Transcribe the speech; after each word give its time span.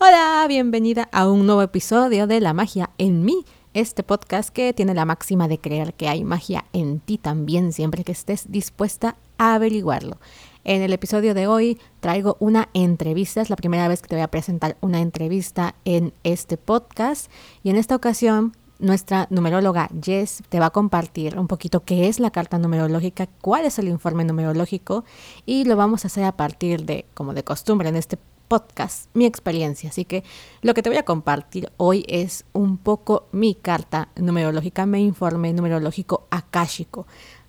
Hola, 0.00 0.46
bienvenida 0.46 1.08
a 1.10 1.26
un 1.26 1.44
nuevo 1.44 1.60
episodio 1.60 2.28
de 2.28 2.40
La 2.40 2.52
magia 2.52 2.90
en 2.98 3.24
mí, 3.24 3.44
este 3.74 4.04
podcast 4.04 4.50
que 4.50 4.72
tiene 4.72 4.94
la 4.94 5.04
máxima 5.04 5.48
de 5.48 5.58
creer 5.58 5.92
que 5.92 6.06
hay 6.06 6.22
magia 6.22 6.66
en 6.72 7.00
ti 7.00 7.18
también 7.18 7.72
siempre 7.72 8.04
que 8.04 8.12
estés 8.12 8.44
dispuesta 8.48 9.16
a 9.38 9.56
averiguarlo. 9.56 10.18
En 10.62 10.82
el 10.82 10.92
episodio 10.92 11.34
de 11.34 11.48
hoy 11.48 11.80
traigo 11.98 12.36
una 12.38 12.68
entrevista, 12.74 13.40
es 13.40 13.50
la 13.50 13.56
primera 13.56 13.88
vez 13.88 14.00
que 14.00 14.06
te 14.06 14.14
voy 14.14 14.22
a 14.22 14.30
presentar 14.30 14.76
una 14.82 15.00
entrevista 15.00 15.74
en 15.84 16.14
este 16.22 16.58
podcast 16.58 17.28
y 17.64 17.70
en 17.70 17.76
esta 17.76 17.96
ocasión 17.96 18.56
nuestra 18.78 19.26
numeróloga 19.30 19.90
Jess 20.00 20.44
te 20.48 20.60
va 20.60 20.66
a 20.66 20.70
compartir 20.70 21.36
un 21.36 21.48
poquito 21.48 21.80
qué 21.80 22.06
es 22.06 22.20
la 22.20 22.30
carta 22.30 22.56
numerológica, 22.58 23.26
cuál 23.40 23.64
es 23.64 23.80
el 23.80 23.88
informe 23.88 24.24
numerológico 24.24 25.04
y 25.44 25.64
lo 25.64 25.74
vamos 25.74 26.04
a 26.04 26.06
hacer 26.06 26.22
a 26.22 26.36
partir 26.36 26.84
de, 26.84 27.04
como 27.14 27.34
de 27.34 27.42
costumbre 27.42 27.88
en 27.88 27.96
este 27.96 28.16
podcast, 28.48 29.08
mi 29.14 29.26
experiencia. 29.26 29.90
Así 29.90 30.04
que 30.04 30.24
lo 30.62 30.74
que 30.74 30.82
te 30.82 30.90
voy 30.90 30.98
a 30.98 31.04
compartir 31.04 31.70
hoy 31.76 32.04
es 32.08 32.44
un 32.52 32.78
poco 32.78 33.28
mi 33.30 33.54
carta 33.54 34.08
numerológica, 34.16 34.86
mi 34.86 35.04
informe 35.04 35.52
numerológico 35.52 36.26
akáshico, 36.30 37.06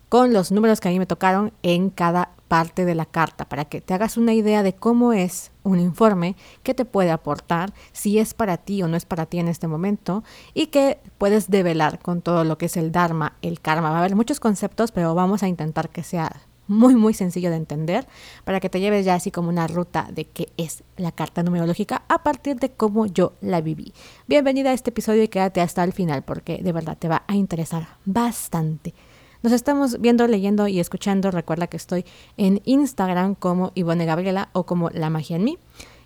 con 0.10 0.34
los 0.34 0.52
números 0.52 0.80
que 0.80 0.90
a 0.90 0.92
mí 0.92 1.00
me 1.00 1.06
tocaron 1.06 1.54
en 1.64 1.90
cada 1.90 2.32
parte 2.48 2.84
de 2.84 2.96
la 2.96 3.06
carta, 3.06 3.48
para 3.48 3.66
que 3.66 3.80
te 3.80 3.94
hagas 3.94 4.18
una 4.18 4.34
idea 4.34 4.64
de 4.64 4.74
cómo 4.74 5.14
es 5.14 5.52
un 5.62 5.80
informe 5.80 6.36
que 6.64 6.74
te 6.74 6.84
puede 6.84 7.12
aportar, 7.12 7.74
si 7.92 8.18
es 8.18 8.34
para 8.34 8.58
ti 8.58 8.82
o 8.82 8.88
no 8.88 8.98
es 8.98 9.06
para 9.06 9.28
ti 9.28 9.38
en 9.38 9.48
este 9.48 9.68
momento, 9.68 10.24
y 10.56 10.68
que 10.68 11.00
puedes 11.20 11.52
develar 11.52 12.00
con 12.00 12.22
todo 12.22 12.44
lo 12.44 12.58
que 12.58 12.66
es 12.66 12.76
el 12.76 12.92
Dharma, 12.92 13.38
el 13.44 13.62
karma. 13.62 13.92
Va 13.92 13.98
a 13.98 14.00
haber 14.00 14.16
muchos 14.16 14.40
conceptos, 14.40 14.92
pero 14.92 15.14
vamos 15.14 15.44
a 15.44 15.48
intentar 15.48 15.90
que 15.90 16.02
sea 16.02 16.42
muy, 16.70 16.96
muy 16.96 17.14
sencillo 17.14 17.50
de 17.50 17.58
entender 17.58 18.08
para 18.46 18.60
que 18.60 18.70
te 18.70 18.80
lleves 18.80 19.04
ya 19.04 19.16
así 19.16 19.32
como 19.32 19.50
una 19.50 19.68
ruta 19.68 20.08
de 20.14 20.26
qué 20.26 20.50
es 20.56 20.84
la 20.96 21.12
carta 21.12 21.44
numerológica 21.44 22.04
a 22.08 22.24
partir 22.24 22.58
de 22.58 22.70
cómo 22.72 23.08
yo 23.08 23.34
la 23.42 23.60
viví. 23.60 23.92
Bienvenida 24.28 24.70
a 24.70 24.74
este 24.74 24.92
episodio 24.92 25.24
y 25.24 25.28
quédate 25.28 25.62
hasta 25.62 25.84
el 25.84 25.94
final 25.94 26.24
porque 26.24 26.60
de 26.64 26.72
verdad 26.72 26.96
te 26.98 27.10
va 27.10 27.24
a 27.28 27.36
interesar 27.36 27.98
bastante. 28.06 28.94
Nos 29.42 29.52
estamos 29.52 30.00
viendo, 30.00 30.28
leyendo 30.28 30.68
y 30.68 30.80
escuchando. 30.80 31.32
Recuerda 31.32 31.68
que 31.68 31.78
estoy 31.78 32.06
en 32.38 32.62
Instagram 32.66 33.36
como 33.36 33.72
Ivone 33.74 34.06
Gabriela 34.06 34.50
o 34.54 34.66
como 34.66 34.90
La 34.92 35.10
Magia 35.10 35.38
en 35.38 35.46
mí. 35.46 35.58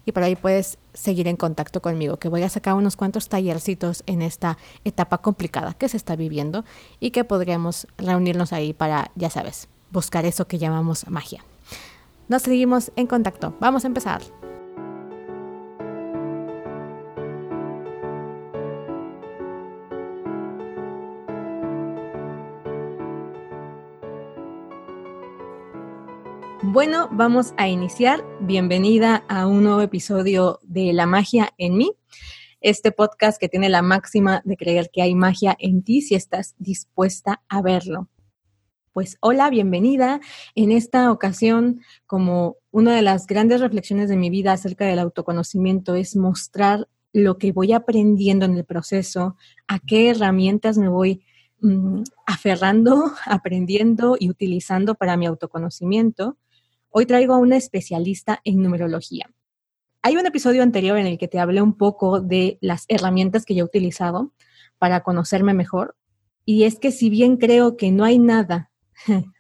Y 0.06 0.12
por 0.12 0.24
ahí 0.24 0.36
puedes 0.36 0.78
seguir 0.94 1.28
en 1.28 1.36
contacto 1.36 1.82
conmigo, 1.82 2.18
que 2.18 2.30
voy 2.30 2.44
a 2.44 2.50
sacar 2.50 2.76
unos 2.76 2.96
cuantos 2.96 3.30
tallercitos 3.30 4.04
en 4.06 4.22
esta 4.22 4.58
etapa 4.84 5.20
complicada 5.20 5.74
que 5.74 5.90
se 5.90 5.98
está 5.98 6.16
viviendo 6.16 6.66
y 7.00 7.12
que 7.12 7.24
podríamos 7.24 7.88
reunirnos 7.98 8.52
ahí 8.52 8.74
para, 8.74 9.12
ya 9.16 9.30
sabes, 9.30 9.70
buscar 9.94 10.26
eso 10.26 10.48
que 10.48 10.58
llamamos 10.58 11.08
magia. 11.08 11.46
Nos 12.28 12.42
seguimos 12.42 12.92
en 12.96 13.08
contacto. 13.08 13.56
Vamos 13.60 13.86
a 13.86 13.88
empezar. 13.88 14.22
Bueno, 26.64 27.08
vamos 27.12 27.54
a 27.58 27.68
iniciar. 27.68 28.26
Bienvenida 28.40 29.24
a 29.28 29.46
un 29.46 29.64
nuevo 29.64 29.82
episodio 29.82 30.60
de 30.64 30.92
La 30.94 31.06
magia 31.06 31.54
en 31.60 31.78
mí. 31.78 31.92
Este 32.62 32.92
podcast 32.92 33.40
que 33.40 33.50
tiene 33.50 33.70
la 33.70 33.84
máxima 33.84 34.42
de 34.44 34.58
creer 34.58 34.90
que 34.92 35.04
hay 35.04 35.14
magia 35.14 35.56
en 35.60 35.84
ti 35.84 36.02
si 36.02 36.16
estás 36.16 36.56
dispuesta 36.58 37.44
a 37.48 37.62
verlo. 37.62 38.10
Pues 38.94 39.18
hola, 39.22 39.50
bienvenida. 39.50 40.22
En 40.54 40.72
esta 40.72 41.12
ocasión, 41.12 41.82
como 42.06 42.58
una 42.70 42.96
de 42.96 43.02
las 43.02 43.26
grandes 43.26 43.60
reflexiones 43.60 44.08
de 44.08 44.18
mi 44.18 44.30
vida 44.30 44.52
acerca 44.52 44.86
del 44.86 45.00
autoconocimiento 45.00 45.96
es 45.96 46.16
mostrar 46.16 46.88
lo 47.12 47.40
que 47.40 47.52
voy 47.52 47.74
aprendiendo 47.74 48.46
en 48.46 48.56
el 48.56 48.66
proceso, 48.66 49.36
a 49.68 49.80
qué 49.80 50.12
herramientas 50.12 50.78
me 50.78 50.90
voy 50.90 51.24
mm, 51.60 52.04
aferrando, 52.28 53.12
aprendiendo 53.26 54.16
y 54.20 54.30
utilizando 54.30 54.94
para 54.94 55.18
mi 55.18 55.26
autoconocimiento. 55.26 56.38
Hoy 56.90 57.08
traigo 57.08 57.34
a 57.34 57.40
una 57.40 57.58
especialista 57.58 58.42
en 58.44 58.62
numerología. 58.62 59.28
Hay 60.04 60.18
un 60.18 60.28
episodio 60.28 60.62
anterior 60.62 61.00
en 61.00 61.08
el 61.08 61.18
que 61.18 61.28
te 61.28 61.40
hablé 61.40 61.64
un 61.64 61.78
poco 61.78 62.22
de 62.22 62.60
las 62.62 62.86
herramientas 62.90 63.44
que 63.44 63.56
yo 63.56 63.64
he 63.64 63.68
utilizado 63.68 64.34
para 64.78 65.02
conocerme 65.02 65.56
mejor. 65.56 65.96
Y 66.46 66.66
es 66.66 66.78
que 66.78 66.92
si 66.92 67.10
bien 67.10 67.38
creo 67.38 67.76
que 67.76 67.92
no 67.92 68.04
hay 68.04 68.20
nada 68.20 68.70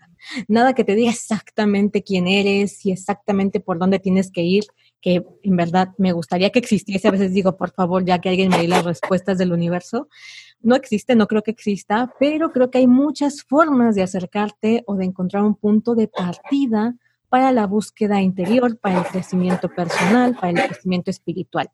Nada 0.47 0.73
que 0.73 0.83
te 0.83 0.95
diga 0.95 1.11
exactamente 1.11 2.03
quién 2.03 2.27
eres 2.27 2.85
y 2.85 2.91
exactamente 2.91 3.59
por 3.59 3.77
dónde 3.77 3.99
tienes 3.99 4.31
que 4.31 4.41
ir, 4.41 4.63
que 5.01 5.25
en 5.43 5.55
verdad 5.57 5.89
me 5.97 6.13
gustaría 6.13 6.49
que 6.49 6.59
existiese. 6.59 7.07
A 7.07 7.11
veces 7.11 7.33
digo, 7.33 7.57
por 7.57 7.71
favor, 7.71 8.05
ya 8.05 8.19
que 8.19 8.29
alguien 8.29 8.49
me 8.49 8.59
dé 8.59 8.67
las 8.67 8.85
respuestas 8.85 9.37
del 9.37 9.51
universo. 9.51 10.07
No 10.61 10.75
existe, 10.75 11.15
no 11.15 11.27
creo 11.27 11.43
que 11.43 11.51
exista, 11.51 12.13
pero 12.19 12.51
creo 12.51 12.71
que 12.71 12.77
hay 12.77 12.87
muchas 12.87 13.43
formas 13.43 13.95
de 13.95 14.03
acercarte 14.03 14.83
o 14.87 14.95
de 14.95 15.05
encontrar 15.05 15.43
un 15.43 15.55
punto 15.55 15.93
de 15.93 16.07
partida 16.07 16.95
para 17.27 17.51
la 17.51 17.67
búsqueda 17.67 18.21
interior, 18.21 18.77
para 18.77 18.99
el 18.99 19.05
crecimiento 19.05 19.67
personal, 19.67 20.37
para 20.39 20.49
el 20.49 20.69
crecimiento 20.69 21.11
espiritual. 21.11 21.69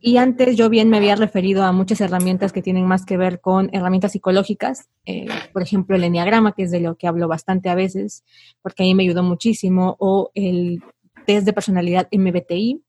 Y 0.00 0.16
antes 0.16 0.56
yo 0.56 0.68
bien 0.68 0.90
me 0.90 0.96
había 0.96 1.16
referido 1.16 1.64
a 1.64 1.72
muchas 1.72 2.00
herramientas 2.00 2.52
que 2.52 2.62
tienen 2.62 2.86
más 2.86 3.04
que 3.04 3.16
ver 3.16 3.40
con 3.40 3.68
herramientas 3.72 4.12
psicológicas, 4.12 4.88
eh, 5.06 5.26
por 5.52 5.62
ejemplo 5.62 5.96
el 5.96 6.04
enneagrama, 6.04 6.52
que 6.52 6.62
es 6.62 6.70
de 6.70 6.80
lo 6.80 6.96
que 6.96 7.08
hablo 7.08 7.26
bastante 7.26 7.68
a 7.68 7.74
veces, 7.74 8.24
porque 8.62 8.84
a 8.84 8.86
mí 8.86 8.94
me 8.94 9.02
ayudó 9.02 9.24
muchísimo, 9.24 9.96
o 9.98 10.30
el 10.34 10.82
test 11.26 11.44
de 11.46 11.52
personalidad 11.52 12.08
MBTI. 12.12 12.80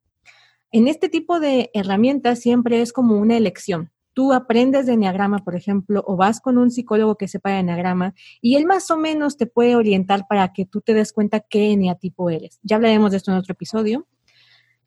En 0.71 0.87
este 0.87 1.09
tipo 1.09 1.39
de 1.39 1.71
herramientas 1.73 2.39
siempre 2.39 2.81
es 2.81 2.93
como 2.93 3.17
una 3.17 3.37
elección. 3.37 3.91
Tú 4.13 4.33
aprendes 4.33 4.85
de 4.85 4.93
enneagrama, 4.93 5.39
por 5.39 5.55
ejemplo, 5.55 6.03
o 6.05 6.15
vas 6.15 6.41
con 6.41 6.59
un 6.59 6.69
psicólogo 6.69 7.15
que 7.15 7.27
sepa 7.27 7.51
de 7.51 7.59
enneagrama 7.59 8.13
y 8.39 8.55
él 8.55 8.65
más 8.67 8.91
o 8.91 8.97
menos 8.97 9.35
te 9.35 9.47
puede 9.47 9.75
orientar 9.75 10.25
para 10.27 10.53
que 10.53 10.65
tú 10.65 10.81
te 10.81 10.93
des 10.93 11.11
cuenta 11.11 11.39
qué 11.39 11.71
eneatipo 11.71 12.29
eres. 12.29 12.59
Ya 12.61 12.75
hablaremos 12.75 13.11
de 13.11 13.17
esto 13.17 13.31
en 13.31 13.37
otro 13.37 13.53
episodio. 13.53 14.05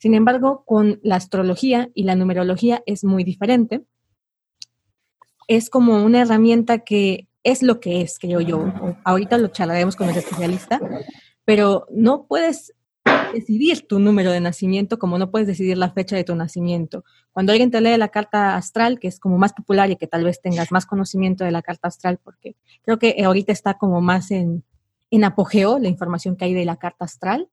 Sin 0.03 0.15
embargo, 0.15 0.65
con 0.67 0.99
la 1.05 1.15
astrología 1.15 1.89
y 1.95 2.03
la 2.03 2.17
numerología 2.17 2.83
es 2.87 3.05
muy 3.05 3.23
diferente. 3.23 3.85
Es 5.47 5.71
como 5.71 6.05
una 6.05 6.23
herramienta 6.23 6.81
que 6.81 7.29
es 7.45 7.63
lo 7.63 7.79
que 7.79 8.01
es, 8.01 8.19
creo 8.19 8.41
yo. 8.41 8.65
Ahorita 9.05 9.39
lo 9.39 9.47
charlaremos 9.47 9.95
con 9.95 10.09
el 10.09 10.17
especialista, 10.17 10.81
pero 11.45 11.87
no 11.93 12.27
puedes 12.27 12.75
decidir 13.33 13.87
tu 13.87 14.01
número 14.01 14.33
de 14.33 14.41
nacimiento 14.41 14.99
como 14.99 15.19
no 15.19 15.31
puedes 15.31 15.47
decidir 15.47 15.79
la 15.79 15.93
fecha 15.93 16.17
de 16.17 16.25
tu 16.25 16.35
nacimiento. 16.35 17.05
Cuando 17.31 17.53
alguien 17.53 17.71
te 17.71 17.81
lee 17.81 17.97
la 17.97 18.09
carta 18.09 18.57
astral, 18.57 18.99
que 18.99 19.07
es 19.07 19.21
como 19.21 19.39
más 19.39 19.53
popular 19.53 19.89
y 19.93 19.95
que 19.95 20.09
tal 20.09 20.25
vez 20.25 20.43
tengas 20.43 20.73
más 20.73 20.85
conocimiento 20.85 21.45
de 21.45 21.53
la 21.53 21.63
carta 21.63 21.87
astral, 21.87 22.19
porque 22.25 22.57
creo 22.83 22.99
que 22.99 23.23
ahorita 23.25 23.53
está 23.53 23.75
como 23.75 24.01
más 24.01 24.33
en, 24.33 24.65
en 25.13 25.23
apogeo 25.23 25.79
la 25.79 25.87
información 25.87 26.35
que 26.35 26.47
hay 26.47 26.55
de 26.55 26.65
la 26.65 26.75
carta 26.75 27.05
astral, 27.05 27.49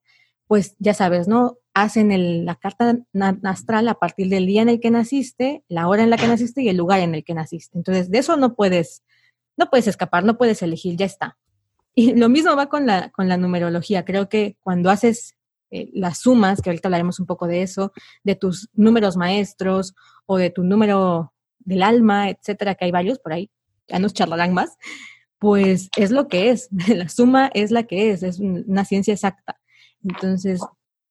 pues 0.48 0.76
ya 0.80 0.96
sabes, 0.96 1.28
¿no? 1.28 1.60
Hacen 1.84 2.46
la 2.46 2.56
carta 2.56 2.98
astral 3.44 3.88
a 3.88 3.96
partir 3.96 4.30
del 4.30 4.46
día 4.46 4.62
en 4.62 4.70
el 4.70 4.80
que 4.80 4.92
naciste, 4.92 5.64
la 5.68 5.88
hora 5.88 6.04
en 6.04 6.10
la 6.10 6.18
que 6.18 6.28
naciste 6.28 6.62
y 6.62 6.70
el 6.70 6.78
lugar 6.78 7.00
en 7.00 7.16
el 7.16 7.24
que 7.24 7.34
naciste. 7.34 7.78
Entonces, 7.78 8.12
de 8.12 8.18
eso 8.18 8.36
no 8.38 8.56
puedes, 8.56 9.04
no 9.58 9.70
puedes 9.70 9.88
escapar, 9.88 10.24
no 10.24 10.38
puedes 10.38 10.62
elegir, 10.62 10.96
ya 10.98 11.06
está. 11.06 11.38
Y 11.96 12.16
lo 12.16 12.30
mismo 12.30 12.56
va 12.56 12.68
con 12.68 12.86
la, 12.86 13.10
con 13.12 13.28
la 13.28 13.38
numerología. 13.38 14.06
Creo 14.06 14.30
que 14.30 14.58
cuando 14.62 14.90
haces 14.90 15.36
eh, 15.72 15.90
las 15.94 16.20
sumas, 16.20 16.62
que 16.62 16.70
ahorita 16.70 16.88
hablaremos 16.88 17.20
un 17.20 17.28
poco 17.28 17.46
de 17.48 17.62
eso, 17.62 17.94
de 18.24 18.36
tus 18.36 18.70
números 18.74 19.18
maestros 19.18 19.94
o 20.26 20.38
de 20.38 20.50
tu 20.50 20.64
número 20.64 21.34
del 21.60 21.84
alma, 21.84 22.30
etcétera, 22.30 22.76
que 22.76 22.86
hay 22.86 22.92
varios 22.92 23.20
por 23.20 23.34
ahí, 23.34 23.52
ya 23.88 24.00
nos 24.00 24.14
charlarán 24.14 24.54
más, 24.54 24.78
pues 25.38 25.90
es 25.96 26.10
lo 26.10 26.28
que 26.28 26.50
es. 26.50 26.70
La 26.88 27.08
suma 27.10 27.52
es 27.54 27.72
la 27.72 27.84
que 27.84 28.12
es, 28.12 28.24
es 28.24 28.40
una 28.40 28.84
ciencia 28.84 29.14
exacta. 29.14 29.60
Entonces, 30.04 30.62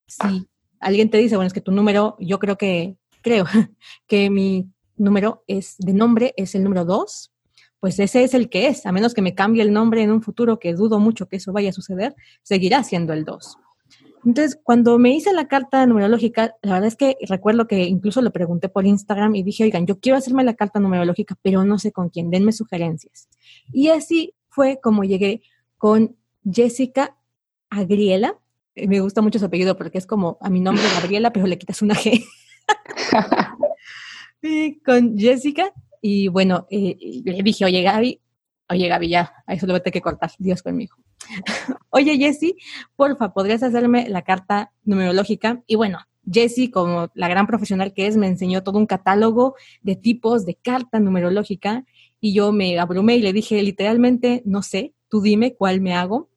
si 0.07 0.48
alguien 0.79 1.09
te 1.09 1.17
dice, 1.17 1.35
bueno, 1.35 1.47
es 1.47 1.53
que 1.53 1.61
tu 1.61 1.71
número, 1.71 2.15
yo 2.19 2.39
creo 2.39 2.57
que, 2.57 2.95
creo 3.21 3.45
que 4.07 4.29
mi 4.29 4.69
número 4.95 5.43
es 5.47 5.77
de 5.77 5.93
nombre 5.93 6.33
es 6.37 6.55
el 6.55 6.63
número 6.63 6.85
2, 6.85 7.31
pues 7.79 7.99
ese 7.99 8.23
es 8.23 8.33
el 8.33 8.49
que 8.49 8.67
es, 8.67 8.85
a 8.85 8.91
menos 8.91 9.13
que 9.13 9.21
me 9.21 9.35
cambie 9.35 9.61
el 9.61 9.71
nombre 9.71 10.03
en 10.03 10.11
un 10.11 10.21
futuro, 10.21 10.59
que 10.59 10.73
dudo 10.73 10.99
mucho 10.99 11.27
que 11.27 11.37
eso 11.37 11.53
vaya 11.53 11.69
a 11.69 11.73
suceder, 11.73 12.15
seguirá 12.43 12.83
siendo 12.83 13.13
el 13.13 13.23
2. 13.23 13.57
Entonces, 14.25 14.59
cuando 14.61 14.99
me 14.99 15.15
hice 15.15 15.31
la 15.31 15.47
carta 15.47 15.85
numerológica, 15.85 16.55
la 16.61 16.73
verdad 16.73 16.87
es 16.87 16.97
que 16.97 17.15
recuerdo 17.27 17.67
que 17.67 17.83
incluso 17.83 18.21
le 18.21 18.31
pregunté 18.31 18.67
por 18.67 18.85
Instagram 18.85 19.33
y 19.35 19.43
dije, 19.43 19.63
oigan, 19.63 19.85
yo 19.85 19.99
quiero 19.99 20.17
hacerme 20.17 20.43
la 20.43 20.55
carta 20.55 20.81
numerológica, 20.81 21.37
pero 21.41 21.63
no 21.63 21.79
sé 21.79 21.93
con 21.93 22.09
quién, 22.09 22.29
denme 22.29 22.51
sugerencias. 22.51 23.29
Y 23.71 23.87
así 23.89 24.33
fue 24.49 24.79
como 24.81 25.05
llegué 25.05 25.41
con 25.77 26.17
Jessica 26.43 27.15
Agriela, 27.69 28.37
me 28.75 28.99
gusta 28.99 29.21
mucho 29.21 29.39
su 29.39 29.45
apellido 29.45 29.77
porque 29.77 29.97
es 29.97 30.05
como 30.05 30.37
a 30.41 30.49
mi 30.49 30.59
nombre 30.59 30.83
Gabriela, 30.95 31.31
pero 31.31 31.47
le 31.47 31.57
quitas 31.57 31.81
una 31.81 31.95
G. 31.95 32.23
con 34.85 35.17
Jessica. 35.17 35.73
Y 36.01 36.29
bueno, 36.29 36.65
eh, 36.69 36.97
le 37.25 37.43
dije, 37.43 37.65
oye 37.65 37.81
Gaby, 37.81 38.21
oye 38.69 38.87
Gaby, 38.87 39.09
ya, 39.09 39.33
a 39.45 39.53
eso 39.53 39.67
lo 39.67 39.73
voy 39.73 39.79
a 39.79 39.83
tener 39.83 39.93
que 39.93 40.01
cortar, 40.01 40.31
Dios 40.37 40.63
conmigo. 40.63 40.95
oye 41.89 42.17
Jessy, 42.17 42.55
porfa, 42.95 43.33
¿podrías 43.33 43.63
hacerme 43.63 44.07
la 44.07 44.21
carta 44.21 44.71
numerológica? 44.83 45.61
Y 45.67 45.75
bueno, 45.75 45.99
Jessie, 46.31 46.71
como 46.71 47.09
la 47.13 47.27
gran 47.27 47.47
profesional 47.47 47.93
que 47.93 48.07
es, 48.07 48.17
me 48.17 48.27
enseñó 48.27 48.63
todo 48.63 48.77
un 48.77 48.85
catálogo 48.85 49.55
de 49.81 49.95
tipos 49.95 50.45
de 50.45 50.55
carta 50.55 50.99
numerológica 50.99 51.85
y 52.19 52.33
yo 52.33 52.51
me 52.51 52.77
abrumé 52.79 53.15
y 53.15 53.21
le 53.21 53.33
dije 53.33 53.61
literalmente, 53.63 54.41
no 54.45 54.61
sé, 54.61 54.93
tú 55.09 55.21
dime 55.21 55.55
cuál 55.55 55.81
me 55.81 55.95
hago. 55.95 56.29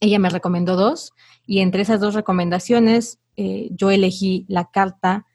Ella 0.00 0.18
me 0.18 0.30
recomendó 0.30 0.76
dos 0.76 1.12
y 1.46 1.60
entre 1.60 1.82
esas 1.82 2.00
dos 2.00 2.14
recomendaciones 2.14 3.18
eh, 3.36 3.68
yo 3.72 3.90
elegí 3.90 4.44
la 4.48 4.70
carta 4.70 5.26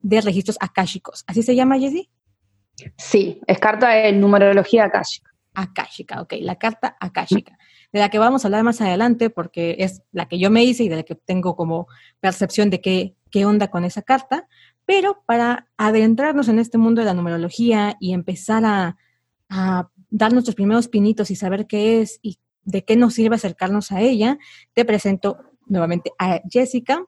de 0.00 0.20
registros 0.20 0.56
akáshicos. 0.60 1.24
¿Así 1.26 1.42
se 1.42 1.54
llama, 1.54 1.78
Jessie? 1.78 2.10
Sí, 2.96 3.40
es 3.46 3.58
carta 3.58 3.90
de 3.90 4.12
numerología 4.12 4.84
akáshica. 4.84 5.30
Akáshica, 5.54 6.22
ok, 6.22 6.34
la 6.40 6.56
carta 6.56 6.96
akáshica, 6.98 7.58
de 7.92 8.00
la 8.00 8.08
que 8.08 8.18
vamos 8.18 8.42
a 8.42 8.48
hablar 8.48 8.64
más 8.64 8.80
adelante 8.80 9.28
porque 9.28 9.76
es 9.80 10.02
la 10.10 10.26
que 10.26 10.38
yo 10.38 10.50
me 10.50 10.64
hice 10.64 10.84
y 10.84 10.88
de 10.88 10.96
la 10.96 11.02
que 11.02 11.14
tengo 11.14 11.56
como 11.56 11.88
percepción 12.20 12.70
de 12.70 12.80
qué, 12.80 13.16
qué 13.30 13.44
onda 13.44 13.68
con 13.68 13.84
esa 13.84 14.00
carta, 14.00 14.48
pero 14.86 15.22
para 15.26 15.68
adentrarnos 15.76 16.48
en 16.48 16.58
este 16.58 16.78
mundo 16.78 17.02
de 17.02 17.04
la 17.04 17.12
numerología 17.12 17.96
y 18.00 18.14
empezar 18.14 18.64
a, 18.64 18.96
a 19.50 19.90
dar 20.08 20.32
nuestros 20.32 20.54
primeros 20.54 20.88
pinitos 20.88 21.30
y 21.30 21.36
saber 21.36 21.66
qué 21.66 22.00
es 22.00 22.18
y 22.22 22.38
de 22.64 22.82
qué 22.84 22.96
nos 22.96 23.12
sirve 23.12 23.36
acercarnos 23.36 23.92
a 23.92 24.00
ella, 24.00 24.38
te 24.72 24.86
presento 24.86 25.51
nuevamente 25.66 26.12
a 26.18 26.40
Jessica. 26.48 27.04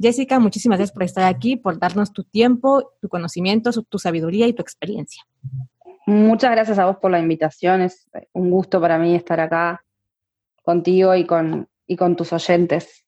Jessica, 0.00 0.38
muchísimas 0.38 0.78
gracias 0.78 0.94
por 0.94 1.02
estar 1.02 1.24
aquí, 1.24 1.56
por 1.56 1.78
darnos 1.78 2.12
tu 2.12 2.24
tiempo, 2.24 2.92
tu 3.00 3.08
conocimiento, 3.08 3.70
tu 3.82 3.98
sabiduría 3.98 4.46
y 4.46 4.52
tu 4.52 4.62
experiencia. 4.62 5.24
Muchas 6.06 6.52
gracias 6.52 6.78
a 6.78 6.86
vos 6.86 6.96
por 6.96 7.10
la 7.10 7.18
invitación. 7.18 7.82
Es 7.82 8.08
un 8.32 8.50
gusto 8.50 8.80
para 8.80 8.98
mí 8.98 9.14
estar 9.14 9.40
acá 9.40 9.84
contigo 10.62 11.14
y 11.14 11.26
con, 11.26 11.68
y 11.86 11.96
con 11.96 12.14
tus 12.16 12.32
oyentes. 12.32 13.04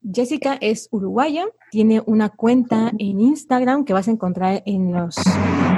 Jessica 0.00 0.56
es 0.60 0.88
uruguaya, 0.90 1.46
tiene 1.70 2.02
una 2.06 2.30
cuenta 2.30 2.92
en 2.98 3.20
Instagram 3.20 3.84
que 3.84 3.92
vas 3.92 4.08
a 4.08 4.12
encontrar 4.12 4.62
en 4.64 4.92
los, 4.92 5.16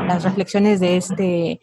las 0.07 0.23
reflexiones 0.23 0.79
de 0.79 0.97
este, 0.99 1.61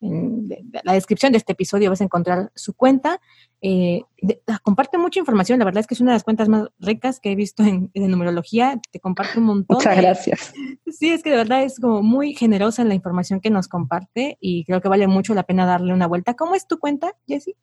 en 0.00 0.48
la 0.84 0.92
descripción 0.92 1.32
de 1.32 1.38
este 1.38 1.52
episodio 1.52 1.90
vas 1.90 2.00
a 2.00 2.04
encontrar 2.04 2.50
su 2.54 2.74
cuenta. 2.74 3.20
Eh, 3.60 4.02
ah, 4.46 4.60
comparte 4.62 4.98
mucha 4.98 5.18
información, 5.18 5.58
la 5.58 5.64
verdad 5.64 5.80
es 5.80 5.86
que 5.86 5.94
es 5.94 6.00
una 6.00 6.12
de 6.12 6.16
las 6.16 6.24
cuentas 6.24 6.48
más 6.48 6.68
ricas 6.78 7.18
que 7.18 7.32
he 7.32 7.34
visto 7.34 7.64
en, 7.64 7.90
numerología, 7.94 8.80
te 8.90 9.00
comparte 9.00 9.38
un 9.38 9.46
montón. 9.46 9.76
Muchas 9.76 9.96
gracias. 9.96 10.52
Sí, 10.86 11.10
es 11.10 11.22
que 11.22 11.30
de 11.30 11.36
verdad 11.36 11.62
es 11.62 11.80
como 11.80 12.02
muy 12.02 12.34
generosa 12.34 12.82
en 12.82 12.88
la 12.88 12.94
información 12.94 13.40
que 13.40 13.50
nos 13.50 13.68
comparte 13.68 14.38
y 14.40 14.64
creo 14.64 14.80
que 14.80 14.88
vale 14.88 15.06
mucho 15.06 15.34
la 15.34 15.42
pena 15.42 15.66
darle 15.66 15.92
una 15.92 16.06
vuelta. 16.06 16.34
¿Cómo 16.34 16.54
es 16.54 16.66
tu 16.66 16.78
cuenta, 16.78 17.12
Jessie? 17.26 17.56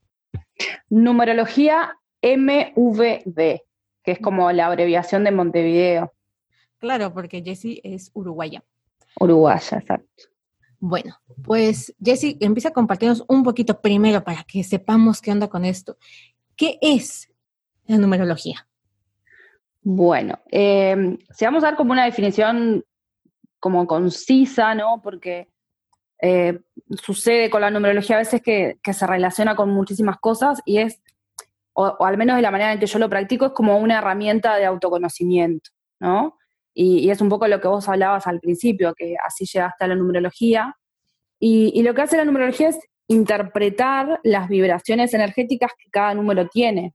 Numerología 0.90 1.98
MVD, 2.22 3.62
que 4.04 4.12
es 4.12 4.20
como 4.20 4.52
la 4.52 4.68
abreviación 4.68 5.24
de 5.24 5.32
Montevideo. 5.32 6.14
Claro, 6.78 7.14
porque 7.14 7.42
Jessie 7.42 7.82
es 7.84 8.12
uruguaya. 8.14 8.64
Uruguaya, 9.20 9.78
exacto. 9.78 10.35
Bueno, 10.88 11.20
pues 11.44 11.96
Jessy, 12.00 12.38
empieza 12.42 12.70
a 12.70 12.74
compartirnos 12.74 13.26
un 13.28 13.42
poquito 13.42 13.82
primero 13.82 14.24
para 14.24 14.44
que 14.44 14.64
sepamos 14.64 15.20
qué 15.20 15.32
onda 15.32 15.48
con 15.48 15.66
esto. 15.66 15.98
¿Qué 16.56 16.78
es 16.80 17.28
la 17.88 17.98
numerología? 17.98 18.68
Bueno, 19.82 20.38
eh, 20.52 21.18
si 21.32 21.44
vamos 21.44 21.64
a 21.64 21.70
dar 21.70 21.76
como 21.76 21.92
una 21.92 22.06
definición 22.06 22.86
como 23.60 23.88
concisa, 23.88 24.76
¿no? 24.76 25.02
Porque 25.02 25.50
eh, 26.22 26.60
sucede 27.02 27.50
con 27.50 27.62
la 27.62 27.72
numerología 27.72 28.18
a 28.18 28.20
veces 28.20 28.44
que, 28.44 28.78
se 28.84 29.08
relaciona 29.08 29.56
con 29.56 29.72
muchísimas 29.72 30.20
cosas 30.20 30.62
y 30.66 30.78
es, 30.78 31.02
o, 31.74 32.06
al 32.06 32.16
menos 32.16 32.36
de 32.36 32.44
la 32.44 32.52
manera 32.52 32.74
en 32.74 32.80
que 32.80 32.86
yo 32.86 33.00
lo 33.00 33.10
practico, 33.10 33.48
es 33.48 33.52
como 33.54 33.80
una 33.80 33.98
herramienta 33.98 34.56
de 34.58 34.66
autoconocimiento, 34.66 35.72
¿no? 36.00 36.38
Y, 36.78 37.10
es 37.10 37.22
un 37.22 37.30
poco 37.30 37.48
lo 37.48 37.62
que 37.62 37.68
vos 37.68 37.88
hablabas 37.88 38.28
al 38.28 38.40
principio, 38.40 38.94
que 38.94 39.16
así 39.26 39.46
llegaste 39.46 39.86
a 39.86 39.88
la 39.88 39.96
numerología. 39.96 40.76
Y, 41.40 41.82
lo 41.82 41.94
que 41.96 42.02
hace 42.02 42.18
la 42.18 42.26
numerología 42.26 42.70
es 42.70 42.80
interpretar 43.08 44.20
las 44.24 44.50
vibraciones 44.50 45.14
energéticas 45.14 45.72
que 45.78 45.90
cada 45.90 46.14
número 46.14 46.48
tiene. 46.48 46.94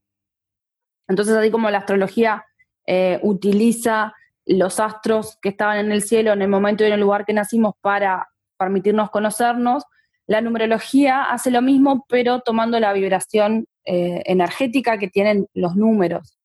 Entonces, 1.08 1.34
así 1.34 1.50
como 1.50 1.70
la 1.70 1.78
astrología 1.78 2.44
eh, 2.86 3.18
utiliza 3.22 4.14
los 4.44 4.80
astros 4.80 5.38
que 5.40 5.50
estaban 5.50 5.78
en 5.78 5.92
el 5.92 6.02
cielo 6.02 6.32
en 6.32 6.42
el 6.42 6.48
momento 6.48 6.84
y 6.84 6.88
en 6.88 6.94
el 6.94 7.00
lugar 7.00 7.24
que 7.24 7.32
nacimos 7.32 7.74
para 7.80 8.28
permitirnos 8.58 9.10
conocernos, 9.10 9.84
la 10.26 10.40
numerología 10.40 11.22
hace 11.24 11.50
lo 11.50 11.62
mismo, 11.62 12.04
pero 12.08 12.40
tomando 12.40 12.78
la 12.78 12.92
vibración 12.92 13.66
eh, 13.84 14.22
energética 14.26 14.98
que 14.98 15.08
tienen 15.08 15.46
los 15.54 15.74
números. 15.74 16.39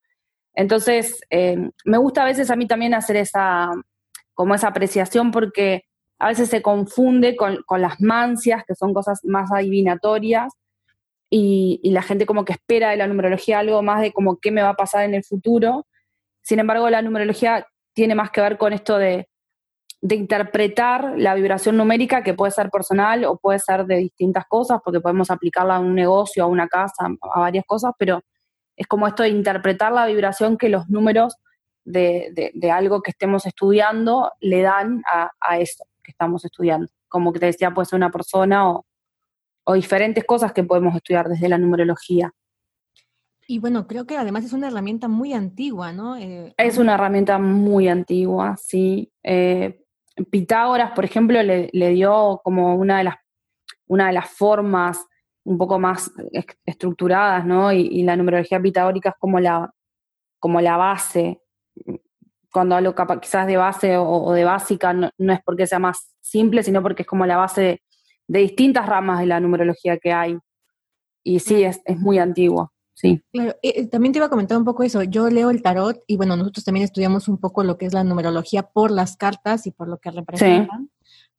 Entonces, 0.55 1.21
eh, 1.29 1.69
me 1.83 1.97
gusta 1.97 2.23
a 2.23 2.25
veces 2.25 2.49
a 2.49 2.55
mí 2.55 2.65
también 2.65 2.93
hacer 2.93 3.17
esa, 3.17 3.69
como 4.33 4.55
esa 4.55 4.69
apreciación 4.69 5.31
porque 5.31 5.83
a 6.17 6.29
veces 6.29 6.49
se 6.49 6.61
confunde 6.61 7.35
con, 7.35 7.59
las 7.77 7.99
mancias, 7.99 8.63
que 8.65 8.75
son 8.75 8.93
cosas 8.93 9.19
más 9.23 9.51
adivinatorias, 9.51 10.53
y, 11.29 11.81
la 11.91 12.01
gente 12.01 12.25
como 12.25 12.45
que 12.45 12.53
espera 12.53 12.91
de 12.91 12.97
la 12.97 13.07
numerología 13.07 13.59
algo 13.59 13.81
más 13.81 13.99
de 13.99 14.13
como 14.13 14.37
qué 14.37 14.51
me 14.51 14.61
va 14.61 14.69
a 14.69 14.75
pasar 14.75 15.03
en 15.03 15.13
el 15.13 15.23
futuro. 15.23 15.85
Sin 16.41 16.59
embargo, 16.59 16.89
la 16.89 17.01
numerología 17.01 17.67
tiene 17.93 18.15
más 18.15 18.31
que 18.31 18.41
ver 18.41 18.57
con 18.57 18.71
esto 18.71 18.97
de, 18.97 19.27
de 20.01 20.15
interpretar 20.15 21.15
la 21.17 21.33
vibración 21.35 21.75
numérica, 21.75 22.23
que 22.23 22.33
puede 22.33 22.51
ser 22.51 22.69
personal 22.69 23.25
o 23.25 23.37
puede 23.37 23.59
ser 23.59 23.85
de 23.85 23.97
distintas 23.97 24.45
cosas, 24.47 24.79
porque 24.83 25.01
podemos 25.01 25.29
aplicarla 25.29 25.77
a 25.77 25.79
un 25.79 25.95
negocio, 25.95 26.43
a 26.43 26.47
una 26.47 26.67
casa, 26.67 27.07
a 27.33 27.39
varias 27.39 27.65
cosas, 27.65 27.91
pero 27.97 28.21
es 28.75 28.87
como 28.87 29.07
esto 29.07 29.23
de 29.23 29.29
interpretar 29.29 29.91
la 29.91 30.05
vibración 30.05 30.57
que 30.57 30.69
los 30.69 30.89
números 30.89 31.37
de, 31.85 32.71
algo 32.71 33.01
que 33.01 33.11
estemos 33.11 33.45
estudiando 33.45 34.31
le 34.39 34.61
dan 34.61 35.03
a, 35.11 35.31
a, 35.39 35.59
eso 35.59 35.85
que 36.03 36.11
estamos 36.11 36.43
estudiando. 36.45 36.87
Como 37.07 37.31
que 37.31 37.39
te 37.39 37.45
decía, 37.47 37.71
puede 37.71 37.85
ser 37.85 37.97
una 37.97 38.11
persona 38.11 38.69
o, 38.69 38.85
diferentes 39.73 40.23
cosas 40.23 40.53
que 40.53 40.63
podemos 40.63 40.95
estudiar 40.95 41.27
desde 41.27 41.49
la 41.49 41.57
numerología. 41.57 42.31
Y 43.47 43.59
bueno, 43.59 43.87
creo 43.87 44.05
que 44.05 44.17
además 44.17 44.43
es 44.45 44.53
una 44.53 44.67
herramienta 44.67 45.07
muy 45.07 45.33
antigua, 45.33 45.91
¿no? 45.91 46.17
Eh, 46.17 46.53
es 46.57 46.77
una 46.77 46.95
herramienta 46.95 47.37
muy 47.39 47.87
antigua, 47.87 48.57
sí. 48.57 49.11
Eh, 49.23 49.83
Pitágoras, 50.31 50.91
por 50.91 51.05
ejemplo, 51.05 51.41
le, 51.41 51.69
le, 51.71 51.89
dio 51.89 52.41
como 52.43 52.75
una 52.75 52.99
de 52.99 53.05
las, 53.05 53.15
una 53.87 54.07
de 54.07 54.13
las 54.13 54.29
formas 54.29 55.05
un 55.45 55.57
poco 55.57 55.79
más 55.79 56.11
estructuradas, 56.65 57.45
¿no? 57.45 57.71
Y, 57.71 58.03
la 58.03 58.17
numerología 58.17 58.61
pitagórica 58.61 59.09
es 59.09 59.15
como 59.19 59.39
la, 59.39 59.71
como 60.39 60.59
la 60.59 60.75
base. 60.75 61.39
Cuando 62.51 62.75
hablo 62.75 62.95
quizás 63.21 63.47
de 63.47 63.57
base 63.57 63.97
o, 63.97 64.33
de 64.33 64.43
básica, 64.43 64.91
no, 64.93 65.11
es 65.17 65.39
porque 65.45 65.67
sea 65.67 65.79
más 65.79 66.13
simple, 66.19 66.63
sino 66.63 66.81
porque 66.81 67.03
es 67.03 67.07
como 67.07 67.25
la 67.25 67.37
base 67.37 67.81
de, 68.27 68.39
distintas 68.39 68.87
ramas 68.87 69.19
de 69.19 69.27
la 69.27 69.39
numerología 69.39 69.97
que 69.97 70.11
hay. 70.11 70.37
Y 71.23 71.39
sí, 71.39 71.63
es, 71.63 71.79
es 71.85 71.99
muy 71.99 72.17
antiguo. 72.17 72.71
Sí. 72.95 73.21
Claro, 73.31 73.51
eh, 73.61 73.73
eh, 73.75 73.87
también 73.87 74.13
te 74.13 74.19
iba 74.19 74.27
a 74.27 74.29
comentar 74.29 74.57
un 74.57 74.65
poco 74.65 74.83
eso. 74.83 75.03
Yo 75.03 75.29
leo 75.29 75.49
el 75.51 75.61
tarot 75.61 76.01
y 76.07 76.17
bueno, 76.17 76.37
nosotros 76.37 76.63
también 76.63 76.85
estudiamos 76.85 77.27
un 77.27 77.37
poco 77.37 77.63
lo 77.63 77.77
que 77.77 77.85
es 77.85 77.93
la 77.93 78.03
numerología 78.03 78.63
por 78.63 78.89
las 78.89 79.17
cartas 79.17 79.67
y 79.67 79.71
por 79.71 79.89
lo 79.89 79.97
que 79.97 80.11
representan 80.11 80.89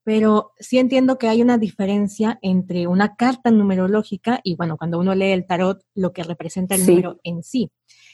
pero 0.07 0.53
sí 0.61 0.79
entiendo 0.79 1.19
que 1.19 1.27
hay 1.27 1.43
una 1.43 1.59
diferencia 1.59 2.39
entre 2.41 2.87
una 2.87 3.17
carta 3.17 3.51
numerológica 3.51 4.39
y, 4.45 4.55
bueno, 4.55 4.77
cuando 4.77 5.01
uno 5.01 5.17
lee 5.17 5.33
el 5.33 5.49
tarot, 5.49 5.83
lo 5.97 6.13
que 6.13 6.23
representa 6.23 6.77
el 6.77 6.87
número 6.87 7.19
en 7.25 7.43
sí. 7.43 7.73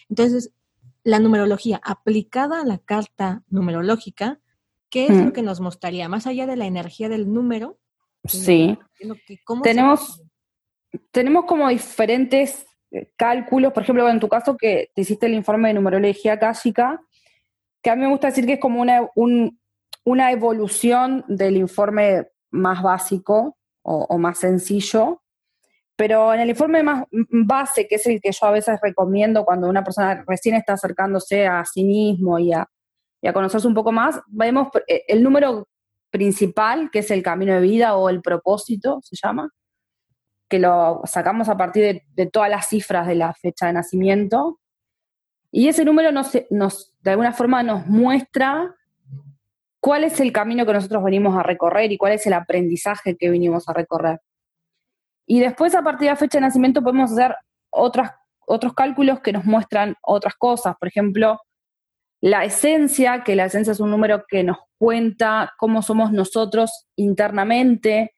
Entonces, 0.08 0.54
la 1.04 1.18
numerología 1.18 1.82
aplicada 1.84 2.62
a 2.62 2.64
la 2.64 2.78
carta 2.78 3.42
numerológica, 3.50 4.40
¿qué 4.88 5.04
es 5.04 5.22
lo 5.22 5.34
que 5.34 5.42
nos 5.42 5.60
mostraría? 5.60 6.08
Más 6.08 6.26
allá 6.26 6.46
de 6.46 6.56
la 6.56 6.64
energía 6.64 7.10
del 7.10 7.30
número. 7.30 7.78
Sí. 8.24 8.78
tenemos, 9.62 10.22
tenemos 11.10 11.44
como 11.44 11.68
diferentes 11.68 12.64
eh, 12.90 13.12
cálculos, 13.16 13.74
por 13.74 13.82
ejemplo, 13.82 14.08
en 14.08 14.18
tu 14.18 14.30
caso 14.30 14.56
que 14.56 14.90
te 14.94 15.02
hiciste 15.02 15.26
el 15.26 15.34
informe 15.34 15.68
de 15.68 15.74
numerología 15.74 16.38
clásica, 16.38 17.02
que 17.82 17.90
a 17.90 17.96
mí 17.96 18.00
me 18.00 18.08
gusta 18.08 18.28
decir 18.28 18.46
que 18.46 18.54
es 18.54 18.60
como 18.60 18.80
una, 18.80 19.10
un, 19.14 19.60
una 20.04 20.32
evolución 20.32 21.24
del 21.28 21.56
informe 21.56 22.28
más 22.50 22.82
básico 22.82 23.56
o, 23.84 24.16
más 24.18 24.38
sencillo, 24.38 25.22
pero 25.96 26.32
en 26.32 26.40
el 26.40 26.50
informe 26.50 26.82
más 26.82 27.04
base, 27.10 27.88
que 27.88 27.96
es 27.96 28.06
el 28.06 28.20
que 28.20 28.30
yo 28.30 28.46
a 28.46 28.52
veces 28.52 28.78
recomiendo 28.80 29.44
cuando 29.44 29.68
una 29.68 29.82
persona 29.82 30.24
recién 30.26 30.54
está 30.54 30.74
acercándose 30.74 31.46
a 31.46 31.64
sí 31.64 31.84
mismo 31.84 32.38
y 32.38 32.52
a, 32.52 32.68
conocerse 33.32 33.66
un 33.66 33.74
poco 33.74 33.92
más, 33.92 34.20
vemos 34.26 34.68
eh, 34.88 35.04
el 35.06 35.22
número 35.22 35.68
principal, 36.10 36.90
que 36.90 37.00
es 37.00 37.10
el 37.10 37.22
camino 37.22 37.54
de 37.54 37.60
vida 37.60 37.96
o 37.96 38.08
el 38.08 38.20
propósito, 38.20 39.00
se 39.02 39.16
llama, 39.16 39.50
que 40.48 40.58
lo 40.58 41.00
sacamos 41.04 41.48
a 41.48 41.56
partir 41.56 41.82
de, 41.84 42.02
de 42.14 42.26
todas 42.26 42.50
las 42.50 42.68
cifras 42.68 43.06
de 43.06 43.14
la 43.14 43.32
fecha 43.34 43.66
de 43.66 43.72
nacimiento. 43.72 44.60
Y 45.50 45.68
ese 45.68 45.84
número 45.84 46.12
nos, 46.12 46.32
nos, 46.50 46.94
de 47.00 47.10
alguna 47.10 47.32
forma 47.32 47.62
nos 47.62 47.86
muestra 47.86 48.74
cuál 49.82 50.04
es 50.04 50.20
el 50.20 50.32
camino 50.32 50.64
que 50.64 50.74
nosotros 50.74 51.02
venimos 51.02 51.36
a 51.36 51.42
recorrer 51.42 51.90
y 51.90 51.98
cuál 51.98 52.12
es 52.12 52.24
el 52.28 52.34
aprendizaje 52.34 53.16
que 53.16 53.30
vinimos 53.30 53.68
a 53.68 53.72
recorrer. 53.72 54.20
Y 55.26 55.40
después, 55.40 55.74
a 55.74 55.82
partir 55.82 56.06
de 56.06 56.12
la 56.12 56.16
fecha 56.16 56.38
de 56.38 56.42
nacimiento, 56.42 56.82
podemos 56.82 57.10
hacer 57.10 57.34
otras, 57.68 58.12
otros 58.46 58.74
cálculos 58.74 59.20
que 59.20 59.32
nos 59.32 59.44
muestran 59.44 59.96
otras 60.02 60.36
cosas. 60.36 60.76
Por 60.78 60.86
ejemplo, 60.86 61.40
la 62.20 62.44
esencia, 62.44 63.24
que 63.24 63.34
la 63.34 63.46
esencia 63.46 63.72
es 63.72 63.80
un 63.80 63.90
número 63.90 64.24
que 64.28 64.44
nos 64.44 64.58
cuenta 64.78 65.52
cómo 65.58 65.82
somos 65.82 66.12
nosotros 66.12 66.86
internamente, 66.94 68.14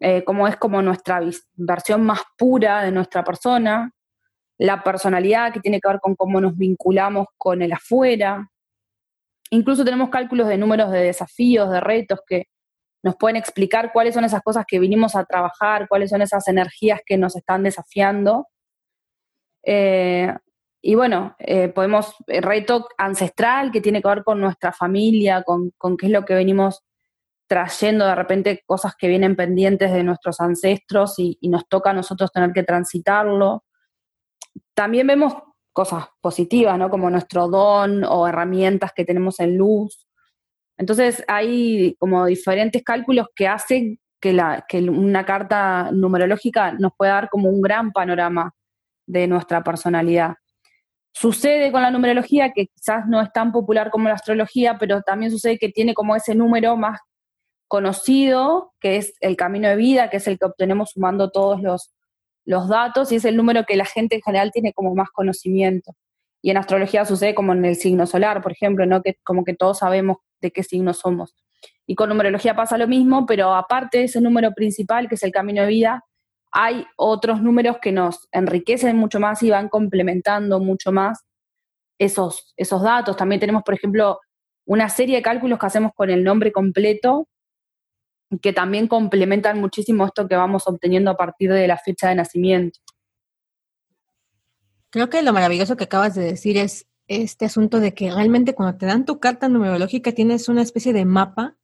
eh, 0.00 0.22
cómo 0.24 0.46
es 0.48 0.56
como 0.56 0.82
nuestra 0.82 1.22
versión 1.54 2.02
más 2.02 2.20
pura 2.36 2.82
de 2.82 2.92
nuestra 2.92 3.24
persona, 3.24 3.90
la 4.58 4.82
personalidad 4.82 5.50
que 5.50 5.60
tiene 5.60 5.80
que 5.80 5.88
ver 5.88 6.00
con 6.00 6.14
cómo 6.14 6.42
nos 6.42 6.58
vinculamos 6.58 7.28
con 7.38 7.62
el 7.62 7.72
afuera. 7.72 8.49
Incluso 9.50 9.84
tenemos 9.84 10.10
cálculos 10.10 10.48
de 10.48 10.58
números 10.58 10.90
de 10.90 11.00
desafíos, 11.00 11.70
de 11.70 11.80
retos 11.80 12.20
que 12.26 12.46
nos 13.02 13.16
pueden 13.16 13.36
explicar 13.36 13.92
cuáles 13.92 14.14
son 14.14 14.24
esas 14.24 14.42
cosas 14.42 14.64
que 14.66 14.78
vinimos 14.78 15.16
a 15.16 15.24
trabajar, 15.24 15.88
cuáles 15.88 16.10
son 16.10 16.22
esas 16.22 16.46
energías 16.48 17.00
que 17.04 17.16
nos 17.16 17.34
están 17.34 17.62
desafiando. 17.62 18.46
Eh, 19.62 20.32
y 20.82 20.94
bueno, 20.94 21.34
eh, 21.38 21.68
podemos, 21.68 22.14
reto 22.26 22.88
ancestral 22.96 23.70
que 23.70 23.80
tiene 23.80 24.00
que 24.00 24.08
ver 24.08 24.24
con 24.24 24.40
nuestra 24.40 24.72
familia, 24.72 25.42
con, 25.42 25.72
qué 25.98 26.06
es 26.06 26.12
lo 26.12 26.24
que 26.24 26.34
venimos 26.34 26.82
trayendo 27.46 28.06
de 28.06 28.14
repente 28.14 28.62
cosas 28.64 28.94
que 28.96 29.08
vienen 29.08 29.34
pendientes 29.34 29.92
de 29.92 30.04
nuestros 30.04 30.40
ancestros 30.40 31.18
y, 31.18 31.36
nos 31.42 31.68
toca 31.68 31.90
a 31.90 31.94
nosotros 31.94 32.32
tener 32.32 32.52
que 32.52 32.62
transitarlo. 32.62 33.64
También 34.74 35.06
vemos 35.06 35.34
cosas 35.72 36.06
positivas, 36.20 36.78
¿no? 36.78 36.90
Como 36.90 37.10
nuestro 37.10 37.48
don 37.48 38.04
o 38.04 38.26
herramientas 38.26 38.92
que 38.94 39.04
tenemos 39.04 39.40
en 39.40 39.56
luz. 39.56 40.06
Entonces 40.78 41.24
hay 41.28 41.94
como 41.98 42.26
diferentes 42.26 42.82
cálculos 42.82 43.28
que 43.34 43.48
hacen 43.48 43.98
que, 44.20 44.32
la, 44.32 44.64
que 44.68 44.78
una 44.78 45.24
carta 45.24 45.90
numerológica 45.92 46.72
nos 46.72 46.92
pueda 46.96 47.14
dar 47.14 47.28
como 47.30 47.48
un 47.48 47.60
gran 47.60 47.92
panorama 47.92 48.52
de 49.06 49.26
nuestra 49.26 49.62
personalidad. 49.62 50.34
Sucede 51.12 51.72
con 51.72 51.82
la 51.82 51.90
numerología 51.90 52.52
que 52.52 52.66
quizás 52.68 53.06
no 53.08 53.20
es 53.20 53.32
tan 53.32 53.50
popular 53.52 53.90
como 53.90 54.08
la 54.08 54.14
astrología, 54.14 54.78
pero 54.78 55.02
también 55.02 55.32
sucede 55.32 55.58
que 55.58 55.70
tiene 55.70 55.94
como 55.94 56.14
ese 56.14 56.34
número 56.34 56.76
más 56.76 57.00
conocido, 57.66 58.72
que 58.80 58.96
es 58.96 59.14
el 59.20 59.36
camino 59.36 59.68
de 59.68 59.76
vida, 59.76 60.10
que 60.10 60.18
es 60.18 60.26
el 60.28 60.38
que 60.38 60.46
obtenemos 60.46 60.90
sumando 60.90 61.30
todos 61.30 61.60
los, 61.60 61.92
los 62.44 62.68
datos, 62.68 63.12
y 63.12 63.16
es 63.16 63.24
el 63.24 63.36
número 63.36 63.64
que 63.64 63.76
la 63.76 63.84
gente 63.84 64.16
en 64.16 64.22
general 64.22 64.50
tiene 64.52 64.72
como 64.72 64.94
más 64.94 65.10
conocimiento. 65.10 65.92
Y 66.42 66.50
en 66.50 66.56
astrología 66.56 67.04
sucede 67.04 67.34
como 67.34 67.52
en 67.52 67.64
el 67.64 67.76
signo 67.76 68.06
solar, 68.06 68.42
por 68.42 68.52
ejemplo, 68.52 68.86
¿no? 68.86 69.02
que 69.02 69.16
como 69.24 69.44
que 69.44 69.54
todos 69.54 69.78
sabemos 69.78 70.18
de 70.40 70.50
qué 70.50 70.62
signo 70.62 70.94
somos. 70.94 71.34
Y 71.86 71.94
con 71.94 72.08
numerología 72.08 72.54
pasa 72.54 72.78
lo 72.78 72.88
mismo, 72.88 73.26
pero 73.26 73.54
aparte 73.54 73.98
de 73.98 74.04
ese 74.04 74.20
número 74.20 74.52
principal, 74.52 75.08
que 75.08 75.16
es 75.16 75.22
el 75.22 75.32
camino 75.32 75.62
de 75.62 75.68
vida, 75.68 76.04
hay 76.52 76.86
otros 76.96 77.42
números 77.42 77.78
que 77.80 77.92
nos 77.92 78.28
enriquecen 78.32 78.96
mucho 78.96 79.20
más 79.20 79.42
y 79.42 79.50
van 79.50 79.68
complementando 79.68 80.60
mucho 80.60 80.92
más 80.92 81.24
esos, 81.98 82.54
esos 82.56 82.82
datos. 82.82 83.16
También 83.16 83.40
tenemos, 83.40 83.62
por 83.62 83.74
ejemplo, 83.74 84.20
una 84.66 84.88
serie 84.88 85.16
de 85.16 85.22
cálculos 85.22 85.58
que 85.58 85.66
hacemos 85.66 85.92
con 85.94 86.10
el 86.10 86.24
nombre 86.24 86.52
completo, 86.52 87.28
que 88.38 88.52
también 88.52 88.86
complementan 88.86 89.60
muchísimo 89.60 90.06
esto 90.06 90.28
que 90.28 90.36
vamos 90.36 90.64
obteniendo 90.66 91.10
a 91.10 91.16
partir 91.16 91.52
de 91.52 91.66
la 91.66 91.78
fecha 91.78 92.08
de 92.08 92.14
nacimiento. 92.14 92.78
Creo 94.90 95.08
que 95.08 95.22
lo 95.22 95.32
maravilloso 95.32 95.76
que 95.76 95.84
acabas 95.84 96.14
de 96.14 96.22
decir 96.22 96.56
es 96.56 96.86
este 97.08 97.44
asunto 97.44 97.80
de 97.80 97.92
que 97.92 98.12
realmente 98.12 98.54
cuando 98.54 98.78
te 98.78 98.86
dan 98.86 99.04
tu 99.04 99.18
carta 99.18 99.48
numerológica 99.48 100.12
tienes 100.12 100.48
una 100.48 100.62
especie 100.62 100.92
de 100.92 101.04
mapa 101.04 101.56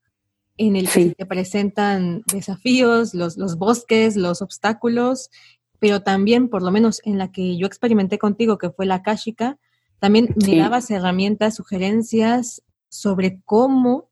en 0.56 0.75
el 0.75 0.88
que 0.88 1.14
te 1.14 1.26
presentan 1.26 2.23
desafíos, 2.32 3.14
los, 3.14 3.37
los 3.37 3.56
bosques, 3.58 4.16
los 4.16 4.42
obstáculos, 4.42 5.30
pero 5.78 6.02
también, 6.02 6.49
por 6.49 6.62
lo 6.62 6.70
menos 6.70 7.00
en 7.04 7.18
la 7.18 7.30
que 7.30 7.56
yo 7.56 7.66
experimenté 7.66 8.18
contigo, 8.18 8.58
que 8.58 8.70
fue 8.70 8.87
la 8.87 9.02
Kashika, 9.02 9.58
también 9.99 10.35
me 10.35 10.56
dabas 10.56 10.90
herramientas, 10.90 11.54
sugerencias 11.54 12.62
sobre 12.88 13.40
cómo 13.44 14.08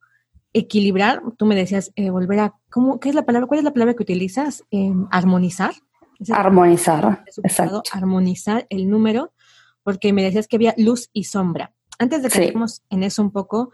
equilibrar, 0.54 1.20
tú 1.37 1.44
me 1.44 1.56
decías, 1.56 1.92
eh, 1.96 2.11
volver 2.11 2.40
a, 2.40 2.54
¿cómo, 2.70 3.00
¿qué 3.00 3.11
es 3.11 3.14
la 3.14 3.26
palabra? 3.26 3.46
¿Cuál 3.46 3.58
es 3.58 3.64
la 3.64 3.73
palabra 3.73 3.94
que 3.94 4.02
utilizas? 4.02 4.64
Em, 4.70 5.06
armonizar. 5.11 5.75
Armonizar, 6.30 7.25
exacto. 7.42 7.82
Armonizar 7.92 8.66
el 8.70 8.88
número, 8.88 9.32
porque 9.82 10.12
me 10.12 10.23
decías 10.23 10.46
que 10.46 10.56
había 10.56 10.75
luz 10.78 11.11
y 11.12 11.25
sombra. 11.25 11.75
Antes 11.99 12.23
de 12.23 12.30
que 12.30 12.38
entremos 12.38 12.82
en 12.88 13.02
eso 13.02 13.20
un 13.20 13.32
poco, 13.32 13.73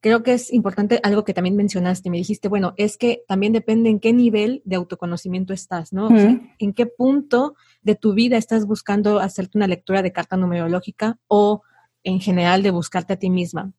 creo 0.00 0.22
que 0.22 0.32
es 0.32 0.52
importante 0.52 0.98
algo 1.02 1.24
que 1.24 1.34
también 1.34 1.56
mencionaste, 1.56 2.10
me 2.10 2.16
dijiste, 2.16 2.48
bueno, 2.48 2.72
es 2.78 2.96
que 2.96 3.22
también 3.28 3.52
depende 3.52 3.90
en 3.90 4.00
qué 4.00 4.12
nivel 4.12 4.62
de 4.64 4.76
autoconocimiento 4.76 5.52
estás, 5.52 5.92
¿no? 5.92 6.08
en 6.10 6.72
qué 6.72 6.86
punto 6.86 7.54
de 7.82 7.94
tu 7.94 8.14
vida 8.14 8.36
estás 8.36 8.66
buscando 8.66 9.20
hacerte 9.20 9.58
una 9.58 9.66
lectura 9.66 10.02
de 10.02 10.12
carta 10.12 10.36
numerológica 10.36 11.18
o 11.26 11.62
en 12.02 12.20
general 12.20 12.62
de 12.62 12.70
buscarte 12.70 13.14
a 13.14 13.18
ti 13.18 13.30
misma. 13.30 13.72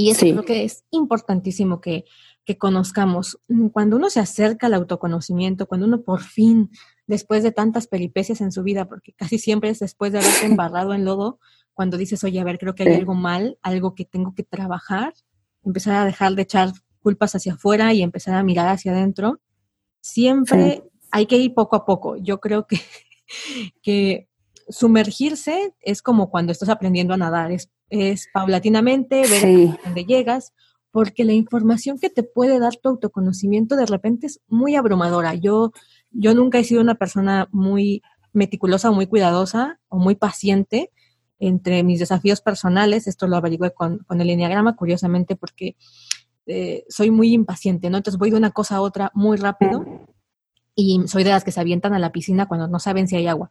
Y 0.00 0.10
eso 0.10 0.20
creo 0.20 0.44
que 0.44 0.62
es 0.62 0.84
importantísimo 0.92 1.80
que, 1.80 2.04
que 2.44 2.56
conozcamos. 2.56 3.40
Cuando 3.72 3.96
uno 3.96 4.10
se 4.10 4.20
acerca 4.20 4.68
al 4.68 4.74
autoconocimiento, 4.74 5.66
cuando 5.66 5.88
uno 5.88 6.02
por 6.02 6.22
fin, 6.22 6.70
después 7.08 7.42
de 7.42 7.50
tantas 7.50 7.88
peripecias 7.88 8.40
en 8.40 8.52
su 8.52 8.62
vida, 8.62 8.88
porque 8.88 9.12
casi 9.12 9.38
siempre 9.40 9.70
es 9.70 9.80
después 9.80 10.12
de 10.12 10.20
haberte 10.20 10.46
embarrado 10.46 10.94
en 10.94 11.04
lodo, 11.04 11.40
cuando 11.74 11.96
dices, 11.96 12.22
oye, 12.22 12.38
a 12.38 12.44
ver, 12.44 12.58
creo 12.60 12.76
que 12.76 12.84
hay 12.84 12.94
algo 12.94 13.14
mal, 13.14 13.58
algo 13.60 13.96
que 13.96 14.04
tengo 14.04 14.36
que 14.36 14.44
trabajar, 14.44 15.14
empezar 15.64 15.96
a 15.96 16.04
dejar 16.04 16.36
de 16.36 16.42
echar 16.42 16.72
culpas 17.00 17.34
hacia 17.34 17.54
afuera 17.54 17.92
y 17.92 18.02
empezar 18.02 18.34
a 18.34 18.44
mirar 18.44 18.68
hacia 18.68 18.92
adentro, 18.92 19.40
siempre 20.00 20.84
hay 21.10 21.26
que 21.26 21.38
ir 21.38 21.54
poco 21.54 21.74
a 21.74 21.84
poco. 21.84 22.16
Yo 22.16 22.38
creo 22.38 22.68
que, 22.68 22.78
que 23.82 24.28
sumergirse 24.68 25.74
es 25.80 26.02
como 26.02 26.30
cuando 26.30 26.52
estás 26.52 26.68
aprendiendo 26.68 27.14
a 27.14 27.16
nadar, 27.16 27.50
es, 27.50 27.68
es 27.90 28.28
paulatinamente, 28.32 29.22
ver 29.22 29.78
dónde 29.84 30.04
llegas, 30.04 30.52
porque 30.90 31.24
la 31.24 31.32
información 31.32 31.98
que 31.98 32.10
te 32.10 32.22
puede 32.22 32.58
dar 32.58 32.76
tu 32.76 32.88
autoconocimiento 32.88 33.76
de 33.76 33.86
repente 33.86 34.26
es 34.26 34.40
muy 34.48 34.76
abrumadora. 34.76 35.34
Yo, 35.34 35.72
yo 36.10 36.34
nunca 36.34 36.58
he 36.58 36.64
sido 36.64 36.80
una 36.80 36.96
persona 36.96 37.48
muy 37.52 38.02
meticulosa 38.32 38.90
muy 38.90 39.06
cuidadosa 39.06 39.80
o 39.88 39.98
muy 39.98 40.14
paciente 40.14 40.90
entre 41.40 41.82
mis 41.82 42.00
desafíos 42.00 42.40
personales, 42.40 43.06
esto 43.06 43.28
lo 43.28 43.36
averigué 43.36 43.72
con, 43.72 44.04
el 44.10 44.30
enneagrama, 44.30 44.74
curiosamente, 44.74 45.36
porque 45.36 45.76
eh, 46.46 46.84
soy 46.88 47.10
muy 47.10 47.32
impaciente, 47.32 47.90
¿no? 47.90 47.96
Entonces 47.96 48.18
voy 48.18 48.30
de 48.30 48.36
una 48.36 48.50
cosa 48.50 48.76
a 48.76 48.80
otra 48.80 49.12
muy 49.14 49.36
rápido 49.36 49.84
y 50.74 51.00
soy 51.06 51.22
de 51.22 51.30
las 51.30 51.44
que 51.44 51.52
se 51.52 51.60
avientan 51.60 51.94
a 51.94 52.00
la 52.00 52.10
piscina 52.10 52.46
cuando 52.46 52.66
no 52.66 52.80
saben 52.80 53.06
si 53.06 53.16
hay 53.16 53.28
agua. 53.28 53.50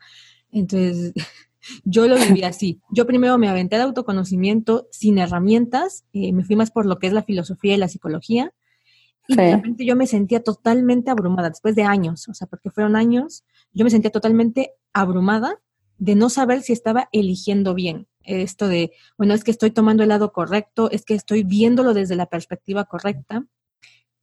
Entonces, 0.52 1.14
yo 1.84 2.08
lo 2.08 2.16
viví 2.18 2.44
así. 2.44 2.82
Yo 2.92 3.06
primero 3.06 3.38
me 3.38 3.50
aventé 3.50 3.78
de 3.78 3.84
autoconocimiento 3.84 4.88
sin 4.92 5.18
herramientas, 5.18 6.06
eh, 6.14 6.34
me 6.34 6.44
fui 6.44 6.56
más 6.56 6.72
por 6.72 6.86
lo 6.86 7.00
que 7.00 7.08
es 7.08 7.14
la 7.14 7.24
filosofía 7.24 7.74
y 7.74 7.78
la 7.78 7.88
psicología, 7.88 8.54
y 9.28 9.36
de 9.36 9.56
repente 9.56 9.86
yo 9.86 9.96
me 9.96 10.08
sentía 10.08 10.42
totalmente 10.42 11.12
abrumada, 11.12 11.50
después 11.50 11.76
de 11.76 11.84
años, 11.84 12.28
o 12.30 12.34
sea, 12.34 12.48
porque 12.48 12.72
fueron 12.72 12.96
años, 12.96 13.44
yo 13.74 13.84
me 13.84 13.90
sentía 13.90 14.12
totalmente 14.12 14.72
abrumada 14.94 15.60
de 15.98 16.16
no 16.16 16.30
saber 16.30 16.62
si 16.62 16.74
estaba 16.74 17.10
eligiendo 17.12 17.74
bien. 17.74 18.08
Esto 18.24 18.68
de, 18.68 18.92
bueno, 19.18 19.34
es 19.34 19.44
que 19.44 19.52
estoy 19.52 19.72
tomando 19.72 20.04
el 20.04 20.10
lado 20.10 20.32
correcto, 20.32 20.90
es 20.92 21.04
que 21.04 21.14
estoy 21.14 21.44
viéndolo 21.44 21.94
desde 21.94 22.16
la 22.16 22.28
perspectiva 22.28 22.86
correcta. 22.86 23.46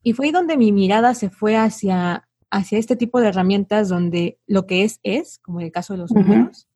Y 0.03 0.12
fue 0.12 0.26
ahí 0.26 0.33
donde 0.33 0.57
mi 0.57 0.73
mirada 0.73 1.14
se 1.14 1.31
fue 1.31 1.57
hacia, 1.57 2.29
hacia 2.50 2.79
este 2.79 2.97
tipo 2.97 3.21
de 3.21 3.29
herramientas 3.29 3.88
donde 3.88 4.38
lo 4.47 4.67
que 4.67 4.85
es 4.85 5.00
es, 5.03 5.38
como 5.38 5.61
en 5.61 5.67
el 5.67 5.73
caso 5.73 5.95
de 5.95 5.99
los 5.99 6.12
números. 6.12 6.69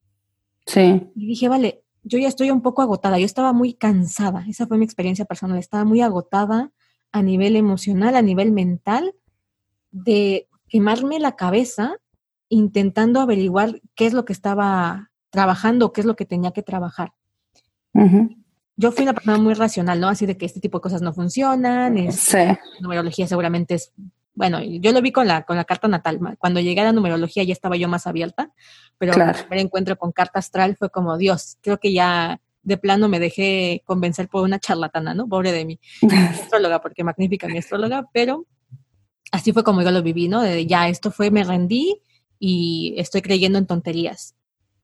Sí. 0.69 1.11
Y 1.17 1.27
dije, 1.27 1.49
vale, 1.49 1.83
yo 2.03 2.19
ya 2.19 2.29
estoy 2.29 2.51
un 2.51 2.61
poco 2.61 2.83
agotada, 2.83 3.19
yo 3.19 3.25
estaba 3.25 3.53
muy 3.53 3.73
cansada, 3.73 4.45
esa 4.49 4.67
fue 4.67 4.79
mi 4.79 4.85
experiencia 4.85 5.25
personal, 5.25 5.59
estaba 5.59 5.85
muy 5.85 6.03
agotada 6.03 6.71
a 7.11 7.23
nivel 7.23 7.57
emocional, 7.57 8.17
a 8.17 8.23
nivel 8.23 8.53
mental, 8.53 9.15
de 9.91 10.47
quemarme 10.69 11.19
la 11.19 11.37
cabeza 11.37 11.97
intentando 12.51 13.21
averiguar 13.21 13.81
qué 13.95 14.07
es 14.07 14.13
lo 14.13 14.25
que 14.25 14.35
estaba 14.35 15.11
trabajando, 15.31 15.93
qué 15.93 16.03
es 16.03 16.07
lo 16.07 16.17
que 16.17 16.27
tenía 16.27 16.53
que 16.53 16.63
trabajar. 16.63 17.13
Yo 18.77 18.93
fui 18.93 19.03
una 19.03 19.15
persona 19.15 19.39
muy 19.39 19.55
racional, 19.55 20.01
¿no? 20.01 20.09
Así 20.09 20.25
de 20.25 20.37
que 20.37 20.47
este 20.47 20.61
tipo 20.61 20.79
de 20.79 20.83
cosas 20.83 21.03
no 21.03 21.13
funcionan. 21.13 21.99
Es, 21.99 22.15
sí. 22.17 22.39
Numerología 22.81 23.27
seguramente 23.27 23.75
es, 23.75 23.93
bueno, 24.39 24.63
yo 24.63 24.93
lo 24.93 25.03
vi 25.03 25.11
con 25.11 25.27
la, 25.27 25.43
con 25.43 25.57
la 25.57 25.65
carta 25.65 25.89
natal. 25.89 26.21
Cuando 26.39 26.61
llegué 26.61 26.81
a 26.81 26.85
la 26.85 26.93
numerología 26.93 27.43
ya 27.43 27.53
estaba 27.53 27.77
yo 27.77 27.89
más 27.89 28.07
abierta, 28.07 28.53
pero 28.97 29.13
el 29.13 29.35
primer 29.35 29.59
encuentro 29.59 29.99
con 29.99 30.13
carta 30.13 30.39
astral 30.39 30.77
fue 30.77 30.91
como, 30.91 31.19
Dios, 31.19 31.59
creo 31.61 31.79
que 31.81 31.93
ya 31.93 32.41
de 32.63 32.77
plano 32.77 33.09
me 33.09 33.19
dejé 33.19 33.83
convencer 33.85 34.29
por 34.29 34.45
una 34.45 34.61
charlatana, 34.61 35.13
¿no? 35.13 35.29
Pobre 35.29 35.51
de 35.51 35.65
mí. 35.65 35.81
astróloga, 36.31 36.81
porque 36.81 37.03
magnífica 37.03 37.49
mi 37.49 37.59
astróloga, 37.59 38.09
pero 38.13 38.47
así 39.33 39.53
fue 39.53 39.65
como 39.65 39.83
yo 39.83 39.91
lo 39.91 40.05
viví, 40.05 40.29
¿no? 40.29 40.41
De 40.41 40.67
ya, 40.67 40.89
esto 40.89 41.11
fue, 41.11 41.33
me 41.33 41.43
rendí, 41.43 42.01
y 42.39 42.95
estoy 42.97 43.23
creyendo 43.23 43.59
en 43.59 43.67
tonterías. 43.67 44.37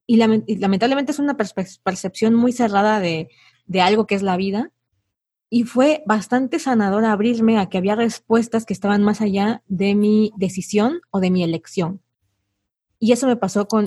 Y, 0.04 0.16
lamentablemente 0.16 1.12
es 1.12 1.20
una 1.20 1.36
percepción 1.36 2.34
muy 2.34 2.50
cerrada 2.50 2.98
de, 2.98 3.28
algo 3.80 4.08
que 4.08 4.16
es 4.16 4.22
la 4.22 4.36
vida. 4.36 4.72
Y 5.54 5.62
fue 5.62 6.02
bastante 6.04 6.58
sanador 6.58 7.04
abrirme 7.04 7.60
a 7.60 7.68
que 7.68 7.78
había 7.78 7.94
respuestas 7.94 8.66
que 8.66 8.72
estaban 8.72 9.04
más 9.04 9.20
allá 9.20 9.62
de 9.68 9.94
mi 9.94 10.32
decisión 10.36 11.00
o 11.12 11.20
de 11.20 11.30
mi 11.30 11.44
elección. 11.44 12.00
Y 12.98 13.12
eso 13.12 13.28
me 13.28 13.36
pasó 13.36 13.68
con, 13.68 13.86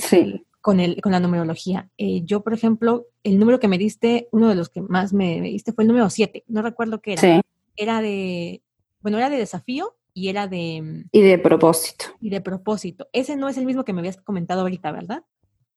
con, 0.62 0.80
el, 0.80 1.02
con 1.02 1.12
la 1.12 1.20
numerología. 1.20 1.90
Eh, 1.98 2.22
yo, 2.24 2.42
por 2.42 2.54
ejemplo, 2.54 3.08
el 3.22 3.38
número 3.38 3.60
que 3.60 3.68
me 3.68 3.78
diste, 3.78 4.30
uno 4.32 4.48
de 4.48 4.56
los 4.56 4.70
que 4.70 4.80
más 4.80 5.12
me, 5.12 5.42
diste 5.42 5.74
fue 5.74 5.84
el 5.84 5.90
número 5.90 6.10
7. 6.10 6.46
No 6.48 6.62
recuerdo 6.62 7.02
qué 7.02 7.12
era. 7.12 7.22
Sí. 7.22 7.42
Era 7.76 8.02
de, 8.02 8.64
bueno, 9.02 9.18
era 9.18 9.30
de 9.30 9.36
desafío 9.36 9.98
y 10.14 10.30
era 10.30 10.48
de... 10.48 11.04
Y 11.12 11.22
de 11.22 11.38
propósito. 11.38 12.06
Y 12.22 12.30
de 12.30 12.40
propósito. 12.40 13.10
Ese 13.12 13.36
no 13.36 13.50
es 13.50 13.58
el 13.58 13.66
mismo 13.66 13.84
que 13.84 13.92
me 13.92 14.00
habías 14.00 14.16
comentado 14.16 14.62
ahorita, 14.62 14.94
¿verdad? 14.94 15.26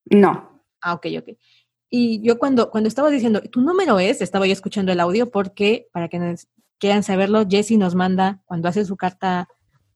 No. 0.04 0.62
Ah, 0.82 0.94
ok, 0.94 1.06
ok. 1.18 1.30
Y 1.90 2.22
yo 2.22 2.38
cuando, 2.38 2.70
cuando 2.70 2.88
estaba 2.88 3.10
diciendo, 3.10 3.42
tu 3.42 3.60
número 3.60 3.98
es, 3.98 4.22
estaba 4.22 4.46
yo 4.46 4.52
escuchando 4.52 4.92
el 4.92 5.00
audio 5.00 5.30
porque, 5.30 5.88
para 5.92 6.08
que 6.08 6.36
quieran 6.78 7.02
saberlo, 7.02 7.44
Jessie 7.48 7.76
nos 7.76 7.96
manda, 7.96 8.40
cuando 8.46 8.68
hace 8.68 8.84
su 8.84 8.96
carta 8.96 9.48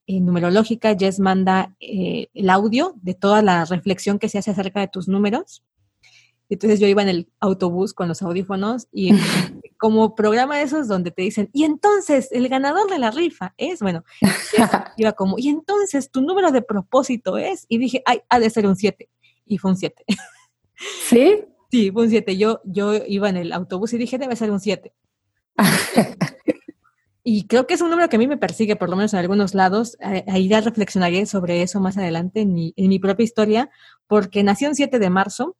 eh, 0.06 0.20
numerológica, 0.20 0.96
Jess 0.98 1.20
manda 1.20 1.74
eh, 1.80 2.28
el 2.34 2.50
audio 2.50 2.94
de 3.00 3.14
toda 3.14 3.40
la 3.42 3.64
reflexión 3.64 4.18
que 4.18 4.28
se 4.28 4.38
hace 4.38 4.50
acerca 4.50 4.80
de 4.80 4.88
tus 4.88 5.08
números. 5.08 5.62
Entonces 6.50 6.78
yo 6.78 6.86
iba 6.86 7.00
en 7.00 7.08
el 7.08 7.28
autobús 7.40 7.94
con 7.94 8.08
los 8.08 8.20
audífonos 8.20 8.88
y 8.92 9.12
como 9.78 10.14
programa 10.14 10.58
de 10.58 10.64
esos 10.64 10.88
donde 10.88 11.10
te 11.10 11.22
dicen, 11.22 11.48
y 11.52 11.64
entonces 11.64 12.28
el 12.32 12.48
ganador 12.48 12.90
de 12.90 12.98
la 12.98 13.12
rifa 13.12 13.54
es, 13.56 13.80
bueno, 13.80 14.04
iba 14.98 15.12
como, 15.12 15.38
y 15.38 15.48
entonces 15.48 16.10
tu 16.10 16.20
número 16.20 16.50
de 16.50 16.60
propósito 16.60 17.38
es, 17.38 17.64
y 17.68 17.78
dije, 17.78 18.02
ay, 18.04 18.20
ha 18.28 18.40
de 18.40 18.50
ser 18.50 18.66
un 18.66 18.76
7, 18.76 19.08
y 19.46 19.58
fue 19.58 19.70
un 19.70 19.76
7. 19.76 20.04
¿Sí? 21.08 21.44
Sí, 21.74 21.90
fue 21.90 22.04
un 22.04 22.10
7. 22.10 22.36
Yo, 22.36 22.60
yo 22.62 22.94
iba 23.08 23.28
en 23.28 23.36
el 23.36 23.52
autobús 23.52 23.92
y 23.94 23.98
dije, 23.98 24.16
debe 24.16 24.36
ser 24.36 24.52
un 24.52 24.60
7. 24.60 24.94
y 27.24 27.48
creo 27.48 27.66
que 27.66 27.74
es 27.74 27.80
un 27.80 27.90
número 27.90 28.08
que 28.08 28.14
a 28.14 28.18
mí 28.20 28.28
me 28.28 28.36
persigue, 28.36 28.76
por 28.76 28.88
lo 28.88 28.94
menos 28.94 29.12
en 29.12 29.18
algunos 29.18 29.54
lados. 29.54 29.96
Ahí 30.28 30.46
ya 30.46 30.60
reflexionaré 30.60 31.26
sobre 31.26 31.62
eso 31.62 31.80
más 31.80 31.98
adelante 31.98 32.42
en 32.42 32.52
mi, 32.52 32.74
en 32.76 32.88
mi 32.88 33.00
propia 33.00 33.24
historia, 33.24 33.70
porque 34.06 34.44
nací 34.44 34.66
un 34.66 34.76
7 34.76 35.00
de 35.00 35.10
marzo, 35.10 35.56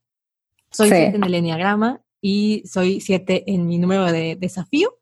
soy 0.71 0.87
7 0.90 1.16
en 1.16 1.25
el 1.25 1.35
enneagrama 1.35 2.00
y 2.21 2.62
soy 2.64 3.00
7 3.00 3.52
en 3.52 3.66
mi 3.66 3.78
número 3.78 4.04
de 4.04 4.37
desafío, 4.37 5.00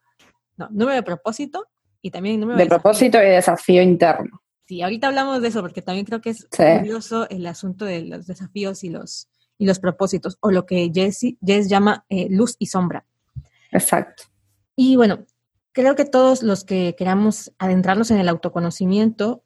no, 0.57 0.71
número 0.71 0.95
de 0.95 1.03
propósito 1.03 1.67
y 2.01 2.11
también 2.11 2.41
número 2.41 2.57
de, 2.57 2.65
de 2.65 2.71
propósito 2.71 3.23
y 3.23 3.27
desafío 3.27 3.83
interno. 3.83 4.41
Sí, 4.65 4.81
ahorita 4.81 5.09
hablamos 5.09 5.43
de 5.43 5.49
eso 5.49 5.61
porque 5.61 5.83
también 5.83 6.07
creo 6.07 6.23
que 6.23 6.31
es 6.31 6.49
curioso 6.49 7.29
el 7.29 7.47
asunto 7.47 7.85
de 7.85 8.01
los 8.01 8.27
desafíos 8.27 8.83
y 8.83 8.89
los, 8.89 9.29
y 9.59 9.67
los 9.67 9.79
propósitos, 9.79 10.39
o 10.41 10.51
lo 10.51 10.67
que 10.67 10.91
Jess, 10.93 11.21
Jess 11.45 11.69
llama 11.69 12.05
eh, 12.09 12.29
luz 12.31 12.57
y 12.59 12.67
sombra. 12.67 13.07
Exacto. 13.71 14.25
Y 14.77 14.97
bueno, 14.97 15.27
creo 15.73 15.97
que 15.97 16.05
todos 16.05 16.43
los 16.43 16.65
que 16.65 16.95
queramos 16.97 17.53
adentrarnos 17.59 18.11
en 18.11 18.19
el 18.19 18.29
autoconocimiento, 18.29 19.45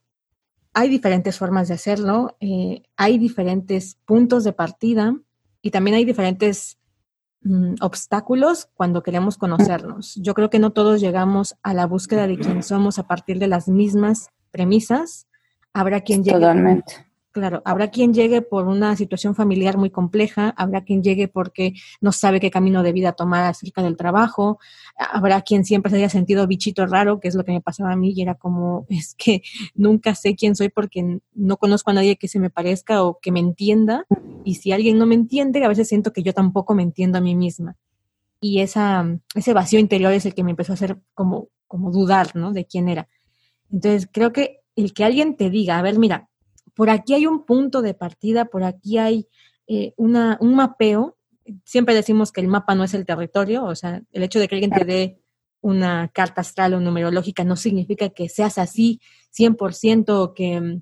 hay 0.73 0.89
diferentes 0.89 1.39
formas 1.39 1.69
de 1.69 1.75
hacerlo, 1.75 2.37
eh, 2.41 2.83
hay 2.97 3.19
diferentes 3.19 3.97
puntos 4.05 4.45
de 4.45 4.53
partida 4.53 5.17
y 5.63 5.71
también 5.71 5.97
hay 5.97 6.05
diferentes 6.05 6.79
mm, 7.43 7.77
obstáculos 7.81 8.69
cuando 8.75 9.03
queremos 9.03 9.39
conocernos. 9.39 10.17
Yo 10.17 10.35
creo 10.35 10.51
que 10.51 10.59
no 10.59 10.73
todos 10.73 11.01
llegamos 11.01 11.57
a 11.63 11.73
la 11.73 11.87
búsqueda 11.87 12.27
de 12.27 12.39
quién 12.39 12.63
somos 12.63 12.99
a 12.99 13.07
partir 13.07 13.39
de 13.39 13.47
las 13.49 13.69
mismas 13.69 14.29
premisas. 14.51 15.27
Habrá 15.73 16.03
quien 16.03 16.23
llegue. 16.23 16.39
Totalmente. 16.39 17.06
Claro, 17.37 17.61
habrá 17.67 17.91
quien 17.91 18.15
llegue 18.15 18.41
por 18.41 18.67
una 18.67 18.97
situación 18.97 19.35
familiar 19.35 19.77
muy 19.77 19.91
compleja, 19.91 20.55
habrá 20.57 20.85
quien 20.85 21.03
llegue 21.03 21.29
porque 21.29 21.75
no 22.01 22.11
sabe 22.11 22.41
qué 22.41 22.51
camino 22.51 22.83
de 22.83 22.95
vida 22.95 23.13
tomar 23.13 23.45
acerca 23.45 23.83
del 23.83 23.99
trabajo, 23.99 24.59
habrá 24.97 25.43
quien 25.43 25.67
siempre 25.67 25.91
se 25.91 25.99
haya 25.99 26.09
sentido 26.09 26.47
bichito 26.47 26.87
raro, 26.87 27.21
que 27.21 27.29
es 27.29 27.35
lo 27.35 27.45
que 27.45 27.53
me 27.53 27.61
pasaba 27.61 27.93
a 27.93 27.97
mí, 27.97 28.15
y 28.17 28.23
era 28.23 28.37
como, 28.37 28.87
es 28.89 29.15
que 29.19 29.43
nunca 29.75 30.15
sé 30.15 30.35
quién 30.35 30.57
soy 30.57 30.71
porque 30.71 31.21
no 31.35 31.59
conozco 31.59 31.91
a 31.91 31.93
nadie 31.93 32.17
que 32.17 32.27
se 32.27 32.41
me 32.41 32.49
parezca 32.49 33.05
o 33.05 33.19
que 33.21 33.31
me 33.31 33.41
entienda, 33.41 34.07
y 34.43 34.55
si 34.55 34.73
alguien 34.73 34.97
no 34.97 35.05
me 35.05 35.15
entiende, 35.15 35.63
a 35.63 35.69
veces 35.69 35.89
siento 35.89 36.15
que 36.15 36.23
yo 36.23 36.33
tampoco 36.33 36.75
me 36.75 36.85
entiendo 36.85 37.19
a 37.19 37.21
mí 37.21 37.35
misma. 37.35 37.77
Y 38.41 38.61
esa, 38.61 39.05
ese 39.35 39.53
vacío 39.53 39.79
interior 39.79 40.15
es 40.15 40.25
el 40.25 40.33
que 40.33 40.43
me 40.43 40.53
empezó 40.53 40.73
a 40.73 40.77
hacer 40.77 40.97
como, 41.13 41.51
como 41.67 41.91
dudar, 41.91 42.35
¿no? 42.35 42.55
De 42.55 42.65
quién 42.65 42.89
era. 42.89 43.11
Entonces, 43.71 44.09
creo 44.11 44.33
que 44.33 44.61
el 44.75 44.95
que 44.95 45.05
alguien 45.05 45.37
te 45.37 45.51
diga, 45.51 45.79
a 45.79 45.83
ver, 45.83 45.99
mira, 45.99 46.31
por 46.77 46.91
aquí 46.91 47.15
hay 47.15 47.27
un 47.27 47.45
punto 47.45 47.81
de 47.81 47.95
partida, 47.95 48.45
por 48.45 48.63
aquí 48.63 48.99
hay 48.99 49.29
eh, 49.67 49.95
una, 49.97 50.37
un 50.41 50.55
mapeo. 50.55 51.17
Siempre 51.65 51.95
decimos 51.95 52.33
que 52.33 52.43
el 52.43 52.49
mapa 52.49 52.75
no 52.75 52.85
es 52.85 52.93
el 52.93 53.07
territorio, 53.07 53.65
o 53.65 53.75
sea, 53.75 54.03
el 54.13 54.23
hecho 54.23 54.39
de 54.39 54.47
que 54.47 54.57
alguien 54.57 54.71
te 54.71 54.85
dé 54.85 55.21
una 55.63 56.09
carta 56.09 56.43
astral 56.43 56.75
o 56.75 56.81
numerológica 56.81 57.45
no 57.45 57.57
significa 57.57 58.11
que 58.11 58.29
seas 58.29 58.59
así 58.59 59.01
100% 59.37 60.11
o 60.11 60.35
que, 60.35 60.81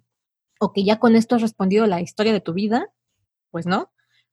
o 0.59 0.73
que 0.73 0.85
ya 0.85 0.99
con 0.99 1.15
esto 1.15 1.37
has 1.37 1.43
respondido 1.43 1.87
la 1.87 2.01
historia 2.01 2.33
de 2.33 2.41
tu 2.41 2.55
vida, 2.55 2.89
pues 3.51 3.67
no, 3.67 3.93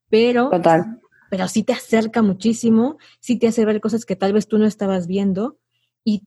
pero, 0.09 0.49
Total. 0.49 0.99
pero 1.29 1.47
sí 1.47 1.63
te 1.63 1.73
acerca 1.73 2.23
muchísimo, 2.23 2.97
sí 3.19 3.37
te 3.37 3.47
hace 3.47 3.65
ver 3.65 3.79
cosas 3.81 4.03
que 4.03 4.15
tal 4.15 4.33
vez 4.33 4.47
tú 4.47 4.57
no 4.57 4.65
estabas 4.65 5.05
viendo 5.05 5.59
y 6.03 6.23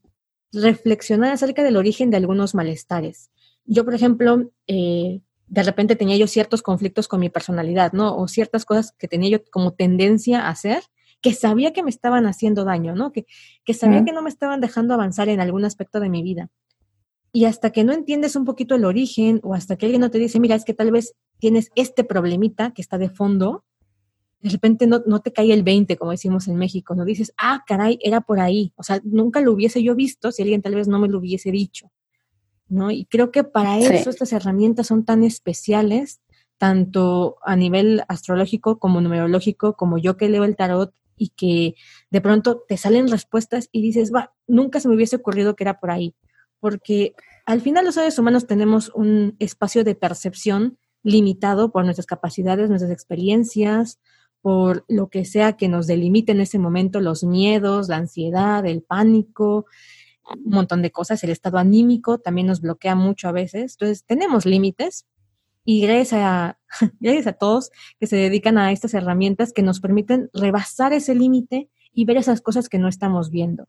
reflexionar 0.53 1.33
acerca 1.33 1.65
del 1.65 1.77
origen 1.77 2.11
de 2.11 2.19
algunos 2.19 2.55
malestares. 2.55 3.33
Yo, 3.67 3.85
por 3.85 3.95
ejemplo, 3.95 4.51
eh, 4.67 5.21
de 5.47 5.63
repente 5.63 5.97
tenía 5.97 6.17
yo 6.17 6.27
ciertos 6.27 6.63
conflictos 6.63 7.09
con 7.09 7.21
mi 7.21 7.31
personalidad, 7.31 7.93
¿no? 7.93 8.17
O 8.17 8.29
ciertas 8.29 8.65
cosas 8.65 8.93
que 8.99 9.09
tenía 9.09 9.31
yo 9.31 9.45
como 9.51 9.73
tendencia 9.73 10.43
a 10.43 10.51
hacer, 10.51 10.83
que 11.21 11.33
sabía 11.33 11.73
que 11.73 11.83
me 11.83 11.91
estaban 11.91 12.27
haciendo 12.27 12.65
daño, 12.65 12.95
¿no? 12.95 13.13
Que, 13.13 13.27
que 13.65 13.73
sabía 13.73 14.05
que 14.05 14.13
no 14.13 14.23
me 14.23 14.29
estaban 14.29 14.61
dejando 14.61 14.95
avanzar 14.95 15.29
en 15.29 15.41
algún 15.41 15.65
aspecto 15.65 16.01
de 16.01 16.11
mi 16.11 16.23
vida. 16.23 16.51
Y 17.33 17.47
hasta 17.47 17.71
que 17.71 17.83
no 17.83 17.93
entiendes 17.93 18.37
un 18.37 18.45
poquito 18.45 18.75
el 18.75 18.85
origen 18.85 19.41
o 19.43 19.55
hasta 19.55 19.77
que 19.77 19.87
alguien 19.87 20.03
no 20.03 20.11
te 20.11 20.19
dice, 20.19 20.39
mira, 20.39 20.55
es 20.55 20.65
que 20.65 20.75
tal 20.75 20.93
vez 20.93 21.15
tienes 21.39 21.71
este 21.75 22.05
problemita 22.05 22.73
que 22.73 22.83
está 22.83 22.99
de 22.99 23.09
fondo, 23.09 23.65
de 24.41 24.51
repente 24.51 24.87
no, 24.87 25.03
no, 25.07 25.21
te 25.21 25.33
cae 25.33 25.53
el 25.53 25.63
20, 25.63 25.97
como 25.97 26.11
decimos 26.11 26.47
en 26.49 26.57
México, 26.57 26.95
no 26.95 27.07
dices, 27.07 27.33
ah, 27.39 27.65
caray, 27.67 27.99
era 28.03 28.21
por 28.21 28.41
ahí. 28.41 28.75
O 28.77 28.83
sea, 28.83 29.01
nunca 29.03 29.41
lo 29.41 29.53
hubiese 29.53 29.83
yo 29.83 29.95
visto 29.95 30.31
si 30.31 30.43
alguien 30.43 30.61
tal 30.61 30.75
vez 30.75 30.87
no 30.87 30.99
me 30.99 31.09
lo 31.09 31.19
hubiese 31.19 31.51
dicho. 31.51 31.91
¿No? 32.69 32.91
Y 32.91 33.07
creo 33.07 33.31
que 33.31 33.45
para 33.45 33.79
eso 33.79 34.11
estas 34.11 34.33
herramientas 34.33 34.87
son 34.87 35.05
tan 35.05 35.25
especiales, 35.25 36.21
tanto 36.59 37.37
a 37.43 37.57
nivel 37.57 38.03
astrológico 38.09 38.79
como 38.79 39.01
numerológico, 39.01 39.75
como 39.75 39.99
yo 39.99 40.17
que 40.17 40.29
leo 40.29 40.45
el 40.45 40.57
tarot 40.57 40.95
y 41.17 41.31
que 41.31 41.75
de 42.11 42.21
pronto 42.21 42.65
te 42.67 42.77
salen 42.77 43.09
respuestas 43.09 43.69
y 43.73 43.83
dices, 43.83 44.13
va, 44.15 44.33
nunca 44.47 44.81
se 44.81 44.89
me 44.89 44.95
hubiese 44.95 45.17
ocurrido 45.17 45.57
que 45.57 45.65
era 45.65 45.79
por 45.79 45.91
ahí, 45.91 46.15
porque 46.61 47.15
al 47.47 47.61
final 47.61 47.85
los 47.85 47.95
seres 47.95 48.19
humanos 48.19 48.47
tenemos 48.47 48.91
un 48.95 49.37
espacio 49.39 49.85
de 49.85 49.95
percepción 49.95 50.79
limitado 51.03 51.71
por 51.71 51.85
nuestras 51.85 52.07
capacidades, 52.07 52.71
nuestras 52.71 52.91
experiencias, 52.91 54.01
por 54.41 54.85
lo 54.89 55.09
que 55.09 55.25
sea 55.25 55.55
que 55.55 55.69
nos 55.69 55.87
delimite 55.87 56.33
en 56.33 56.41
ese 56.41 56.59
momento, 56.59 57.01
los 57.01 57.25
miedos, 57.25 57.89
la 57.89 57.97
ansiedad, 57.97 58.65
el 58.67 58.83
pánico, 58.83 59.67
un 60.33 60.51
montón 60.51 60.83
de 60.83 60.91
cosas, 60.91 61.23
el 61.25 61.31
estado 61.31 61.59
anímico 61.59 62.19
también 62.19 62.47
nos 62.47 62.61
bloquea 62.61 62.95
mucho 62.95 63.29
a 63.29 63.33
veces, 63.33 63.73
entonces 63.75 64.05
tenemos 64.05 64.47
límites 64.47 65.07
y 65.65 65.81
gracias 65.83 66.13
a, 66.15 66.59
gracias 67.01 67.27
a 67.27 67.33
todos 67.33 67.71
que 67.99 68.07
se 68.07 68.17
dedican 68.17 68.59
a 68.59 68.73
estas 68.73 68.95
herramientas 68.95 69.53
que 69.53 69.63
nos 69.63 69.81
permiten 69.81 70.31
rebasar 70.33 70.93
ese 70.93 71.15
límite 71.15 71.69
y 71.93 72.05
ver 72.05 72.17
esas 72.17 72.41
cosas 72.41 72.69
que 72.69 72.79
no 72.79 72.89
estamos 72.89 73.31
viendo. 73.31 73.69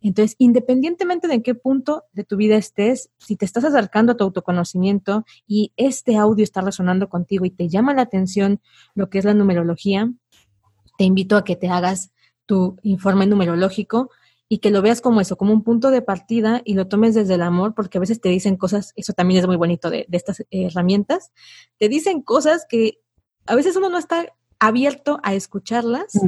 Entonces, 0.00 0.36
independientemente 0.38 1.26
de 1.26 1.34
en 1.34 1.42
qué 1.42 1.54
punto 1.54 2.04
de 2.12 2.22
tu 2.22 2.36
vida 2.36 2.56
estés, 2.56 3.10
si 3.18 3.34
te 3.34 3.44
estás 3.44 3.64
acercando 3.64 4.12
a 4.12 4.16
tu 4.16 4.24
autoconocimiento 4.24 5.24
y 5.46 5.72
este 5.76 6.16
audio 6.16 6.44
está 6.44 6.60
resonando 6.60 7.08
contigo 7.08 7.44
y 7.44 7.50
te 7.50 7.68
llama 7.68 7.94
la 7.94 8.02
atención 8.02 8.60
lo 8.94 9.08
que 9.08 9.18
es 9.18 9.24
la 9.24 9.34
numerología, 9.34 10.12
te 10.98 11.04
invito 11.04 11.36
a 11.36 11.44
que 11.44 11.56
te 11.56 11.68
hagas 11.68 12.12
tu 12.44 12.76
informe 12.82 13.26
numerológico 13.26 14.10
y 14.48 14.58
que 14.58 14.70
lo 14.70 14.82
veas 14.82 15.00
como 15.00 15.20
eso, 15.20 15.36
como 15.36 15.52
un 15.52 15.62
punto 15.62 15.90
de 15.90 16.02
partida 16.02 16.62
y 16.64 16.74
lo 16.74 16.86
tomes 16.86 17.14
desde 17.14 17.34
el 17.34 17.42
amor, 17.42 17.74
porque 17.74 17.98
a 17.98 18.00
veces 18.00 18.20
te 18.20 18.28
dicen 18.28 18.56
cosas, 18.56 18.92
eso 18.96 19.12
también 19.12 19.40
es 19.40 19.46
muy 19.46 19.56
bonito 19.56 19.90
de, 19.90 20.06
estas 20.12 20.44
herramientas, 20.50 21.32
te 21.78 21.88
dicen 21.88 22.22
cosas 22.22 22.66
que 22.68 23.00
a 23.46 23.54
veces 23.54 23.76
uno 23.76 23.88
no 23.88 23.98
está 23.98 24.26
abierto 24.58 25.18
a 25.22 25.34
escucharlas 25.34 26.18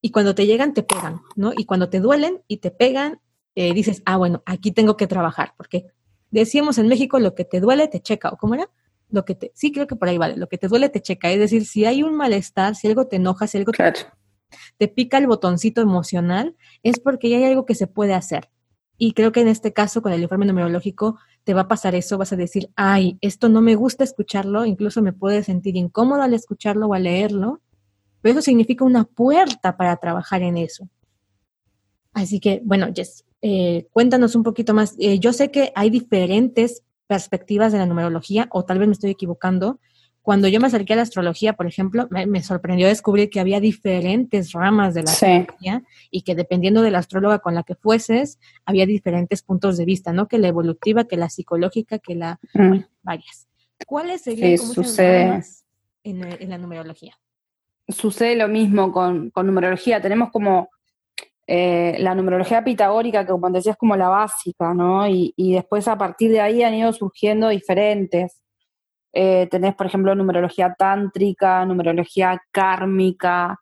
y 0.00 0.10
cuando 0.10 0.34
te 0.34 0.46
llegan 0.46 0.74
te 0.74 0.82
pegan, 0.82 1.20
¿no? 1.36 1.52
Y 1.56 1.64
cuando 1.64 1.88
te 1.88 2.00
duelen 2.00 2.42
y 2.48 2.58
te 2.58 2.70
pegan, 2.70 3.20
eh, 3.54 3.72
dices, 3.72 4.02
ah, 4.04 4.16
bueno, 4.16 4.42
aquí 4.46 4.72
tengo 4.72 4.96
que 4.96 5.06
trabajar, 5.06 5.54
porque 5.56 5.86
decíamos 6.30 6.78
en 6.78 6.88
México, 6.88 7.20
lo 7.20 7.34
que 7.34 7.44
te 7.44 7.60
duele 7.60 7.86
te 7.88 8.00
checa, 8.00 8.30
¿o 8.30 8.36
cómo 8.36 8.54
era? 8.54 8.68
Lo 9.10 9.24
que 9.24 9.36
te, 9.36 9.52
sí, 9.54 9.70
creo 9.70 9.86
que 9.86 9.94
por 9.94 10.08
ahí 10.08 10.18
vale, 10.18 10.36
lo 10.36 10.48
que 10.48 10.58
te 10.58 10.66
duele 10.66 10.88
te 10.88 11.00
checa, 11.00 11.30
es 11.30 11.38
decir, 11.38 11.66
si 11.66 11.84
hay 11.84 12.02
un 12.02 12.16
malestar, 12.16 12.74
si 12.74 12.88
algo 12.88 13.06
te 13.06 13.16
enoja, 13.16 13.46
si 13.46 13.58
algo 13.58 13.70
claro 13.70 14.00
te 14.76 14.88
pica 14.88 15.18
el 15.18 15.26
botoncito 15.26 15.80
emocional, 15.80 16.56
es 16.82 17.00
porque 17.00 17.28
ya 17.28 17.38
hay 17.38 17.44
algo 17.44 17.66
que 17.66 17.74
se 17.74 17.86
puede 17.86 18.14
hacer. 18.14 18.50
Y 18.96 19.12
creo 19.12 19.32
que 19.32 19.40
en 19.40 19.48
este 19.48 19.72
caso, 19.72 20.02
con 20.02 20.12
el 20.12 20.22
informe 20.22 20.46
numerológico, 20.46 21.18
te 21.42 21.54
va 21.54 21.62
a 21.62 21.68
pasar 21.68 21.94
eso, 21.94 22.16
vas 22.16 22.32
a 22.32 22.36
decir, 22.36 22.70
ay, 22.76 23.18
esto 23.20 23.48
no 23.48 23.60
me 23.60 23.74
gusta 23.74 24.04
escucharlo, 24.04 24.64
incluso 24.64 25.02
me 25.02 25.12
puede 25.12 25.42
sentir 25.42 25.76
incómodo 25.76 26.22
al 26.22 26.34
escucharlo 26.34 26.86
o 26.86 26.94
al 26.94 27.04
leerlo, 27.04 27.60
pero 28.22 28.32
eso 28.32 28.42
significa 28.42 28.84
una 28.84 29.04
puerta 29.04 29.76
para 29.76 29.96
trabajar 29.96 30.42
en 30.42 30.56
eso. 30.56 30.88
Así 32.12 32.38
que, 32.38 32.62
bueno, 32.64 32.86
Jess, 32.94 33.24
eh, 33.42 33.88
cuéntanos 33.92 34.36
un 34.36 34.44
poquito 34.44 34.72
más. 34.72 34.94
Eh, 34.98 35.18
yo 35.18 35.32
sé 35.32 35.50
que 35.50 35.72
hay 35.74 35.90
diferentes 35.90 36.82
perspectivas 37.06 37.72
de 37.72 37.78
la 37.78 37.86
numerología, 37.86 38.48
o 38.52 38.64
tal 38.64 38.78
vez 38.78 38.88
me 38.88 38.94
estoy 38.94 39.10
equivocando, 39.10 39.80
cuando 40.24 40.48
yo 40.48 40.58
me 40.58 40.68
acerqué 40.68 40.94
a 40.94 40.96
la 40.96 41.02
astrología, 41.02 41.52
por 41.52 41.66
ejemplo, 41.66 42.08
me, 42.10 42.42
sorprendió 42.42 42.88
descubrir 42.88 43.28
que 43.28 43.40
había 43.40 43.60
diferentes 43.60 44.52
ramas 44.52 44.94
de 44.94 45.02
la 45.02 45.10
astrología 45.10 45.82
y 46.10 46.22
que 46.22 46.34
dependiendo 46.34 46.80
de 46.80 46.90
la 46.90 47.00
astróloga 47.00 47.40
con 47.40 47.54
la 47.54 47.62
que 47.62 47.74
fueses, 47.74 48.38
había 48.64 48.86
diferentes 48.86 49.42
puntos 49.42 49.76
de 49.76 49.84
vista, 49.84 50.14
¿no? 50.14 50.26
Que 50.26 50.38
la 50.38 50.48
evolutiva, 50.48 51.04
que 51.04 51.18
la 51.18 51.28
psicológica, 51.28 51.98
que 51.98 52.14
la... 52.14 52.40
Mm. 52.54 52.78
varias. 53.02 53.48
¿Cuáles 53.86 54.22
serían 54.22 54.56
sí, 54.56 54.66
sucede. 54.72 55.42
En, 56.04 56.24
en, 56.24 56.48
la 56.48 56.56
numerología? 56.56 57.18
Sucede 57.86 58.34
lo 58.34 58.48
mismo 58.48 58.92
con, 58.92 59.28
con 59.28 59.44
numerología. 59.44 60.00
Tenemos 60.00 60.30
como 60.30 60.70
eh, 61.46 61.96
la 61.98 62.14
numerología 62.14 62.64
pitagórica, 62.64 63.26
que 63.26 63.32
como 63.32 63.50
decías, 63.50 63.74
es 63.74 63.78
como 63.78 63.94
la 63.96 64.08
básica, 64.08 64.72
¿no? 64.72 65.06
Y, 65.06 65.34
después 65.36 65.86
a 65.86 65.98
partir 65.98 66.30
de 66.30 66.40
ahí 66.40 66.62
han 66.62 66.74
ido 66.74 66.92
surgiendo 66.92 67.50
diferentes. 67.50 68.40
Eh, 69.16 69.46
tenés, 69.48 69.76
por 69.76 69.86
ejemplo, 69.86 70.14
numerología 70.16 70.74
tántrica, 70.76 71.64
numerología 71.64 72.42
kármica, 72.50 73.60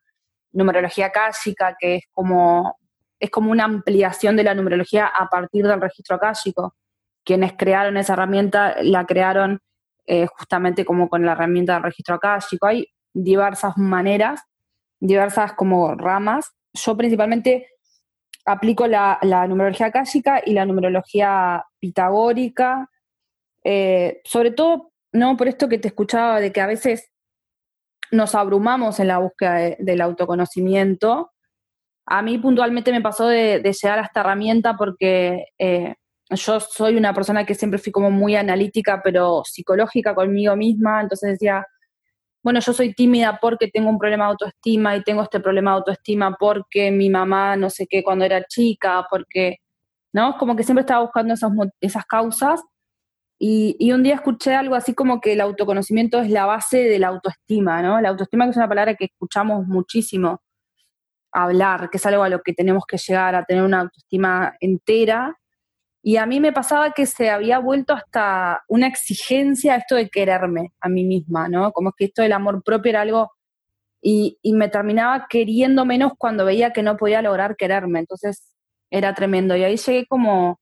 numerología 0.52 1.12
káshica, 1.12 1.76
que 1.78 1.96
es 1.96 2.04
como, 2.10 2.78
es 3.20 3.30
como 3.30 3.50
una 3.50 3.64
ampliación 3.64 4.34
de 4.34 4.44
la 4.44 4.54
numerología 4.54 5.06
a 5.06 5.28
partir 5.28 5.66
del 5.66 5.80
registro 5.80 6.16
akáshico. 6.16 6.74
Quienes 7.22 7.52
crearon 7.52 7.98
esa 7.98 8.14
herramienta 8.14 8.76
la 8.82 9.04
crearon 9.04 9.60
eh, 10.06 10.26
justamente 10.26 10.86
como 10.86 11.08
con 11.10 11.24
la 11.26 11.32
herramienta 11.32 11.74
del 11.74 11.82
registro 11.82 12.14
akáshico. 12.14 12.66
Hay 12.66 12.86
diversas 13.12 13.76
maneras, 13.76 14.40
diversas 15.00 15.52
como 15.52 15.94
ramas. 15.94 16.50
Yo 16.72 16.96
principalmente 16.96 17.68
aplico 18.46 18.86
la, 18.86 19.18
numerología 19.48 19.90
clásica 19.90 20.42
y 20.44 20.54
la 20.54 20.64
numerología 20.64 21.64
pitagórica, 21.78 22.88
eh, 23.64 24.20
sobre 24.24 24.50
todo, 24.52 24.91
no 25.12 25.36
por 25.36 25.48
esto 25.48 25.68
que 25.68 25.78
te 25.78 25.88
escuchaba 25.88 26.40
de 26.40 26.52
que 26.52 26.60
a 26.60 26.66
veces 26.66 27.10
nos 28.10 28.34
abrumamos 28.34 29.00
en 29.00 29.08
la 29.08 29.18
búsqueda 29.18 29.76
del 29.78 30.00
autoconocimiento. 30.00 31.32
A 32.06 32.22
mí 32.22 32.38
puntualmente 32.38 32.92
me 32.92 33.00
pasó 33.00 33.26
de, 33.26 33.62
llegar 33.62 33.98
a 33.98 34.02
esta 34.02 34.20
herramienta 34.20 34.76
porque 34.76 35.46
eh, 35.58 35.94
yo 36.30 36.60
soy 36.60 36.96
una 36.96 37.14
persona 37.14 37.46
que 37.46 37.54
siempre 37.54 37.78
fui 37.78 37.92
como 37.92 38.10
muy 38.10 38.36
analítica, 38.36 39.00
pero 39.02 39.42
psicológica 39.44 40.14
conmigo 40.14 40.56
misma, 40.56 41.00
entonces 41.00 41.32
decía, 41.32 41.66
bueno, 42.42 42.60
yo 42.60 42.72
soy 42.72 42.92
tímida 42.92 43.38
porque 43.40 43.68
tengo 43.68 43.88
un 43.88 43.98
problema 43.98 44.24
de 44.24 44.30
autoestima 44.32 44.96
y 44.96 45.02
tengo 45.02 45.22
este 45.22 45.40
problema 45.40 45.72
de 45.72 45.76
autoestima 45.78 46.36
porque 46.38 46.90
mi 46.90 47.08
mamá 47.08 47.56
no 47.56 47.70
sé 47.70 47.86
qué 47.88 48.02
cuando 48.02 48.24
era 48.24 48.44
chica, 48.44 49.06
porque, 49.08 49.58
¿no? 50.12 50.36
Como 50.36 50.56
que 50.56 50.64
siempre 50.64 50.80
estaba 50.80 51.02
buscando 51.02 51.34
esas, 51.34 51.52
esas 51.80 52.04
causas. 52.04 52.60
Y, 53.44 53.76
y, 53.80 53.92
un 53.92 54.04
día 54.04 54.14
escuché 54.14 54.54
algo 54.54 54.76
así 54.76 54.94
como 54.94 55.20
que 55.20 55.32
el 55.32 55.40
autoconocimiento 55.40 56.20
es 56.20 56.30
la 56.30 56.46
base 56.46 56.78
de 56.84 56.98
la 57.00 57.08
autoestima, 57.08 57.82
¿no? 57.82 58.00
La 58.00 58.10
autoestima 58.10 58.44
que 58.44 58.50
es 58.52 58.56
una 58.56 58.68
palabra 58.68 58.94
que 58.94 59.06
escuchamos 59.06 59.66
muchísimo 59.66 60.42
hablar, 61.32 61.90
que 61.90 61.96
es 61.98 62.06
algo 62.06 62.22
a 62.22 62.28
lo 62.28 62.42
que 62.42 62.52
tenemos 62.52 62.84
que 62.86 62.98
llegar 62.98 63.34
a 63.34 63.44
tener 63.44 63.64
una 63.64 63.80
autoestima 63.80 64.54
entera 64.60 65.36
y 66.02 66.16
a 66.16 66.26
mí 66.26 66.40
me 66.40 66.52
pasaba 66.52 66.92
que 66.92 67.06
se 67.06 67.30
había 67.30 67.60
vuelto 67.60 67.94
hasta 67.94 68.64
una 68.68 68.88
exigencia 68.88 69.76
esto 69.76 69.94
de 69.94 70.10
quererme 70.10 70.72
a 70.80 70.88
mí 70.88 71.04
misma, 71.04 71.48
¿no? 71.48 71.72
Como 71.72 71.92
que 71.92 72.06
esto 72.06 72.22
del 72.22 72.32
amor 72.32 72.62
propio 72.64 72.90
era 72.90 73.02
algo... 73.02 73.32
Y, 74.04 74.38
me 74.54 74.68
terminaba 74.68 75.26
queriendo 75.30 75.84
menos 75.84 76.12
cuando 76.18 76.44
veía 76.44 76.72
que 76.72 76.82
no 76.82 76.96
podía 76.96 77.22
lograr 77.22 77.56
quererme. 77.56 78.00
Entonces 78.00 78.52
era 78.90 79.14
tremendo. 79.14 79.56
Y 79.56 79.62
ahí 79.64 79.76
llegué 79.76 80.06
como, 80.06 80.60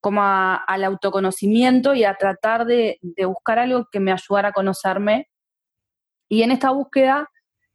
como 0.00 0.22
al 0.22 0.84
autoconocimiento 0.84 1.94
y 1.94 2.04
a 2.04 2.14
tratar 2.14 2.64
de, 2.64 2.98
buscar 3.26 3.58
algo 3.58 3.86
que 3.90 4.00
me 4.00 4.12
ayudara 4.12 4.48
a 4.48 4.52
conocerme. 4.52 5.28
Y 6.28 6.42
en 6.42 6.52
esta 6.52 6.70
búsqueda, 6.70 7.28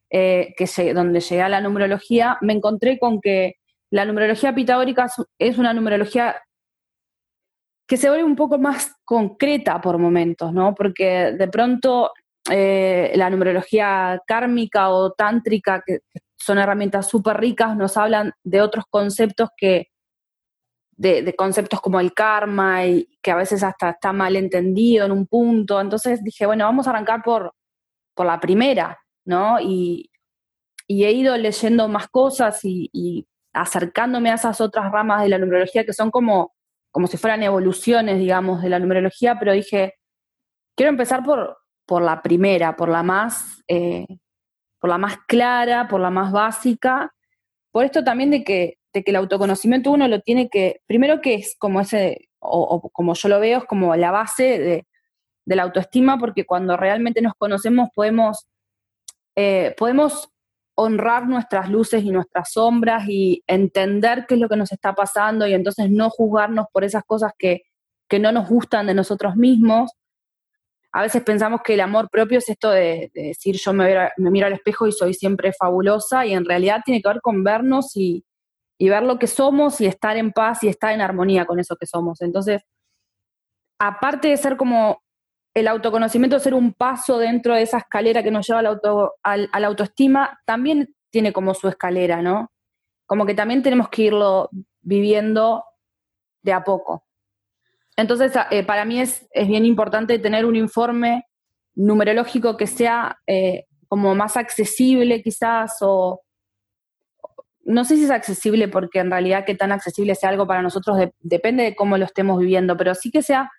eh, 0.09 0.53
que 0.57 0.93
donde 0.93 1.19
llegué 1.19 1.41
a 1.41 1.49
la 1.49 1.61
numerología, 1.61 2.38
me 2.41 2.53
encontré 2.53 2.97
con 2.99 3.21
que 3.21 3.55
la 3.91 4.05
numerología 4.05 4.53
pitagórica 4.55 5.07
es 5.39 5.57
una 5.57 5.73
numerología 5.73 6.35
que 7.88 7.97
se 7.97 8.09
vuelve 8.09 8.23
un 8.23 8.35
poco 8.35 8.57
más 8.57 8.95
concreta 9.03 9.79
por 9.79 9.97
momentos, 9.97 10.51
¿no? 10.51 10.73
Porque 10.73 11.33
de 11.33 11.47
pronto 11.47 12.11
eh, 12.49 13.13
la 13.15 13.29
numerología 13.29 14.21
kármica 14.25 14.89
o 14.89 15.11
tántrica, 15.11 15.83
que, 15.85 15.99
son 16.38 16.57
herramientas 16.57 17.09
súper 17.09 17.38
ricas, 17.38 17.75
nos 17.75 17.97
hablan 17.97 18.33
de 18.43 18.61
otros 18.61 18.85
conceptos 18.89 19.49
que, 19.57 19.88
de, 20.95 21.36
conceptos 21.36 21.81
como 21.81 21.99
el 21.99 22.13
karma 22.13 22.86
y 22.86 23.17
que 23.21 23.31
a 23.31 23.36
veces 23.36 23.63
hasta 23.63 23.91
está 23.91 24.13
mal 24.13 24.36
entendido 24.36 25.05
en 25.05 25.12
un 25.12 25.27
punto. 25.27 25.79
Entonces 25.79 26.23
dije, 26.23 26.45
bueno, 26.45 26.65
vamos 26.65 26.88
a 26.88 26.91
arrancar 26.91 27.21
por, 27.23 27.53
por 28.13 28.25
la 28.25 28.39
primera, 28.39 28.99
¿no? 29.25 29.60
Y, 29.60 30.10
he 30.88 31.12
ido 31.12 31.36
leyendo 31.38 31.88
más 31.88 32.08
cosas 32.10 32.60
y, 32.63 33.27
acercándome 33.53 34.31
a 34.31 34.36
esas 34.36 34.62
otras 34.62 34.91
ramas 34.91 35.23
de 35.23 35.29
la 35.29 35.38
numerología 35.39 35.86
que 35.86 35.93
son 35.93 36.12
como 36.12 36.53
como 36.95 37.08
si 37.08 37.17
fueran 37.17 37.43
evoluciones, 37.43 38.19
digamos, 38.19 38.62
de 38.62 38.69
la 38.69 38.79
numerología, 38.79 39.38
pero 39.38 39.51
dije, 39.51 39.95
quiero 40.77 40.91
empezar 40.91 41.23
por, 41.23 41.58
por 41.86 42.01
la 42.01 42.21
primera, 42.21 42.77
por 42.77 42.88
la 42.88 43.03
más, 43.03 43.62
eh, 43.67 44.08
por 44.79 44.89
la 44.89 44.97
más 44.97 45.17
clara, 45.27 45.89
por 45.89 45.99
la 45.99 46.10
más 46.10 46.31
básica, 46.31 47.13
por 47.71 47.84
esto 47.84 48.01
también 48.01 48.31
de 48.31 48.45
que, 48.45 48.77
de 48.95 49.03
que 49.03 49.12
el 49.12 49.17
autoconocimiento 49.17 49.91
uno 49.91 50.08
lo 50.08 50.21
tiene 50.21 50.47
que, 50.47 50.81
primero 50.88 51.19
que 51.19 51.36
es 51.36 51.58
como 51.60 51.81
ese, 51.81 52.29
o, 52.39 52.89
como 52.93 53.13
yo 53.13 53.27
lo 53.27 53.41
veo, 53.41 53.60
es 53.60 53.65
como 53.65 53.93
la 53.97 54.10
base 54.10 54.58
de, 54.58 54.88
la 55.53 55.63
autoestima, 55.63 56.17
porque 56.17 56.45
cuando 56.45 56.77
realmente 56.77 57.21
nos 57.21 57.34
conocemos 57.38 57.89
podemos, 57.93 58.47
eh, 59.36 59.75
podemos 59.77 60.29
honrar 60.75 61.27
nuestras 61.27 61.69
luces 61.69 62.03
y 62.03 62.12
nuestras 62.12 62.53
sombras 62.53 63.03
y 63.08 63.43
entender 63.47 64.25
qué 64.27 64.36
es 64.36 64.39
lo 64.39 64.47
que 64.47 64.55
nos 64.55 64.71
está 64.71 64.95
pasando 64.95 65.45
y 65.45 65.53
entonces 65.53 65.91
no 65.91 66.10
juzgarnos 66.10 66.67
por 66.71 66.86
esas 66.86 67.03
cosas 67.03 67.34
que, 67.38 67.63
no 68.17 68.31
nos 68.31 68.47
gustan 68.47 68.88
de 68.88 68.93
nosotros 68.93 69.36
mismos. 69.36 69.91
A 70.93 71.01
veces 71.01 71.21
pensamos 71.21 71.60
que 71.65 71.73
el 71.73 71.81
amor 71.81 72.10
propio 72.10 72.38
es 72.38 72.47
esto 72.47 72.71
de, 72.71 73.12
decir 73.13 73.58
yo 73.58 73.73
me, 73.73 74.10
me, 74.15 74.31
miro 74.31 74.47
al 74.47 74.53
espejo 74.53 74.88
y 74.88 74.93
soy 74.93 75.13
siempre 75.13 75.51
fabulosa 75.51 76.25
y 76.25 76.31
en 76.31 76.45
realidad 76.45 76.81
tiene 76.86 77.01
que 77.01 77.10
ver 77.10 77.19
con 77.19 77.43
vernos 77.43 77.91
y, 77.97 78.23
y 78.77 78.89
ver 78.89 79.03
lo 79.03 79.19
que 79.19 79.27
somos 79.27 79.79
y 79.81 79.85
estar 79.85 80.17
en 80.17 80.31
paz 80.31 80.63
y 80.63 80.67
estar 80.67 80.91
en 80.93 81.01
armonía 81.01 81.45
con 81.45 81.59
eso 81.59 81.75
que 81.75 81.85
somos. 81.85 82.21
Entonces, 82.21 82.61
aparte 83.79 84.29
de 84.29 84.38
ser 84.38 84.57
como 84.57 85.01
el 85.53 85.67
autoconocimiento 85.67 86.39
ser 86.39 86.53
un 86.53 86.73
paso 86.73 87.17
dentro 87.17 87.55
de 87.55 87.61
esa 87.61 87.77
escalera 87.77 88.21
que 88.21 88.31
nos 88.31 88.45
lleva 88.45 88.59
al 88.59 88.65
auto, 88.65 89.13
a 89.23 89.38
la 89.38 89.67
autoestima, 89.67 90.39
también 90.45 90.93
tiene 91.09 91.31
como 91.31 91.53
su 91.53 91.69
escalera, 91.69 92.21
¿no? 92.21 92.51
Como 93.05 93.25
que 93.25 93.35
también 93.35 93.63
tenemos 93.63 93.88
que 93.88 94.03
irlo 94.03 94.49
viviendo 94.81 95.63
de 96.41 96.51
a 96.51 96.63
poco. 96.63 97.05
Entonces, 97.95 98.33
eh, 98.51 98.63
para 98.63 98.83
mí 98.83 98.99
es, 98.99 99.25
bien 99.33 99.65
importante 99.65 100.19
tener 100.19 100.45
un 100.45 100.57
informe 100.57 101.25
numerológico 101.75 102.57
que 102.57 102.67
sea 102.67 103.17
eh, 103.25 103.65
como 103.88 104.13
más 104.13 104.35
accesible 104.35 105.21
quizás 105.21 105.77
o 105.81 106.21
no 107.65 107.84
sé 107.84 107.97
si 107.97 108.06
es 108.06 108.12
accesible 108.12 108.67
porque 108.67 108.99
en 108.99 109.12
realidad 109.12 109.43
qué 109.45 109.56
tan 109.56 109.71
accesible 109.71 110.15
sea 110.15 110.30
algo 110.30 110.47
para 110.47 110.62
nosotros 110.62 110.97
depende 111.19 111.63
de 111.63 111.75
cómo 111.75 111.97
lo 111.97 112.06
estemos 112.06 112.39
viviendo, 112.39 112.78
pero 112.78 112.95
sí 112.95 113.12
que 113.12 113.23
sea 113.23 113.51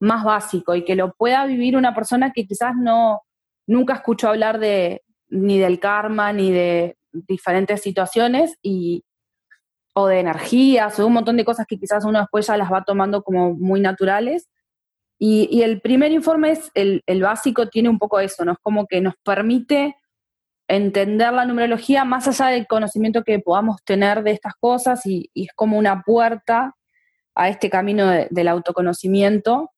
más 0.00 0.24
básico 0.24 0.74
y 0.74 0.84
que 0.84 0.96
lo 0.96 1.12
pueda 1.12 1.44
vivir 1.44 1.76
una 1.76 1.94
persona 1.94 2.32
que 2.34 2.46
quizás 2.46 2.72
no, 2.74 3.20
nunca 3.66 3.94
escuchó 3.94 4.30
hablar 4.30 4.58
de 4.58 5.02
ni 5.28 5.58
del 5.58 5.78
karma 5.78 6.32
ni 6.32 6.50
de 6.50 6.96
diferentes 7.12 7.82
situaciones 7.82 8.56
y, 8.62 9.04
o 9.94 10.06
de 10.06 10.20
energías 10.20 10.98
o 10.98 11.06
un 11.06 11.12
montón 11.12 11.36
de 11.36 11.44
cosas 11.44 11.66
que 11.68 11.78
quizás 11.78 12.04
uno 12.04 12.20
después 12.20 12.46
ya 12.46 12.56
las 12.56 12.72
va 12.72 12.84
tomando 12.84 13.22
como 13.22 13.54
muy 13.54 13.80
naturales. 13.80 14.48
Y, 15.22 15.62
el 15.62 15.82
primer 15.82 16.12
informe 16.12 16.52
es, 16.52 16.70
el, 16.72 17.02
básico 17.20 17.68
tiene 17.68 17.90
un 17.90 17.98
poco 17.98 18.20
eso, 18.20 18.42
¿no? 18.42 18.52
Es 18.52 18.58
como 18.62 18.86
que 18.86 19.02
nos 19.02 19.14
permite 19.22 19.96
entender 20.70 21.32
la 21.32 21.44
numerología 21.44 22.04
más 22.04 22.28
allá 22.28 22.52
del 22.52 22.66
conocimiento 22.66 23.24
que 23.24 23.40
podamos 23.40 23.82
tener 23.84 24.22
de 24.22 24.30
estas 24.30 24.54
cosas 24.54 25.04
y, 25.04 25.30
es 25.34 25.48
como 25.54 25.76
una 25.76 26.02
puerta 26.02 26.76
a 27.34 27.48
este 27.48 27.68
camino 27.70 28.08
del 28.08 28.48
autoconocimiento 28.48 29.72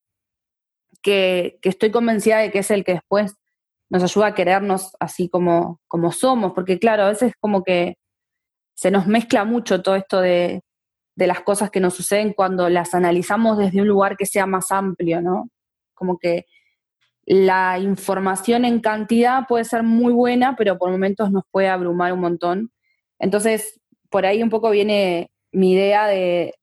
que, 1.03 1.59
estoy 1.63 1.91
convencida 1.91 2.39
de 2.39 2.51
que 2.51 2.59
es 2.59 2.71
el 2.71 2.85
que 2.85 2.93
después 2.95 3.35
nos 3.89 4.03
ayuda 4.03 4.27
a 4.29 4.35
querernos 4.35 4.95
así 5.01 5.29
como, 5.29 5.81
como 5.89 6.13
somos, 6.13 6.53
porque 6.53 6.79
claro, 6.79 7.05
a 7.05 7.09
veces 7.09 7.33
como 7.41 7.63
que 7.63 7.97
se 8.75 8.91
nos 8.91 9.07
mezcla 9.07 9.45
mucho 9.45 9.83
todo 9.83 9.97
esto 9.97 10.21
de, 10.21 10.63
las 11.17 11.41
cosas 11.41 11.71
que 11.71 11.81
nos 11.81 11.95
suceden 11.95 12.33
cuando 12.33 12.69
las 12.69 12.95
analizamos 12.95 13.57
desde 13.57 13.81
un 13.81 13.89
lugar 13.89 14.17
que 14.17 14.27
sea 14.27 14.45
más 14.45 14.71
amplio, 14.71 15.21
¿no? 15.23 15.49
Como 15.95 16.19
que 16.19 16.47
la 17.25 17.79
información 17.79 18.65
en 18.65 18.81
cantidad 18.81 19.47
puede 19.47 19.65
ser 19.65 19.83
muy 19.83 20.13
buena, 20.13 20.57
pero 20.57 20.79
por 20.79 20.91
momentos 20.91 21.31
nos 21.31 21.45
puede 21.51 21.69
abrumar 21.69 22.13
un 22.13 22.21
montón. 22.21 22.73
Entonces, 23.19 23.81
por 24.11 24.27
ahí 24.27 24.43
un 24.43 24.51
poco 24.51 24.71
viene 24.71 25.31
mi 25.53 25.73
idea 25.73 26.07
de, 26.07 26.55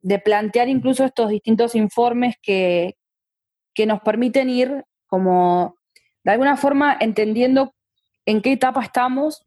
de 0.00 0.18
plantear 0.18 0.68
incluso 0.68 1.04
estos 1.04 1.28
distintos 1.28 1.74
informes 1.74 2.36
que, 2.42 2.96
que 3.74 3.86
nos 3.86 4.00
permiten 4.00 4.48
ir 4.48 4.84
como 5.06 5.76
de 6.24 6.32
alguna 6.32 6.56
forma 6.56 6.96
entendiendo 6.98 7.74
en 8.26 8.42
qué 8.42 8.52
etapa 8.52 8.82
estamos. 8.82 9.46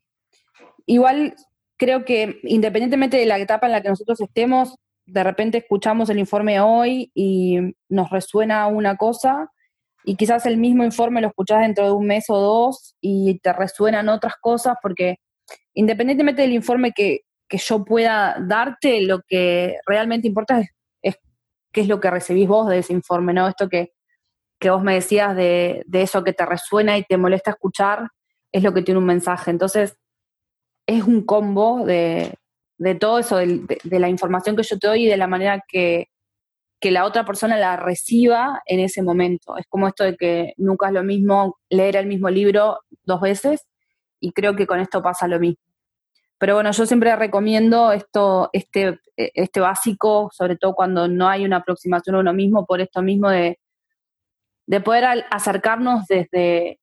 Igual 0.86 1.36
creo 1.78 2.06
que 2.06 2.40
independientemente 2.44 3.18
de 3.18 3.26
la 3.26 3.40
etapa 3.40 3.66
en 3.66 3.72
la 3.72 3.82
que 3.82 3.90
nosotros 3.90 4.22
estemos, 4.22 4.76
de 5.06 5.24
repente 5.24 5.58
escuchamos 5.58 6.10
el 6.10 6.20
informe 6.20 6.60
hoy 6.60 7.12
y 7.14 7.58
nos 7.90 8.10
resuena 8.10 8.68
una 8.68 8.98
cosa 8.98 9.52
y 10.04 10.16
quizás 10.16 10.46
el 10.46 10.58
mismo 10.58 10.84
informe 10.84 11.22
lo 11.22 11.28
escuchás 11.28 11.62
dentro 11.62 11.86
de 11.86 11.92
un 11.92 12.08
mes 12.08 12.26
o 12.30 12.40
dos 12.40 12.96
y 13.02 13.40
te 13.40 13.54
resuenan 13.54 14.10
otras 14.10 14.36
cosas 14.42 14.76
porque 14.82 15.18
independientemente 15.74 16.42
del 16.42 16.54
informe 16.54 16.92
que, 16.92 17.22
yo 17.50 17.84
pueda 17.84 18.38
darte, 18.40 19.02
lo 19.02 19.24
que 19.28 19.78
realmente 19.86 20.26
importa 20.26 20.62
es, 21.02 21.18
qué 21.74 21.82
es 21.82 21.88
lo 21.90 22.00
que 22.00 22.10
recibís 22.10 22.48
vos 22.48 22.70
de 22.70 22.78
ese 22.78 22.94
informe, 22.94 23.34
¿no? 23.34 23.46
Esto 23.46 23.68
que, 23.68 23.92
vos 24.70 24.82
me 24.82 24.94
decías 24.94 25.36
de, 25.36 25.84
eso 25.92 26.24
que 26.24 26.32
te 26.32 26.46
resuena 26.46 26.98
y 26.98 27.04
te 27.04 27.18
molesta 27.18 27.52
escuchar, 27.52 28.08
es 28.54 28.64
lo 28.64 28.74
que 28.74 28.82
tiene 28.82 29.00
un 29.00 29.06
mensaje. 29.06 29.52
Entonces, 29.52 29.98
es 30.88 31.04
un 31.04 31.26
combo 31.26 31.84
de, 31.86 32.38
todo 33.02 33.20
eso, 33.20 33.36
de, 33.36 34.00
la 34.00 34.08
información 34.08 34.56
que 34.56 34.64
yo 34.64 34.80
te 34.80 34.88
doy 34.88 35.06
y 35.06 35.10
de 35.10 35.18
la 35.18 35.28
manera 35.28 35.62
que, 35.68 36.11
que 36.82 36.92
la 36.92 37.06
otra 37.06 37.24
persona 37.24 37.58
la 37.58 37.78
reciba 37.78 38.64
en 38.66 38.80
ese 38.80 39.04
momento. 39.04 39.56
Es 39.56 39.68
como 39.70 39.88
esto 39.88 40.04
de 40.04 40.18
que 40.18 40.54
nunca 40.58 40.88
es 40.88 40.94
lo 40.94 41.04
mismo 41.04 41.60
leer 41.70 41.96
el 41.96 42.08
mismo 42.08 42.30
libro 42.30 42.80
dos 43.04 43.22
veces 43.22 43.68
y 44.20 44.34
creo 44.34 44.56
que 44.56 44.66
con 44.66 44.80
esto 44.80 45.02
pasa 45.02 45.28
lo 45.28 45.40
mismo. 45.40 45.62
Pero 46.40 46.56
bueno, 46.56 46.72
yo 46.72 46.88
siempre 46.88 47.16
recomiendo 47.16 47.92
esto, 47.92 48.50
este, 48.52 49.00
este 49.16 49.60
básico, 49.60 50.32
sobre 50.34 50.58
todo 50.58 50.74
cuando 50.74 51.08
no 51.08 51.30
hay 51.30 51.46
una 51.46 51.58
aproximación 51.58 52.16
a 52.16 52.20
uno 52.20 52.34
mismo, 52.34 52.66
por 52.66 52.82
esto 52.82 53.04
mismo 53.04 53.30
de, 53.30 53.60
de 54.66 54.82
poder 54.82 55.26
acercarnos 55.30 56.08
desde, 56.08 56.80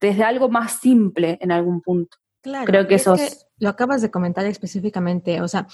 desde 0.00 0.24
algo 0.24 0.48
más 0.48 0.80
simple 0.80 1.36
en 1.42 1.52
algún 1.52 1.82
punto. 1.82 2.16
Claro, 2.40 2.64
creo 2.64 2.88
que 2.88 2.94
eso 2.94 3.16
lo 3.58 3.68
acabas 3.68 4.00
de 4.00 4.10
comentar 4.10 4.46
específicamente, 4.46 5.42
o 5.42 5.48
sea, 5.48 5.66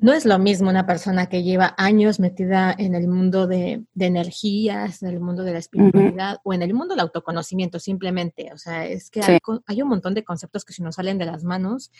no 0.00 0.12
es 0.12 0.24
lo 0.24 0.38
mismo 0.38 0.70
una 0.70 0.86
persona 0.86 1.26
que 1.26 1.42
lleva 1.42 1.74
años 1.76 2.20
metida 2.20 2.74
en 2.76 2.94
el 2.94 3.06
mundo 3.06 3.46
de, 3.46 3.84
energías, 3.98 5.02
en 5.02 5.10
el 5.10 5.20
mundo 5.20 5.44
de 5.44 5.52
la 5.52 5.58
espiritualidad 5.58 6.38
o 6.42 6.54
en 6.54 6.62
el 6.62 6.72
mundo 6.72 6.94
del 6.94 7.00
autoconocimiento 7.00 7.78
simplemente. 7.78 8.50
O 8.52 8.58
sea, 8.58 8.86
es 8.86 9.10
que 9.10 9.20
hay, 9.66 9.82
un 9.82 9.88
montón 9.88 10.14
de 10.14 10.24
conceptos 10.24 10.64
que 10.64 10.72
se 10.72 10.82
nos 10.82 10.94
salen 10.94 11.18
de 11.18 11.26
las 11.26 11.44
manos 11.44 11.90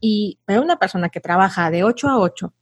y 0.00 0.38
para 0.44 0.60
una 0.60 0.78
persona 0.78 1.08
que 1.08 1.20
trabaja 1.20 1.70
de 1.70 1.82
8 1.82 2.08
a 2.08 2.18
8, 2.18 2.54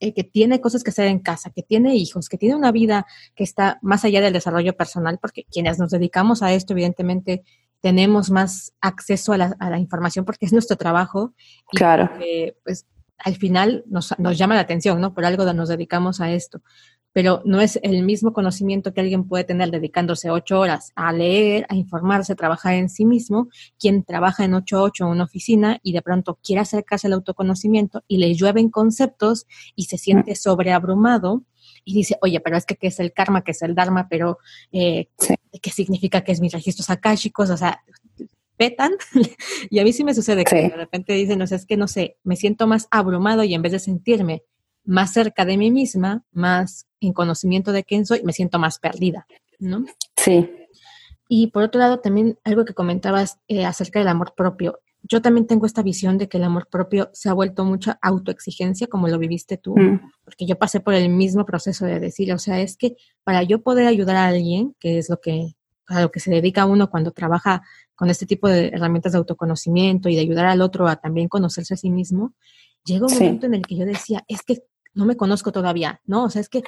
eh, 0.00 0.14
que 0.14 0.24
tiene 0.24 0.60
cosas 0.60 0.82
que 0.82 0.90
hacer 0.90 1.08
en 1.08 1.18
casa, 1.18 1.50
que 1.50 1.62
tiene 1.62 1.94
hijos, 1.94 2.28
que 2.28 2.38
tiene 2.38 2.56
una 2.56 2.72
vida 2.72 3.06
que 3.34 3.44
está 3.44 3.78
más 3.82 4.04
allá 4.04 4.20
del 4.20 4.32
desarrollo 4.32 4.76
personal, 4.76 5.18
porque 5.20 5.44
quienes 5.44 5.78
nos 5.78 5.90
dedicamos 5.90 6.42
a 6.42 6.52
esto, 6.52 6.72
evidentemente, 6.72 7.44
tenemos 7.80 8.30
más 8.30 8.72
acceso 8.80 9.32
a 9.32 9.36
la, 9.36 9.78
información 9.78 10.24
porque 10.24 10.46
es 10.46 10.52
nuestro 10.52 10.76
trabajo. 10.76 11.34
Y 11.72 11.76
claro. 11.76 12.10
pues 12.64 12.86
al 13.24 13.36
final 13.36 13.84
nos, 13.86 14.14
nos, 14.18 14.38
llama 14.38 14.54
la 14.54 14.62
atención, 14.62 15.00
¿no? 15.00 15.14
Por 15.14 15.24
algo 15.24 15.50
nos 15.52 15.68
dedicamos 15.68 16.20
a 16.20 16.32
esto. 16.32 16.62
Pero 17.14 17.42
no 17.44 17.60
es 17.60 17.78
el 17.82 18.02
mismo 18.04 18.32
conocimiento 18.32 18.94
que 18.94 19.02
alguien 19.02 19.28
puede 19.28 19.44
tener 19.44 19.70
dedicándose 19.70 20.30
ocho 20.30 20.58
horas 20.58 20.92
a 20.96 21.12
leer, 21.12 21.66
a 21.68 21.74
informarse, 21.74 22.32
a 22.32 22.36
trabajar 22.36 22.74
en 22.74 22.88
sí 22.88 23.04
mismo, 23.04 23.48
quien 23.78 24.02
trabaja 24.02 24.44
en 24.44 24.54
ocho 24.54 24.78
a 24.78 24.82
ocho 24.82 25.04
en 25.04 25.10
una 25.10 25.24
oficina 25.24 25.78
y 25.82 25.92
de 25.92 26.00
pronto 26.00 26.38
quiere 26.42 26.60
acercarse 26.62 27.08
al 27.08 27.12
autoconocimiento 27.12 28.02
y 28.08 28.16
le 28.16 28.34
llueven 28.34 28.70
conceptos 28.70 29.46
y 29.76 29.84
se 29.84 29.98
siente 29.98 30.34
sobreabrumado 30.36 31.44
y 31.84 31.94
dice, 31.94 32.16
oye, 32.22 32.40
pero 32.40 32.56
es 32.56 32.64
que 32.64 32.76
qué 32.76 32.86
es 32.88 33.00
el 33.00 33.12
karma, 33.12 33.42
qué 33.42 33.50
es 33.50 33.62
el 33.62 33.74
dharma, 33.74 34.08
pero 34.08 34.38
eh, 34.70 35.08
qué 35.60 35.70
significa 35.70 36.22
que 36.22 36.32
es 36.32 36.40
mis 36.40 36.52
registros 36.52 36.90
akáshicos, 36.90 37.50
o 37.50 37.56
sea, 37.56 37.82
petan. 38.62 38.92
y 39.70 39.80
a 39.80 39.84
mí 39.84 39.92
sí 39.92 40.04
me 40.04 40.14
sucede 40.14 40.44
que 40.44 40.54
de 40.54 40.68
repente 40.68 41.14
dicen, 41.14 41.38
no 41.38 41.46
sé, 41.46 41.56
es 41.56 41.66
que 41.66 41.76
no 41.76 41.88
sé, 41.88 42.16
me 42.22 42.36
siento 42.36 42.68
más 42.68 42.86
abrumado 42.90 43.42
y 43.42 43.54
en 43.54 43.62
vez 43.62 43.72
de 43.72 43.80
sentirme 43.80 44.44
más 44.84 45.12
cerca 45.12 45.44
de 45.44 45.56
mí 45.56 45.70
misma, 45.70 46.24
más 46.32 46.86
en 47.00 47.12
conocimiento 47.12 47.72
de 47.72 47.82
quién 47.82 48.06
soy, 48.06 48.22
me 48.22 48.32
siento 48.32 48.58
más 48.58 48.78
perdida, 48.78 49.26
¿no? 49.58 49.84
Sí. 50.16 50.48
Y 51.28 51.48
por 51.48 51.64
otro 51.64 51.80
lado, 51.80 51.98
también 51.98 52.38
algo 52.44 52.64
que 52.64 52.74
comentabas 52.74 53.38
eh, 53.48 53.64
acerca 53.64 53.98
del 53.98 54.08
amor 54.08 54.34
propio. 54.36 54.80
Yo 55.02 55.20
también 55.20 55.48
tengo 55.48 55.66
esta 55.66 55.82
visión 55.82 56.18
de 56.18 56.28
que 56.28 56.36
el 56.36 56.44
amor 56.44 56.68
propio 56.68 57.10
se 57.12 57.28
ha 57.28 57.32
vuelto 57.32 57.64
mucha 57.64 57.98
autoexigencia, 58.00 58.86
como 58.86 59.08
lo 59.08 59.18
viviste 59.18 59.56
tú, 59.56 59.74
mm. 59.76 60.12
porque 60.24 60.46
yo 60.46 60.56
pasé 60.56 60.78
por 60.78 60.94
el 60.94 61.08
mismo 61.08 61.44
proceso 61.44 61.84
de 61.86 61.98
decir, 61.98 62.32
o 62.32 62.38
sea, 62.38 62.60
es 62.60 62.76
que 62.76 62.96
para 63.24 63.42
yo 63.42 63.62
poder 63.62 63.88
ayudar 63.88 64.16
a 64.16 64.26
alguien, 64.26 64.76
que 64.78 64.98
es 64.98 65.08
lo 65.08 65.20
que 65.20 65.56
a 65.86 66.00
lo 66.00 66.10
que 66.10 66.20
se 66.20 66.30
dedica 66.30 66.66
uno 66.66 66.90
cuando 66.90 67.10
trabaja 67.10 67.62
con 68.02 68.10
este 68.10 68.26
tipo 68.26 68.48
de 68.48 68.66
herramientas 68.74 69.12
de 69.12 69.18
autoconocimiento 69.18 70.08
y 70.08 70.16
de 70.16 70.22
ayudar 70.22 70.46
al 70.46 70.60
otro 70.60 70.88
a 70.88 70.96
también 70.96 71.28
conocerse 71.28 71.74
a 71.74 71.76
sí 71.76 71.88
mismo, 71.88 72.34
llega 72.84 73.06
un 73.06 73.14
momento 73.14 73.46
en 73.46 73.54
el 73.54 73.62
que 73.64 73.76
yo 73.76 73.86
decía, 73.86 74.24
es 74.26 74.42
que 74.42 74.64
no 74.92 75.06
me 75.06 75.16
conozco 75.16 75.52
todavía, 75.52 76.00
¿no? 76.04 76.24
O 76.24 76.28
sea, 76.28 76.40
es 76.40 76.48
que 76.48 76.64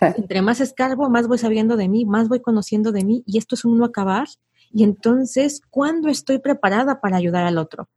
entre 0.00 0.40
más 0.40 0.62
escarbo, 0.62 1.10
más 1.10 1.28
voy 1.28 1.36
sabiendo 1.36 1.76
de 1.76 1.90
mí, 1.90 2.06
más 2.06 2.30
voy 2.30 2.40
conociendo 2.40 2.90
de 2.90 3.04
mí 3.04 3.22
y 3.26 3.36
esto 3.36 3.54
es 3.54 3.66
un 3.66 3.76
no 3.76 3.84
acabar. 3.84 4.28
Y 4.72 4.82
entonces, 4.82 5.60
¿cuándo 5.68 6.08
estoy 6.08 6.38
preparada 6.38 7.02
para 7.02 7.18
ayudar 7.18 7.44
al 7.44 7.58
otro? 7.58 7.90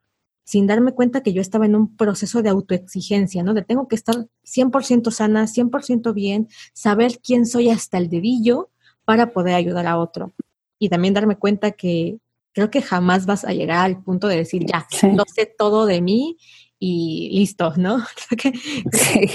Sin 0.43 0.67
darme 0.67 0.91
cuenta 0.91 1.23
que 1.23 1.31
yo 1.31 1.39
estaba 1.39 1.65
en 1.65 1.77
un 1.77 1.95
proceso 1.95 2.41
de 2.41 2.49
autoexigencia, 2.49 3.41
¿no? 3.41 3.53
De 3.53 3.61
tengo 3.61 3.87
que 3.87 3.95
estar 3.95 4.27
100% 4.43 5.11
sana, 5.11 5.47
100% 5.47 6.13
bien, 6.13 6.49
saber 6.73 7.21
quién 7.23 7.45
soy 7.45 7.69
hasta 7.69 7.97
el 7.97 8.09
dedillo 8.09 8.69
para 9.05 9.31
poder 9.31 9.55
ayudar 9.55 9.87
a 9.87 9.97
otro. 9.97 10.33
Y 10.77 10.89
también 10.89 11.13
darme 11.13 11.37
cuenta 11.37 11.71
que 11.71 12.19
creo 12.53 12.69
que 12.69 12.81
jamás 12.81 13.25
vas 13.25 13.45
a 13.45 13.53
llegar 13.53 13.85
al 13.85 14.03
punto 14.03 14.27
de 14.27 14.37
decir, 14.37 14.65
ya, 14.65 14.85
no 15.03 15.23
sé 15.33 15.45
todo 15.45 15.85
de 15.85 16.01
mí 16.01 16.37
y 16.83 17.29
listo, 17.31 17.73
¿no? 17.77 18.03
Creo 18.29 18.53
que, 18.91 19.29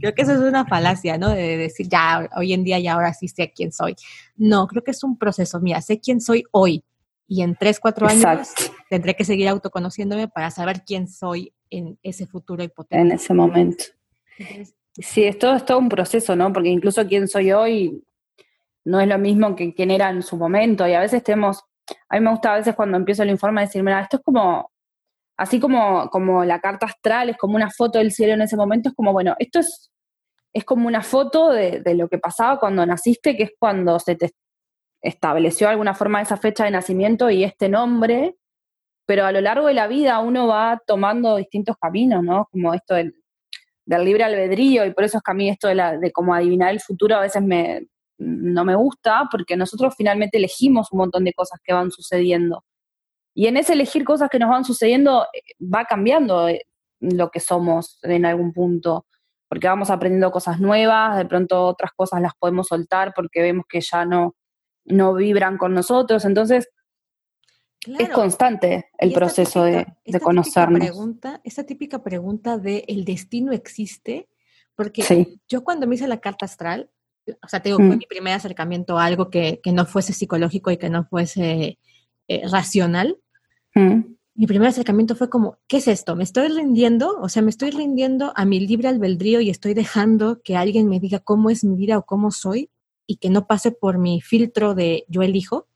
creo 0.00 0.14
que 0.14 0.22
eso 0.22 0.32
es 0.32 0.38
una 0.38 0.64
falacia, 0.64 1.18
¿no? 1.18 1.30
De 1.30 1.56
decir, 1.56 1.88
ya, 1.88 2.30
hoy 2.36 2.52
en 2.52 2.62
día 2.62 2.78
ya 2.78 2.92
ahora 2.92 3.12
sí 3.12 3.26
sé 3.26 3.52
quién 3.52 3.72
soy. 3.72 3.96
No, 4.36 4.68
creo 4.68 4.84
que 4.84 4.92
es 4.92 5.02
un 5.02 5.18
proceso. 5.18 5.58
Mira, 5.58 5.80
sé 5.80 5.98
quién 5.98 6.20
soy 6.20 6.44
hoy 6.52 6.84
y 7.26 7.42
en 7.42 7.56
tres, 7.56 7.80
cuatro 7.80 8.06
años 8.06 8.50
tendré 8.88 9.16
que 9.16 9.24
seguir 9.24 9.48
autoconociéndome 9.48 10.28
para 10.28 10.52
saber 10.52 10.84
quién 10.84 11.08
soy 11.08 11.52
en 11.68 11.98
ese 12.04 12.28
futuro 12.28 12.62
hipotético. 12.62 13.02
En 13.02 13.10
ese 13.10 13.34
momento. 13.34 13.84
sí, 14.92 15.24
esto 15.24 15.52
es 15.52 15.64
todo 15.64 15.78
un 15.78 15.88
proceso, 15.88 16.36
¿no? 16.36 16.52
Porque 16.52 16.68
incluso 16.68 17.04
quién 17.08 17.26
soy 17.26 17.50
hoy 17.50 18.04
no 18.84 19.00
es 19.00 19.08
lo 19.08 19.18
mismo 19.18 19.56
que 19.56 19.74
quién 19.74 19.90
era 19.90 20.10
en 20.10 20.22
su 20.22 20.36
momento 20.36 20.86
y 20.86 20.92
a 20.92 21.00
veces 21.00 21.24
tenemos 21.24 21.64
a 22.08 22.16
mí 22.16 22.20
me 22.20 22.30
gusta 22.30 22.52
a 22.52 22.58
veces 22.58 22.74
cuando 22.74 22.96
empiezo 22.96 23.22
el 23.22 23.30
informe 23.30 23.62
decir, 23.62 23.82
mira, 23.82 24.00
esto 24.00 24.16
es 24.18 24.22
como, 24.22 24.70
así 25.36 25.60
como, 25.60 26.08
como 26.10 26.44
la 26.44 26.60
carta 26.60 26.86
astral, 26.86 27.30
es 27.30 27.36
como 27.36 27.56
una 27.56 27.70
foto 27.70 27.98
del 27.98 28.12
cielo 28.12 28.34
en 28.34 28.42
ese 28.42 28.56
momento, 28.56 28.88
es 28.88 28.94
como, 28.94 29.12
bueno, 29.12 29.34
esto 29.38 29.60
es, 29.60 29.90
es 30.52 30.64
como 30.64 30.86
una 30.86 31.02
foto 31.02 31.50
de, 31.50 31.82
lo 31.94 32.08
que 32.08 32.18
pasaba 32.18 32.58
cuando 32.58 32.86
naciste, 32.86 33.36
que 33.36 33.44
es 33.44 33.52
cuando 33.58 33.98
se 33.98 34.16
te 34.16 34.30
estableció 35.02 35.68
alguna 35.68 35.94
forma 35.94 36.22
esa 36.22 36.36
fecha 36.36 36.64
de 36.64 36.70
nacimiento 36.70 37.28
y 37.30 37.44
este 37.44 37.68
nombre, 37.68 38.36
pero 39.06 39.26
a 39.26 39.32
lo 39.32 39.40
largo 39.40 39.66
de 39.66 39.74
la 39.74 39.86
vida 39.86 40.18
uno 40.20 40.46
va 40.46 40.80
tomando 40.86 41.36
distintos 41.36 41.76
caminos, 41.78 42.22
¿no? 42.22 42.48
Como 42.50 42.72
esto 42.72 42.94
del, 42.94 43.14
libre 43.86 44.24
albedrío, 44.24 44.86
y 44.86 44.94
por 44.94 45.04
eso 45.04 45.18
es 45.18 45.22
que 45.22 45.30
a 45.30 45.34
mí 45.34 45.50
esto 45.50 45.68
de, 45.68 45.74
la, 45.74 45.98
de 45.98 46.10
como 46.10 46.34
adivinar 46.34 46.70
el 46.70 46.80
futuro 46.80 47.16
a 47.16 47.20
veces 47.20 47.42
me, 47.42 47.86
no 48.24 48.64
me 48.64 48.74
gusta 48.74 49.28
porque 49.30 49.56
nosotros 49.56 49.94
finalmente 49.96 50.38
elegimos 50.38 50.90
un 50.92 50.98
montón 50.98 51.24
de 51.24 51.34
cosas 51.34 51.60
que 51.62 51.72
van 51.72 51.90
sucediendo. 51.90 52.64
Y 53.34 53.46
en 53.46 53.56
ese 53.56 53.74
elegir 53.74 54.04
cosas 54.04 54.30
que 54.30 54.38
nos 54.38 54.48
van 54.48 54.64
sucediendo 54.64 55.26
eh, 55.32 55.40
va 55.62 55.84
cambiando 55.84 56.48
eh, 56.48 56.66
lo 57.00 57.30
que 57.30 57.40
somos 57.40 57.98
en 58.02 58.24
algún 58.24 58.52
punto, 58.52 59.06
porque 59.48 59.66
vamos 59.68 59.90
aprendiendo 59.90 60.30
cosas 60.30 60.60
nuevas, 60.60 61.16
de 61.16 61.26
pronto 61.26 61.66
otras 61.66 61.92
cosas 61.94 62.22
las 62.22 62.32
podemos 62.38 62.68
soltar 62.68 63.12
porque 63.14 63.42
vemos 63.42 63.66
que 63.68 63.80
ya 63.80 64.04
no, 64.04 64.34
no 64.84 65.14
vibran 65.14 65.58
con 65.58 65.74
nosotros. 65.74 66.24
Entonces, 66.24 66.68
es 67.86 68.08
constante 68.08 68.88
el 68.96 69.12
proceso 69.12 69.64
de, 69.64 69.86
de 70.06 70.20
conocernos. 70.20 70.80
Pregunta, 70.80 71.40
esta 71.44 71.64
típica 71.64 72.02
pregunta 72.02 72.56
de 72.56 72.84
¿el 72.88 73.04
destino 73.04 73.52
existe? 73.52 74.28
Porque 74.74 75.38
yo 75.48 75.62
cuando 75.62 75.86
me 75.86 75.94
hice 75.94 76.08
la 76.08 76.20
carta 76.20 76.46
astral, 76.46 76.90
o 77.42 77.48
sea, 77.48 77.60
tengo 77.60 77.78
mm. 77.78 77.98
mi 77.98 78.06
primer 78.06 78.34
acercamiento 78.34 78.98
a 78.98 79.04
algo 79.04 79.30
que, 79.30 79.60
no 79.72 79.86
fuese 79.86 80.12
psicológico 80.12 80.70
y 80.70 80.76
que 80.76 80.90
no 80.90 81.04
fuese 81.04 81.78
eh, 82.28 82.42
racional. 82.50 83.18
Mm. 83.74 84.14
Mi 84.36 84.46
primer 84.46 84.68
acercamiento 84.68 85.14
fue 85.14 85.30
como, 85.30 85.58
¿qué 85.68 85.76
es 85.76 85.88
esto? 85.88 86.16
¿Me 86.16 86.24
estoy 86.24 86.48
rindiendo? 86.48 87.18
O 87.20 87.28
sea, 87.28 87.42
me 87.42 87.50
estoy 87.50 87.70
rindiendo 87.70 88.32
a 88.34 88.44
mi 88.44 88.60
libre 88.60 88.88
albedrío 88.88 89.40
y 89.40 89.48
estoy 89.48 89.74
dejando 89.74 90.42
que 90.42 90.56
alguien 90.56 90.88
me 90.88 90.98
diga 90.98 91.20
cómo 91.20 91.50
es 91.50 91.64
mi 91.64 91.76
vida 91.76 91.98
o 91.98 92.04
cómo 92.04 92.30
soy 92.30 92.70
y 93.06 93.16
que 93.16 93.30
no 93.30 93.46
pase 93.46 93.70
por 93.70 93.98
mi 93.98 94.20
filtro 94.20 94.74
de 94.74 95.04
yo 95.08 95.22
elijo. 95.22 95.68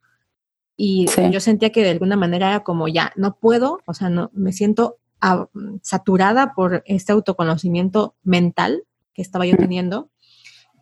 Y 0.81 1.07
yo 1.33 1.41
sentía 1.41 1.71
que 1.71 1.83
de 1.83 1.91
alguna 1.91 2.17
manera 2.17 2.51
era 2.51 2.61
como, 2.63 2.87
ya, 2.87 3.13
no 3.17 3.37
puedo, 3.37 3.81
o 3.85 3.95
sea, 3.95 4.11
no, 4.11 4.31
me 4.33 4.53
siento 4.53 4.99
ah, 5.21 5.49
saturada 5.83 6.55
por 6.55 6.85
este 6.87 7.11
autoconocimiento 7.11 8.15
mental 8.23 8.85
que 9.13 9.23
estaba 9.23 9.45
yo 9.45 9.55
mm. 9.55 9.59
teniendo 9.59 10.11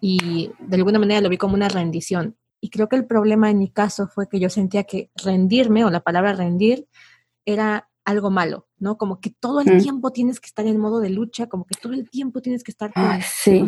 y 0.00 0.50
de 0.58 0.76
alguna 0.76 0.98
manera 0.98 1.20
lo 1.20 1.28
vi 1.28 1.36
como 1.36 1.54
una 1.54 1.68
rendición. 1.68 2.36
y 2.60 2.70
creo 2.70 2.88
que 2.88 2.96
el 2.96 3.06
problema 3.06 3.50
en 3.50 3.58
mi 3.58 3.70
caso 3.70 4.08
fue 4.08 4.28
que 4.28 4.40
yo 4.40 4.48
sentía 4.48 4.84
que 4.84 5.10
rendirme 5.22 5.84
o 5.84 5.90
la 5.90 6.00
palabra 6.00 6.32
rendir 6.32 6.88
era 7.44 7.88
algo 8.06 8.30
malo, 8.30 8.68
¿no? 8.78 8.96
Como 8.96 9.20
que 9.20 9.30
todo 9.30 9.60
el 9.60 9.74
mm. 9.74 9.78
tiempo 9.82 10.12
tienes 10.12 10.40
que 10.40 10.46
estar 10.46 10.64
en 10.64 10.78
modo 10.78 11.00
de 11.00 11.10
lucha, 11.10 11.48
como 11.48 11.64
que 11.66 11.74
todo 11.74 11.92
el 11.92 12.08
tiempo 12.08 12.40
tienes 12.40 12.62
que 12.62 12.70
estar 12.70 12.92
con, 12.92 13.04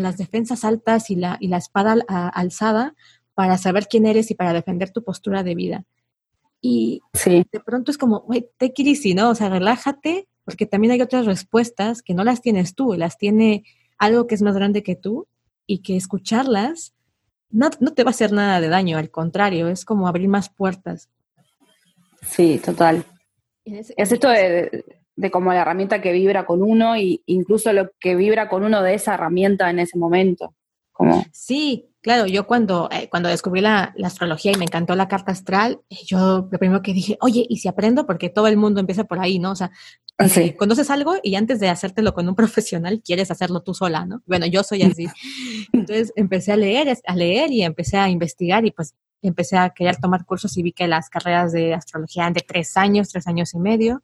las 0.03 0.17
defensas 0.17 0.65
altas 0.65 1.11
y 1.11 1.17
la, 1.17 1.37
y 1.41 1.49
la 1.49 1.57
espada 1.57 1.97
alzada 2.33 2.95
para 3.35 3.59
saber 3.59 3.89
quién 3.89 4.07
eres 4.07 4.31
y 4.31 4.35
para 4.35 4.53
defender 4.53 4.91
tu 4.91 5.03
postura 5.03 5.43
de 5.43 5.57
vida. 5.57 5.85
Y 6.61 7.03
de 7.25 7.61
pronto 7.65 7.91
es 7.91 7.99
como, 7.99 8.21
güey, 8.21 8.49
te 8.57 8.73
it 8.77 9.15
¿no? 9.17 9.31
O 9.31 9.35
sea, 9.35 9.49
relájate, 9.49 10.29
porque 10.45 10.67
también 10.67 10.93
hay 10.93 11.03
otras 11.03 11.27
respuestas 11.27 12.03
que 12.03 12.15
no 12.15 12.23
las 12.23 12.41
tienes 12.41 12.77
tú, 12.77 12.95
las 12.95 13.19
tiene 13.19 13.65
algo 13.99 14.29
que 14.29 14.37
es 14.37 14.43
más 14.43 14.55
grande 14.55 14.85
que 14.85 14.95
tú 14.95 15.27
y 15.69 15.83
que 15.83 15.97
escucharlas 15.97 16.95
no, 17.51 17.71
no 17.81 17.93
te 17.95 18.03
va 18.03 18.11
a 18.11 18.11
hacer 18.11 18.33
nada 18.33 18.61
de 18.61 18.69
daño, 18.69 18.99
al 18.99 19.11
contrario, 19.11 19.69
es 19.69 19.85
como 19.85 20.09
abrir 20.09 20.29
más 20.29 20.51
puertas. 20.51 21.09
Sí, 22.23 22.61
total. 22.63 23.05
Es 23.65 23.93
esto 23.97 24.29
de, 24.29 24.85
como 25.31 25.53
la 25.53 25.63
herramienta 25.63 26.01
que 26.03 26.13
vibra 26.13 26.47
con 26.47 26.63
uno 26.63 26.95
e 26.95 27.21
incluso 27.27 27.73
lo 27.73 27.91
que 28.01 28.17
vibra 28.17 28.49
con 28.49 28.65
uno 28.65 28.83
de 28.83 28.95
esa 28.95 29.15
herramienta 29.15 29.71
en 29.71 29.79
ese 29.79 29.99
momento. 29.99 30.55
Como... 30.93 31.25
Sí, 31.33 31.88
claro, 32.01 32.27
yo 32.27 32.47
cuando, 32.47 32.89
eh, 32.93 33.09
cuando 33.11 33.29
descubrí 33.29 33.61
la, 33.61 33.95
astrología 34.05 34.53
y 34.53 34.57
me 34.57 34.65
encantó 34.65 34.95
la 34.95 35.09
carta 35.09 35.33
astral, 35.33 35.81
eh, 35.91 35.97
yo 36.07 36.49
lo 36.51 36.59
primero 36.59 36.83
que 36.83 36.93
dije, 36.93 37.19
oye, 37.21 37.45
¿y 37.49 37.59
si 37.59 37.69
aprendo? 37.69 38.07
Porque 38.07 38.29
todo 38.29 38.47
el 38.47 38.57
mundo 38.57 38.81
empieza 38.81 39.05
por 39.05 39.19
ahí, 39.19 39.39
¿no? 39.39 39.53
O 39.53 39.57
sea, 39.57 39.71
eh, 40.19 40.57
conoces 40.57 40.91
algo 40.91 41.15
y 41.23 41.37
antes 41.37 41.61
de 41.61 41.69
hacértelo 41.69 42.15
con 42.15 42.29
un 42.29 42.35
profesional, 42.37 43.03
quieres 43.05 43.31
hacerlo 43.31 43.63
tú 43.63 43.75
sola, 43.75 44.07
¿no? 44.07 44.23
Bueno, 44.27 44.47
yo 44.47 44.63
soy 44.63 44.83
así. 44.83 45.07
Entonces 45.73 46.13
empecé 46.17 46.53
a 46.53 46.57
leer, 46.57 46.97
a 47.07 47.17
leer 47.17 47.53
y 47.53 47.63
empecé 47.63 47.97
a 47.97 48.09
investigar 48.09 48.65
y 48.65 48.71
pues 48.71 48.95
empecé 49.23 49.57
a 49.57 49.71
querer 49.71 49.97
tomar 49.97 50.25
cursos 50.25 50.57
y 50.57 50.63
vi 50.63 50.73
que 50.73 50.87
las 50.87 51.11
carreras 51.11 51.53
de 51.53 51.75
astrología 51.75 52.23
eran 52.23 52.35
de 52.35 52.45
tres 52.47 52.77
años, 52.77 53.09
tres 53.09 53.27
años 53.27 53.55
y 53.55 53.59
medio. 53.59 54.03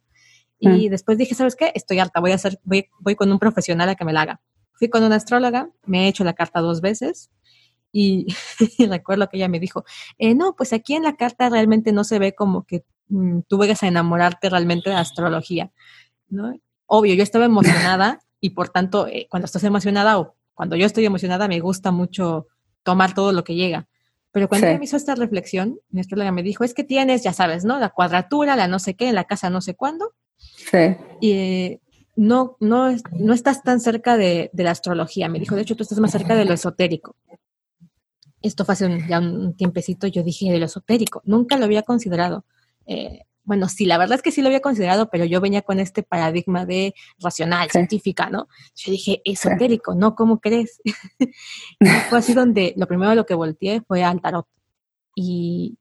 Y 0.59 0.87
mm. 0.87 0.91
después 0.91 1.17
dije, 1.17 1.35
¿sabes 1.35 1.55
qué? 1.55 1.71
Estoy 1.75 1.99
harta, 1.99 2.19
voy 2.19 2.31
a 2.31 2.35
hacer, 2.35 2.59
voy, 2.63 2.87
voy 2.99 3.15
con 3.15 3.31
un 3.31 3.39
profesional 3.39 3.89
a 3.89 3.95
que 3.95 4.05
me 4.05 4.13
la 4.13 4.21
haga. 4.21 4.41
Fui 4.73 4.89
con 4.89 5.03
una 5.03 5.15
astróloga, 5.15 5.69
me 5.85 6.05
he 6.05 6.07
hecho 6.07 6.23
la 6.23 6.33
carta 6.33 6.59
dos 6.59 6.81
veces 6.81 7.29
y, 8.77 8.85
recuerdo 8.87 9.29
que 9.29 9.37
ella 9.37 9.47
me 9.47 9.59
dijo, 9.59 9.85
eh, 10.17 10.35
no, 10.35 10.53
pues 10.53 10.73
aquí 10.73 10.95
en 10.95 11.03
la 11.03 11.15
carta 11.15 11.49
realmente 11.49 11.93
no 11.93 12.03
se 12.03 12.19
ve 12.19 12.35
como 12.35 12.65
que 12.65 12.83
mm, 13.07 13.41
tú 13.47 13.57
vayas 13.57 13.83
a 13.83 13.87
enamorarte 13.87 14.49
realmente 14.49 14.89
de 14.89 14.97
astrología, 14.97 15.71
¿no? 16.27 16.53
Obvio, 16.87 17.13
yo 17.15 17.23
estaba 17.23 17.45
emocionada 17.45 18.19
y 18.41 18.49
por 18.49 18.67
tanto, 18.67 19.07
eh, 19.07 19.27
cuando 19.29 19.45
estás 19.45 19.63
emocionada 19.63 20.19
o 20.19 20.35
cuando 20.53 20.75
yo 20.75 20.85
estoy 20.85 21.05
emocionada, 21.05 21.47
me 21.47 21.61
gusta 21.61 21.91
mucho 21.91 22.47
tomar 22.83 23.13
todo 23.13 23.31
lo 23.31 23.45
que 23.45 23.55
llega. 23.55 23.87
Pero 24.31 24.49
cuando 24.49 24.67
ella 24.67 24.77
me 24.77 24.85
hizo 24.85 24.97
esta 24.97 25.15
reflexión, 25.15 25.79
mi 25.89 26.01
astróloga 26.01 26.33
me 26.33 26.43
dijo, 26.43 26.65
es 26.65 26.73
que 26.73 26.83
tienes, 26.83 27.23
ya 27.23 27.31
sabes, 27.31 27.63
¿no? 27.63 27.79
La 27.79 27.89
cuadratura, 27.89 28.57
la 28.57 28.67
no 28.67 28.79
sé 28.79 28.95
qué, 28.95 29.07
en 29.07 29.15
la 29.15 29.23
casa 29.23 29.49
no 29.49 29.61
sé 29.61 29.75
cuándo. 29.75 30.13
Sí. 30.37 30.97
Y 31.21 31.31
eh, 31.31 31.81
no, 32.17 32.57
no, 32.59 32.93
no 33.11 33.33
estás 33.33 33.63
tan 33.63 33.79
cerca 33.79 34.17
de, 34.17 34.49
de, 34.51 34.63
la 34.65 34.71
astrología. 34.71 35.29
Me 35.29 35.39
dijo, 35.39 35.55
de 35.55 35.61
hecho, 35.61 35.77
tú 35.77 35.83
estás 35.83 35.99
más 35.99 36.11
cerca 36.11 36.35
de 36.35 36.43
lo 36.43 36.53
esotérico. 36.53 37.15
Esto 38.45 38.63
fue 38.63 38.73
hace 38.73 38.99
ya 39.09 39.19
un 39.19 39.55
tiempecito, 39.55 40.05
yo 40.05 40.21
dije 40.21 40.51
de 40.51 40.59
lo 40.59 40.65
esotérico. 40.65 41.21
Nunca 41.25 41.57
lo 41.57 41.65
había 41.65 41.81
considerado. 41.81 42.45
Eh, 42.85 43.21
bueno, 43.43 43.69
sí, 43.69 43.85
la 43.85 43.97
verdad 43.97 44.17
es 44.17 44.21
que 44.21 44.31
sí 44.31 44.41
lo 44.41 44.47
había 44.47 44.59
considerado, 44.59 45.09
pero 45.09 45.25
yo 45.25 45.41
venía 45.41 45.63
con 45.63 45.79
este 45.79 46.03
paradigma 46.03 46.65
de 46.65 46.93
racional, 47.19 47.69
científica, 47.71 48.29
¿no? 48.29 48.47
Yo 48.75 48.91
dije, 48.91 49.21
esotérico, 49.25 49.95
¿no? 49.95 50.15
¿Cómo 50.15 50.39
crees? 50.39 50.79
y 51.79 51.87
fue 52.09 52.19
así 52.19 52.33
donde 52.33 52.73
lo 52.77 52.87
primero 52.87 53.15
lo 53.15 53.25
que 53.25 53.33
volteé 53.33 53.81
fue 53.81 54.03
al 54.03 54.21
tarot. 54.21 54.47
Y, 55.15 55.79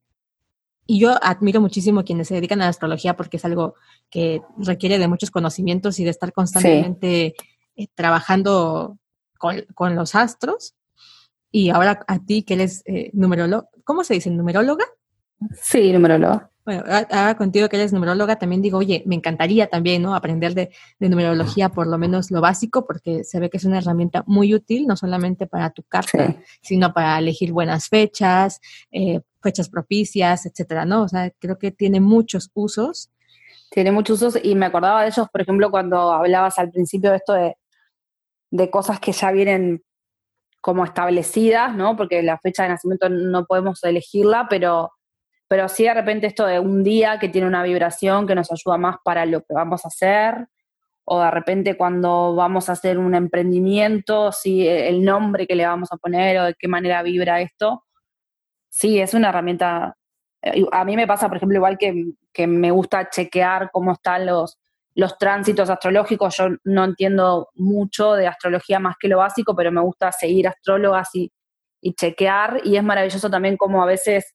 y 0.86 1.00
yo 1.00 1.14
admiro 1.22 1.60
muchísimo 1.60 2.00
a 2.00 2.04
quienes 2.04 2.28
se 2.28 2.34
dedican 2.34 2.62
a 2.62 2.64
la 2.64 2.70
astrología 2.70 3.14
porque 3.14 3.36
es 3.36 3.44
algo 3.44 3.74
que 4.08 4.40
requiere 4.56 4.98
de 4.98 5.08
muchos 5.08 5.30
conocimientos 5.30 5.98
y 6.00 6.04
de 6.04 6.10
estar 6.10 6.32
constantemente 6.32 7.34
eh, 7.76 7.86
trabajando 7.94 8.98
con, 9.38 9.66
con, 9.74 9.96
los 9.96 10.14
astros. 10.14 10.74
Y 11.54 11.70
ahora 11.70 12.00
a 12.08 12.18
ti 12.18 12.42
que 12.42 12.54
eres 12.54 12.82
eh, 12.84 13.10
numerólogo, 13.12 13.68
¿cómo 13.84 14.02
se 14.02 14.14
dice? 14.14 14.28
¿Numeróloga? 14.28 14.86
Sí, 15.52 15.92
numeróloga. 15.92 16.50
Bueno, 16.64 16.82
ahora 16.88 17.36
contigo 17.36 17.68
que 17.68 17.76
eres 17.76 17.92
numeróloga, 17.92 18.40
también 18.40 18.60
digo, 18.60 18.78
oye, 18.78 19.04
me 19.06 19.14
encantaría 19.14 19.68
también, 19.68 20.02
¿no? 20.02 20.16
Aprender 20.16 20.52
de, 20.54 20.70
numerología, 20.98 21.68
por 21.68 21.86
lo 21.86 21.96
menos 21.96 22.32
lo 22.32 22.40
básico, 22.40 22.84
porque 22.84 23.22
se 23.22 23.38
ve 23.38 23.50
que 23.50 23.58
es 23.58 23.64
una 23.64 23.78
herramienta 23.78 24.24
muy 24.26 24.52
útil, 24.52 24.88
no 24.88 24.96
solamente 24.96 25.46
para 25.46 25.70
tu 25.70 25.84
carta, 25.84 26.34
sino 26.60 26.92
para 26.92 27.20
elegir 27.20 27.52
buenas 27.52 27.88
fechas, 27.88 28.60
eh, 28.90 29.20
fechas 29.40 29.68
propicias, 29.68 30.46
etcétera, 30.46 30.84
¿no? 30.84 31.04
O 31.04 31.08
sea, 31.08 31.30
creo 31.38 31.56
que 31.56 31.70
tiene 31.70 32.00
muchos 32.00 32.50
usos. 32.52 33.12
Tiene 33.70 33.92
muchos 33.92 34.20
usos 34.20 34.42
y 34.44 34.56
me 34.56 34.66
acordaba 34.66 35.02
de 35.02 35.10
ellos, 35.10 35.28
por 35.30 35.40
ejemplo, 35.40 35.70
cuando 35.70 36.10
hablabas 36.10 36.58
al 36.58 36.72
principio 36.72 37.10
de 37.10 37.16
esto 37.16 37.32
de, 37.34 37.56
de 38.50 38.70
cosas 38.70 38.98
que 38.98 39.12
ya 39.12 39.30
vienen 39.30 39.84
como 40.64 40.82
establecidas, 40.86 41.76
¿no? 41.76 41.94
Porque 41.94 42.22
la 42.22 42.38
fecha 42.38 42.62
de 42.62 42.70
nacimiento 42.70 43.10
no 43.10 43.44
podemos 43.44 43.84
elegirla, 43.84 44.46
pero 44.48 44.92
pero 45.46 45.68
sí 45.68 45.84
de 45.84 45.92
repente 45.92 46.26
esto 46.26 46.46
de 46.46 46.58
un 46.58 46.82
día 46.82 47.18
que 47.18 47.28
tiene 47.28 47.46
una 47.46 47.62
vibración 47.62 48.26
que 48.26 48.34
nos 48.34 48.50
ayuda 48.50 48.78
más 48.78 48.96
para 49.04 49.26
lo 49.26 49.42
que 49.42 49.52
vamos 49.52 49.84
a 49.84 49.88
hacer, 49.88 50.48
o 51.04 51.20
de 51.20 51.30
repente 51.30 51.76
cuando 51.76 52.34
vamos 52.34 52.70
a 52.70 52.72
hacer 52.72 52.96
un 52.96 53.14
emprendimiento, 53.14 54.32
sí, 54.32 54.66
el 54.66 55.04
nombre 55.04 55.46
que 55.46 55.54
le 55.54 55.66
vamos 55.66 55.92
a 55.92 55.98
poner 55.98 56.38
o 56.38 56.44
de 56.44 56.54
qué 56.54 56.66
manera 56.66 57.02
vibra 57.02 57.42
esto, 57.42 57.84
sí, 58.70 59.00
es 59.00 59.12
una 59.12 59.28
herramienta. 59.28 59.96
Eh, 60.42 60.64
a 60.72 60.84
mí 60.86 60.96
me 60.96 61.06
pasa, 61.06 61.28
por 61.28 61.36
ejemplo, 61.36 61.56
igual 61.56 61.76
que, 61.76 62.06
que 62.32 62.46
me 62.46 62.70
gusta 62.70 63.10
chequear 63.10 63.70
cómo 63.70 63.92
están 63.92 64.24
los, 64.24 64.58
los 64.94 65.18
tránsitos 65.18 65.70
astrológicos. 65.70 66.36
Yo 66.36 66.48
no 66.64 66.84
entiendo 66.84 67.48
mucho 67.54 68.14
de 68.14 68.26
astrología 68.26 68.78
más 68.78 68.96
que 68.98 69.08
lo 69.08 69.18
básico, 69.18 69.54
pero 69.54 69.72
me 69.72 69.80
gusta 69.80 70.12
seguir 70.12 70.48
astrólogas 70.48 71.10
y, 71.14 71.30
chequear. 71.96 72.60
Y 72.64 72.76
es 72.76 72.82
maravilloso 72.82 73.28
también 73.28 73.56
como 73.56 73.82
a 73.82 73.86
veces 73.86 74.34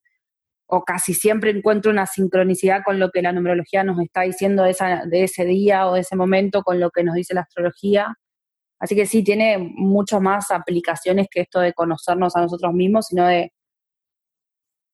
o 0.67 0.83
casi 0.83 1.15
siempre 1.15 1.49
encuentro 1.49 1.91
una 1.91 2.05
sincronicidad 2.05 2.83
con 2.85 2.99
lo 2.99 3.09
que 3.09 3.23
la 3.23 3.31
numerología 3.31 3.83
nos 3.83 3.99
está 3.99 4.21
diciendo 4.21 4.63
de, 4.63 5.23
ese 5.23 5.45
día 5.45 5.87
o 5.87 5.95
de 5.95 6.01
ese 6.01 6.15
momento, 6.15 6.61
con 6.61 6.79
lo 6.79 6.91
que 6.91 7.03
nos 7.03 7.15
dice 7.15 7.33
la 7.33 7.41
astrología. 7.41 8.13
Así 8.79 8.95
que 8.95 9.07
sí, 9.07 9.23
tiene 9.23 9.57
mucho 9.57 10.21
más 10.21 10.51
aplicaciones 10.51 11.27
que 11.31 11.41
esto 11.41 11.59
de 11.59 11.73
conocernos 11.73 12.35
a 12.35 12.41
nosotros 12.41 12.73
mismos, 12.73 13.07
sino 13.07 13.25
de... 13.25 13.51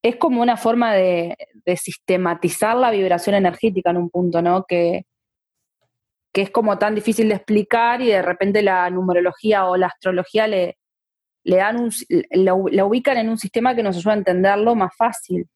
Es 0.01 0.15
como 0.15 0.41
una 0.41 0.55
forma 0.55 0.93
de, 0.93 1.35
sistematizar 1.75 2.77
la 2.77 2.91
vibración 2.91 3.35
energética 3.35 3.89
en 3.89 3.97
un 3.97 4.09
punto, 4.09 4.41
¿no? 4.41 4.63
Que, 4.65 5.03
que 6.35 6.41
es 6.41 6.49
como 6.49 6.77
tan 6.77 6.93
difícil 6.93 7.29
de 7.29 7.35
explicar 7.35 8.01
y 8.01 8.07
de 8.07 8.21
repente 8.21 8.61
la 8.61 8.89
numerología 8.89 9.67
o 9.67 9.77
la 9.77 9.87
astrología 9.87 10.47
le, 10.47 10.77
le 11.45 11.55
dan 11.55 11.77
un, 11.77 11.89
la 12.09 12.83
ubican 12.83 13.15
en 13.15 13.29
un 13.29 13.37
sistema 13.37 13.73
que 13.73 13.81
nos 13.81 13.95
ayuda 13.95 14.15
a 14.15 14.17
entenderlo 14.17 14.75
más 14.75 14.93
fácil. 14.97 15.47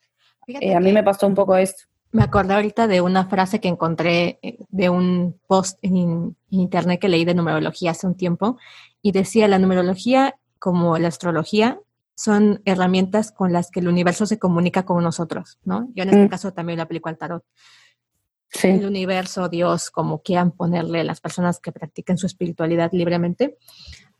Eh, 0.48 0.74
a 0.74 0.80
mí 0.80 0.94
me 0.94 1.04
pasó 1.04 1.28
un 1.28 1.36
poco 1.36 1.58
esto. 1.58 1.84
Me 2.13 2.24
acordé 2.24 2.54
ahorita 2.54 2.88
de 2.88 3.02
una 3.02 3.26
frase 3.26 3.60
que 3.60 3.68
encontré 3.68 4.39
eh, 4.42 4.58
de 4.70 4.89
un 4.89 5.38
post 5.48 5.78
en, 5.82 6.38
internet 6.50 7.02
que 7.02 7.10
leí 7.10 7.26
de 7.26 7.34
numerología 7.34 7.92
hace 7.92 8.08
un 8.08 8.15
tiempo 8.15 8.58
y 9.02 9.12
decía 9.12 9.50
la 9.50 9.60
numerología 9.60 10.36
como 10.60 10.98
la 10.98 11.10
astrología 11.10 11.78
son 12.15 12.62
herramientas 12.63 13.34
con 13.34 13.52
las 13.52 13.70
que 13.70 13.82
el 13.82 13.89
universo 13.89 14.26
se 14.26 14.39
comunica 14.39 14.86
con 14.86 15.04
nosotros, 15.04 15.60
¿no? 15.65 15.89
Yo 15.94 16.04
en 16.04 16.10
este 16.10 16.26
mm. 16.26 16.30
caso 16.30 16.54
también 16.54 16.78
lo 16.78 16.84
aplico 16.84 17.10
al 17.10 17.18
tarot. 17.18 17.44
Sí. 18.52 18.68
El 18.68 18.86
universo, 18.86 19.48
Dios, 19.48 19.92
como 19.92 20.22
quieran 20.22 20.52
ponerle 20.52 21.04
las 21.04 21.22
personas 21.22 21.60
que 21.60 21.72
practiquen 21.72 22.18
su 22.18 22.26
espiritualidad 22.26 22.92
libremente, 22.94 23.58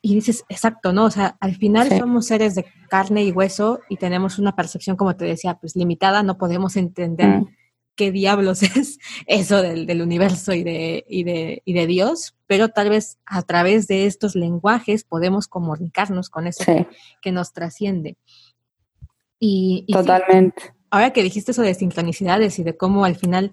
y 0.02 0.15
dices, 0.15 0.46
exacto, 0.50 0.94
¿no? 0.94 1.06
O 1.06 1.12
sea, 1.12 1.38
al 1.39 1.56
final 1.56 1.89
somos 1.98 2.28
seres 2.28 2.56
de 2.56 2.65
carne 2.89 3.24
y 3.24 3.32
hueso 3.32 3.82
y 3.89 3.98
tenemos 3.98 4.39
una 4.39 4.56
percepción, 4.56 4.96
como 4.96 5.15
te 5.15 5.26
decía, 5.26 5.56
pues 5.60 5.76
limitada, 5.76 6.24
no 6.24 6.38
podemos 6.38 6.78
entender 6.78 7.42
mm. 7.42 7.56
qué 7.96 8.12
diablos 8.12 8.63
es 8.78 8.98
eso 9.26 9.62
del, 9.62 9.86
del 9.86 10.02
universo 10.02 10.54
y 10.54 10.63
de, 10.63 11.06
y, 11.10 11.23
de, 11.23 11.62
y 11.65 11.73
de, 11.73 11.88
Dios, 11.88 12.36
pero 12.48 12.69
tal 12.69 12.90
vez 12.90 13.17
a 13.25 13.42
través 13.42 13.88
de 13.88 14.06
estos 14.06 14.36
lenguajes 14.36 15.04
podemos 15.04 15.48
comunicarnos 15.48 16.30
con 16.30 16.48
eso 16.48 16.63
que, 17.21 17.32
nos 17.32 17.52
trasciende. 17.52 18.17
Y, 19.38 19.86
Totalmente. 19.92 20.73
ahora 20.90 21.12
que 21.12 21.23
dijiste 21.23 21.52
eso 21.52 21.62
de 21.62 21.73
sincronicidades 21.73 22.58
y 22.60 22.63
de 22.63 22.77
cómo 22.77 23.04
al 23.04 23.15
final 23.15 23.52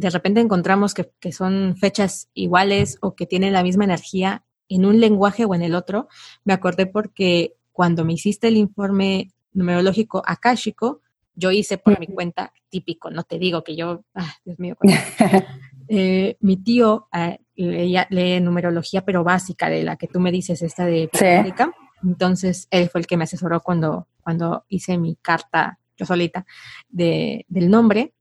de 0.00 0.10
repente 0.10 0.40
encontramos 0.40 0.94
que, 0.94 1.10
que 1.20 1.32
son 1.32 1.76
fechas 1.76 2.28
iguales 2.34 2.98
o 3.00 3.14
que 3.14 3.26
tienen 3.26 3.52
la 3.52 3.62
misma 3.62 3.84
energía, 3.84 4.44
en 4.68 4.84
un 4.86 5.00
lenguaje 5.00 5.44
o 5.44 5.54
en 5.54 5.62
el 5.62 5.74
otro, 5.74 6.08
me 6.44 6.52
acordé 6.52 6.86
porque 6.86 7.54
cuando 7.72 8.04
me 8.04 8.12
hiciste 8.12 8.48
el 8.48 8.56
informe 8.56 9.32
numerológico 9.52 10.22
akáshico, 10.24 11.02
yo 11.34 11.50
hice 11.50 11.76
por 11.76 11.98
mi 11.98 12.06
cuenta 12.06 12.52
típico, 12.68 13.10
no 13.10 13.24
te 13.24 13.38
digo 13.38 13.64
que 13.64 13.74
yo, 13.74 14.04
ah, 14.14 14.32
Dios 14.44 14.58
mío, 14.58 14.76
eh, 15.88 16.36
mi 16.40 16.56
tío 16.56 17.08
eh, 17.12 17.38
lee 17.56 18.40
numerología, 18.40 19.04
pero 19.04 19.24
básica, 19.24 19.68
de 19.68 19.82
la 19.82 19.96
que 19.96 20.06
tú 20.06 20.20
me 20.20 20.30
dices, 20.30 20.62
esta 20.62 20.86
de 20.86 21.10
América. 21.12 21.74
Entonces, 22.02 22.68
él 22.70 22.88
fue 22.88 23.00
el 23.00 23.06
que 23.06 23.16
me 23.16 23.24
asesoró 23.24 23.60
cuando 23.60 24.06
cuando 24.22 24.64
hice 24.68 24.98
mi 24.98 25.16
carta 25.16 25.78
yo 25.96 26.06
solita 26.06 26.46
de, 26.88 27.44
del 27.48 27.68
nombre 27.68 28.14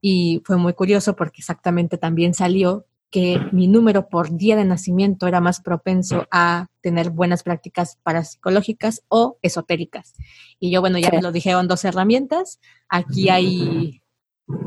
y 0.00 0.42
fue 0.44 0.56
muy 0.56 0.74
curioso 0.74 1.16
porque 1.16 1.40
exactamente 1.40 1.98
también 1.98 2.34
salió 2.34 2.86
que 3.10 3.40
mi 3.52 3.68
número 3.68 4.08
por 4.08 4.36
día 4.36 4.54
de 4.56 4.64
nacimiento 4.64 5.26
era 5.26 5.40
más 5.40 5.60
propenso 5.60 6.26
a 6.30 6.66
tener 6.82 7.10
buenas 7.10 7.42
prácticas 7.42 7.98
parapsicológicas 8.02 9.02
o 9.08 9.38
esotéricas. 9.40 10.14
Y 10.60 10.70
yo, 10.70 10.80
bueno, 10.80 10.98
ya 10.98 11.10
me 11.10 11.22
lo 11.22 11.32
dijeron 11.32 11.68
dos 11.68 11.84
herramientas. 11.84 12.60
Aquí 12.88 13.30
hay, 13.30 14.02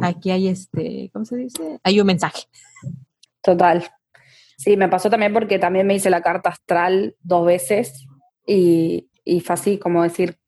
aquí 0.01 0.31
hay 0.31 0.47
este, 0.47 1.11
¿cómo 1.13 1.25
se 1.25 1.37
dice? 1.37 1.79
Hay 1.83 1.99
un 1.99 2.07
mensaje. 2.07 2.45
Total. 3.41 3.87
Sí, 4.57 4.75
me 4.75 4.89
pasó 4.89 5.09
también 5.09 5.33
porque 5.33 5.59
también 5.59 5.85
me 5.85 5.95
hice 5.95 6.09
la 6.09 6.21
carta 6.21 6.49
astral 6.49 7.15
dos 7.21 7.45
veces 7.45 8.05
y, 8.45 9.07
y 9.23 9.41
fue 9.41 9.53
así 9.53 9.77
como 9.77 10.01
decir, 10.01 10.40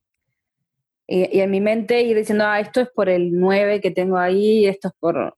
y, 1.07 1.39
en 1.39 1.51
mi 1.51 1.61
mente 1.61 2.01
ir 2.01 2.17
diciendo, 2.17 2.45
ah, 2.47 2.59
esto 2.59 2.81
es 2.81 2.89
por 2.89 3.09
el 3.09 3.37
9 3.39 3.81
que 3.81 3.91
tengo 3.91 4.17
ahí, 4.17 4.65
esto 4.65 4.89
es 4.89 4.93
por... 4.99 5.35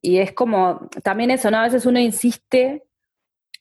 Y 0.00 0.18
es 0.18 0.32
como, 0.32 0.88
también 1.04 1.30
eso, 1.30 1.50
¿no? 1.50 1.58
A 1.58 1.64
veces 1.64 1.86
uno 1.86 2.00
insiste, 2.00 2.82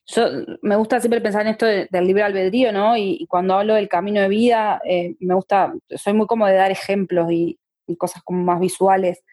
yo 0.07 0.26
me 0.62 0.76
gusta 0.76 0.99
siempre 0.99 1.22
pensar 1.22 1.43
en 1.43 1.49
esto 1.49 1.66
del 1.66 2.07
libre 2.07 2.24
albedrío, 2.24 2.72
¿no? 2.72 2.97
Y, 2.97 3.28
cuando 3.28 3.55
hablo 3.55 3.76
del 3.76 3.89
camino 3.89 4.22
de 4.22 4.28
vida, 4.30 4.82
eh, 4.86 5.16
me 5.20 5.36
gusta, 5.36 5.74
soy 5.89 6.14
muy 6.14 6.26
como 6.28 6.47
de 6.47 6.55
dar 6.55 6.72
ejemplos 6.72 7.32
y, 7.32 7.59
y 7.88 7.95
cosas 7.95 8.24
como 8.24 8.43
más 8.43 8.59
visuales. 8.59 9.24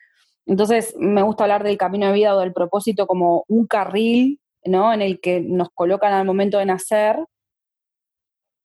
Entonces, 0.47 0.95
me 0.99 1.23
gusta 1.23 1.45
hablar 1.45 1.63
del 1.63 1.79
camino 1.79 2.07
de 2.07 2.13
vida 2.13 2.35
o 2.35 2.41
del 2.41 2.53
propósito 2.53 3.07
como 3.07 3.45
un 3.49 3.67
carril, 3.67 4.41
¿no? 4.65 4.93
En 4.93 5.03
el 5.03 5.21
que 5.21 5.41
nos 5.41 5.71
colocan 5.71 6.13
al 6.13 6.27
momento 6.27 6.59
de 6.59 6.67
nacer 6.67 7.17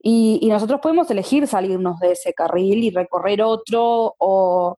y, 0.05 0.49
nosotros 0.49 0.81
podemos 0.81 1.09
elegir 1.09 1.47
salirnos 1.47 1.97
de 2.01 2.11
ese 2.11 2.33
carril 2.33 2.83
y 2.83 2.89
recorrer 2.89 3.41
otro 3.41 4.13
o, 4.17 4.77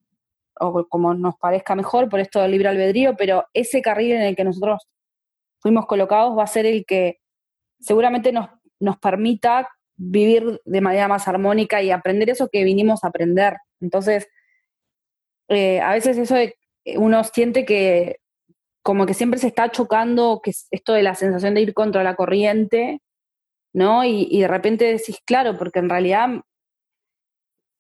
como 0.88 1.16
nos 1.16 1.36
parezca 1.38 1.74
mejor 1.74 2.08
por 2.10 2.20
esto 2.20 2.40
del 2.40 2.52
libre 2.52 2.70
albedrío, 2.70 3.16
pero 3.18 3.44
ese 3.52 3.82
carril 3.82 4.12
en 4.12 4.22
el 4.22 4.36
que 4.36 4.44
nosotros 4.44 4.88
fuimos 5.58 5.88
colocados 5.88 6.38
va 6.38 6.44
a 6.44 6.48
ser 6.48 6.68
el 6.68 6.86
que 6.86 7.22
seguramente 7.80 8.32
nos, 8.32 8.50
nos 8.80 8.98
permita 9.00 9.68
vivir 9.96 10.62
de 10.64 10.82
manera 10.82 11.08
más 11.08 11.28
armónica 11.28 11.82
y 11.82 11.90
aprender 11.90 12.30
eso 12.30 12.48
que 12.52 12.64
vinimos 12.64 13.04
a 13.04 13.08
aprender. 13.08 13.58
Entonces, 13.82 14.28
eh, 15.48 15.82
a 15.82 15.92
veces 15.94 16.20
eso 16.20 16.36
de, 16.36 16.56
uno 16.98 17.24
siente 17.24 17.66
que 17.66 18.18
como 18.84 19.08
que 19.08 19.16
siempre 19.16 19.40
se 19.40 19.48
está 19.48 19.72
chocando, 19.72 20.42
que 20.44 20.52
esto 20.70 20.94
de 20.94 21.02
la 21.02 21.16
sensación 21.16 21.56
de 21.56 21.62
ir 21.62 21.74
contra 21.74 22.04
la 22.04 22.16
corriente, 22.16 23.02
¿no? 23.76 24.06
Y, 24.06 24.40
de 24.40 24.48
repente 24.48 24.86
decís, 24.86 25.20
claro, 25.26 25.58
porque 25.58 25.80
en 25.80 25.90
realidad 25.90 26.30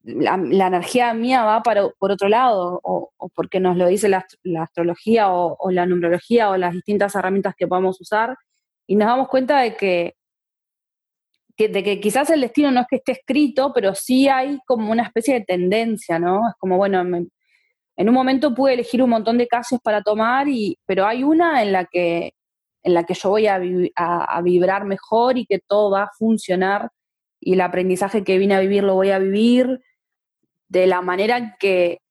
la, 0.03 0.67
energía 0.67 1.13
mía 1.13 1.45
va 1.45 1.63
para, 1.63 1.87
por 1.97 2.11
otro 2.11 2.27
lado, 2.27 2.81
o, 2.83 3.11
porque 3.33 3.61
nos 3.61 3.77
lo 3.77 3.87
dice 3.87 4.09
la, 4.09 4.25
astrología 4.61 5.31
o, 5.31 5.71
la 5.71 5.85
numerología 5.85 6.49
o 6.49 6.57
las 6.57 6.73
distintas 6.73 7.15
herramientas 7.15 7.55
que 7.57 7.67
podamos 7.67 7.99
usar, 8.01 8.35
y 8.85 8.95
nos 8.97 9.07
damos 9.07 9.29
cuenta 9.29 9.61
de 9.61 9.77
que, 9.77 10.15
de 11.57 11.83
que 11.83 12.01
quizás 12.01 12.29
el 12.29 12.41
destino 12.41 12.71
no 12.71 12.81
es 12.81 12.87
que 12.89 12.97
esté 12.97 13.13
escrito, 13.13 13.71
pero 13.73 13.95
sí 13.95 14.27
hay 14.27 14.59
como 14.67 14.91
una 14.91 15.03
especie 15.03 15.35
de 15.35 15.45
tendencia, 15.45 16.19
¿no? 16.19 16.49
Es 16.49 16.55
como, 16.59 16.75
bueno, 16.75 16.99
en 17.97 18.09
un 18.09 18.13
momento 18.13 18.53
pude 18.53 18.73
elegir 18.73 19.01
un 19.01 19.11
montón 19.11 19.37
de 19.37 19.47
casos 19.47 19.79
para 19.81 20.01
tomar, 20.01 20.49
y, 20.49 20.77
pero 20.85 21.05
hay 21.05 21.23
una 21.23 21.63
en 21.63 21.71
la 21.71 21.85
que 21.85 22.33
en 22.86 22.93
la 22.93 23.03
que 23.03 23.15
yo 23.15 23.31
voy 23.31 23.47
a, 23.47 23.59
vibrar 24.43 24.86
mejor 24.86 25.39
y 25.39 25.47
que 25.47 25.59
todo 25.59 25.89
va 25.89 26.03
a 26.03 26.11
funcionar 26.19 26.91
y 27.39 27.53
el 27.53 27.61
aprendizaje 27.61 28.23
que 28.23 28.38
vine 28.38 28.53
a 28.53 28.59
vivir 28.59 28.83
lo 28.83 28.93
voy 28.93 29.09
a 29.09 29.17
vivir 29.17 29.81
de 30.67 30.86
la 30.86 31.01
manera 31.01 31.57
que 31.59 32.01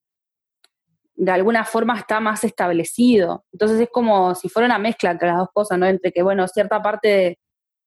de 1.15 1.31
alguna 1.31 1.65
forma 1.65 1.97
está 1.97 2.19
más 2.19 2.43
establecido. 2.43 3.45
Entonces 3.53 3.81
es 3.81 3.89
como 3.89 4.35
si 4.35 4.49
fuera 4.49 4.67
una 4.67 4.81
mezcla 4.81 5.13
entre 5.13 5.29
las 5.29 5.39
dos 5.39 5.49
cosas, 5.55 5.79
¿no? 5.79 5.87
Entre 5.87 6.11
que, 6.11 6.25
bueno, 6.25 6.49
cierta 6.49 6.83
parte 6.83 7.39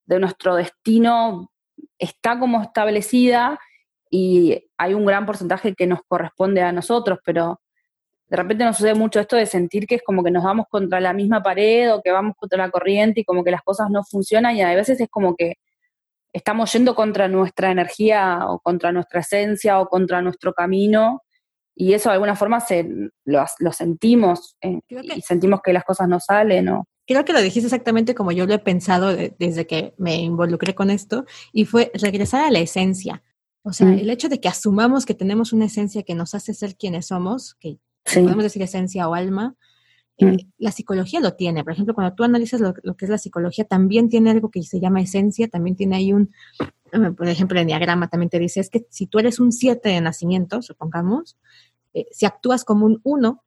de 0.05 0.19
nuestro 0.19 0.55
destino 0.55 1.51
está 1.99 2.39
como 2.39 2.61
establecida 2.61 3.59
y 4.09 4.63
hay 4.77 4.93
un 4.93 5.05
gran 5.05 5.25
porcentaje 5.25 5.75
que 5.75 5.88
nos 5.88 5.99
corresponde 6.07 6.61
a 6.61 6.71
nosotros, 6.71 7.19
pero 7.25 7.59
de 8.30 8.38
repente 8.38 8.65
nos 8.65 8.78
sucede 8.78 8.93
mucho 8.93 9.19
esto 9.19 9.36
de 9.36 9.45
sentir 9.45 9.88
que 9.88 9.95
es 9.95 10.03
como 10.03 10.23
que 10.23 10.32
nos 10.32 10.43
vamos 10.43 10.65
contra 10.69 10.99
la 10.99 11.13
misma 11.13 11.41
pared 11.41 11.93
o 11.93 12.01
que 12.01 12.11
vamos 12.11 12.36
contra 12.38 12.57
la 12.57 12.69
corriente 12.69 13.21
y 13.21 13.23
como 13.23 13.43
que 13.43 13.51
las 13.51 13.61
cosas 13.61 13.89
no 13.89 14.03
funcionan 14.03 14.55
y 14.55 14.61
a 14.61 14.75
veces 14.75 14.99
es 14.99 15.09
como 15.09 15.36
que 15.36 15.55
estamos 16.34 16.71
yendo 16.73 16.93
contra 16.93 17.28
nuestra 17.28 17.71
energía 17.71 18.41
o 18.47 18.59
contra 18.59 18.91
nuestra 18.91 19.21
esencia 19.21 19.80
o 19.80 19.88
contra 19.88 20.21
nuestro 20.21 20.53
camino 20.53 21.23
y 21.73 21.93
eso 21.93 22.09
de 22.09 22.13
alguna 22.13 22.36
forma 22.36 22.59
se, 22.59 22.89
lo, 23.25 23.45
sentimos 23.71 24.57
eh, 24.61 24.80
y 24.89 25.21
sentimos 25.21 25.61
que 25.63 25.73
las 25.73 25.84
cosas 25.84 26.07
no 26.07 26.19
salen. 26.19 26.65
¿no? 26.65 26.86
Creo 27.05 27.23
que 27.23 27.34
lo 27.34 27.41
dijiste 27.41 27.67
exactamente 27.67 28.15
como 28.15 28.32
yo 28.32 28.47
lo 28.47 28.53
he 28.55 28.59
pensado 28.59 29.15
desde 29.15 29.67
que 29.67 29.93
me 29.97 30.15
involucré 30.15 30.73
con 30.73 30.89
esto 30.89 31.25
y 31.53 31.65
fue 31.65 31.91
regresar 31.93 32.45
a 32.45 32.51
la 32.51 32.59
esencia. 32.59 33.23
O 33.61 33.73
sea, 33.73 33.88
mm. 33.88 33.99
el 33.99 34.09
hecho 34.09 34.28
de 34.28 34.41
que 34.41 34.47
asumamos 34.47 35.05
que 35.05 35.13
tenemos 35.13 35.53
una 35.53 35.65
esencia 35.65 36.01
que 36.03 36.15
nos 36.15 36.34
hace 36.34 36.53
ser 36.53 36.75
quienes 36.75 37.07
somos, 37.07 37.55
que 37.55 37.78
podemos 38.13 38.43
decir 38.43 38.61
esencia 38.61 39.07
o 39.07 39.13
alma, 39.13 39.55
eh, 40.17 40.25
mm. 40.25 40.37
la 40.57 40.71
psicología 40.71 41.19
lo 41.19 41.33
tiene. 41.33 41.63
Por 41.63 41.73
ejemplo, 41.73 41.93
cuando 41.93 42.15
tú 42.15 42.23
analizas 42.23 42.59
lo, 42.59 42.73
que 42.73 43.05
es 43.05 43.09
la 43.09 43.17
psicología, 43.17 43.65
también 43.65 44.09
tiene 44.09 44.31
algo 44.31 44.49
que 44.49 44.63
se 44.63 44.79
llama 44.79 45.01
esencia, 45.01 45.47
también 45.47 45.75
tiene 45.75 45.95
ahí 45.95 46.13
un, 46.13 46.31
eh, 46.91 47.11
por 47.15 47.27
ejemplo, 47.27 47.57
el 47.57 47.63
enneagrama 47.63 48.09
también 48.09 48.29
te 48.29 48.39
dice, 48.39 48.59
es 48.59 48.69
que 48.69 48.85
si 48.89 49.05
tú 49.07 49.19
eres 49.19 49.39
un 49.39 49.51
7 49.51 49.89
de 49.89 50.01
nacimiento, 50.01 50.61
supongamos, 50.61 51.37
eh, 51.93 52.07
si 52.11 52.25
actúas 52.25 52.65
como 52.65 52.85
un 52.85 52.99
1, 53.03 53.43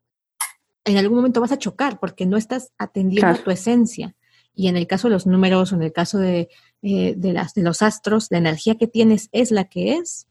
en 0.84 0.96
algún 0.96 1.16
momento 1.16 1.40
vas 1.40 1.52
a 1.52 1.58
chocar 1.58 1.98
porque 1.98 2.26
no 2.26 2.36
estás 2.36 2.72
atendiendo 2.78 3.34
tu 3.42 3.50
esencia. 3.50 4.14
Y 4.54 4.68
en 4.68 4.76
el 4.76 4.86
caso 4.86 5.08
de 5.08 5.14
los 5.14 5.26
números 5.26 5.72
o 5.72 5.76
en 5.76 5.82
el 5.82 5.92
caso 5.92 6.18
de, 6.18 6.48
de, 6.82 7.32
las, 7.32 7.54
de 7.54 7.62
los 7.62 7.82
astros, 7.82 8.28
la 8.30 8.38
energía 8.38 8.76
que 8.76 8.86
tienes 8.86 9.28
es 9.32 9.50
la 9.50 9.64
que 9.64 9.94
es, 9.94 10.26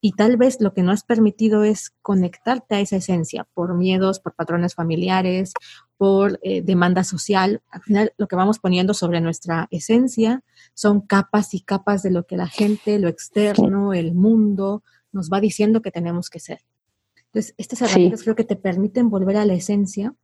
y 0.00 0.12
tal 0.12 0.36
vez 0.36 0.60
lo 0.60 0.74
que 0.74 0.82
no 0.82 0.92
has 0.92 1.02
permitido 1.02 1.64
es 1.64 1.90
conectarte 2.02 2.76
a 2.76 2.80
esa 2.80 2.96
esencia 2.96 3.48
por 3.52 3.74
miedos, 3.76 4.20
por 4.20 4.34
patrones 4.34 4.74
familiares, 4.74 5.52
por 5.96 6.38
eh, 6.42 6.62
demanda 6.62 7.02
social. 7.02 7.62
Al 7.70 7.82
final 7.82 8.12
lo 8.16 8.28
que 8.28 8.36
vamos 8.36 8.60
poniendo 8.60 8.94
sobre 8.94 9.20
nuestra 9.20 9.66
esencia 9.70 10.44
son 10.74 11.00
capas 11.00 11.52
y 11.54 11.60
capas 11.60 12.02
de 12.02 12.10
lo 12.10 12.26
que 12.26 12.36
la 12.36 12.46
gente, 12.46 12.98
lo 12.98 13.08
externo, 13.08 13.92
el 13.92 14.14
mundo 14.14 14.84
nos 15.10 15.30
va 15.30 15.40
diciendo 15.40 15.82
que 15.82 15.90
tenemos 15.90 16.30
que 16.30 16.38
ser. 16.38 16.60
Entonces, 17.26 17.54
estas 17.58 17.82
herramientas 17.82 18.22
creo 18.22 18.36
que 18.36 18.44
te 18.44 18.56
permiten 18.56 19.10
volver 19.10 19.36
a 19.36 19.44
la 19.44 19.54
esencia 19.54 20.14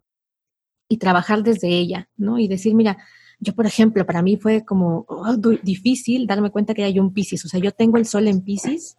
y 0.88 0.98
trabajar 0.98 1.42
desde 1.42 1.68
ella, 1.68 2.08
¿no? 2.16 2.38
Y 2.38 2.46
decir, 2.46 2.74
mira, 2.74 2.96
yo, 3.40 3.54
por 3.54 3.66
ejemplo, 3.66 4.06
para 4.06 4.22
mí 4.22 4.36
fue 4.36 4.64
como 4.64 5.04
oh, 5.08 5.36
difícil 5.62 6.26
darme 6.26 6.50
cuenta 6.50 6.74
que 6.74 6.84
hay 6.84 7.00
un 7.00 7.12
Pisces. 7.12 7.44
O 7.44 7.48
sea, 7.48 7.60
yo 7.60 7.72
tengo 7.72 7.98
el 7.98 8.06
sol 8.06 8.28
en 8.28 8.42
Pisces 8.42 8.96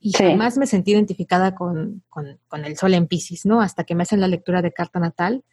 y 0.00 0.12
jamás 0.12 0.58
me 0.58 0.66
sentí 0.66 0.92
identificada 0.92 1.54
con, 1.54 2.02
el 2.52 2.76
sol 2.76 2.94
en 2.94 3.06
Pisces, 3.06 3.46
¿no? 3.46 3.60
Hasta 3.60 3.84
que 3.84 3.94
me 3.94 4.02
hacen 4.02 4.20
la 4.20 4.28
lectura 4.28 4.62
de 4.62 4.72
carta 4.72 5.00
natal 5.00 5.44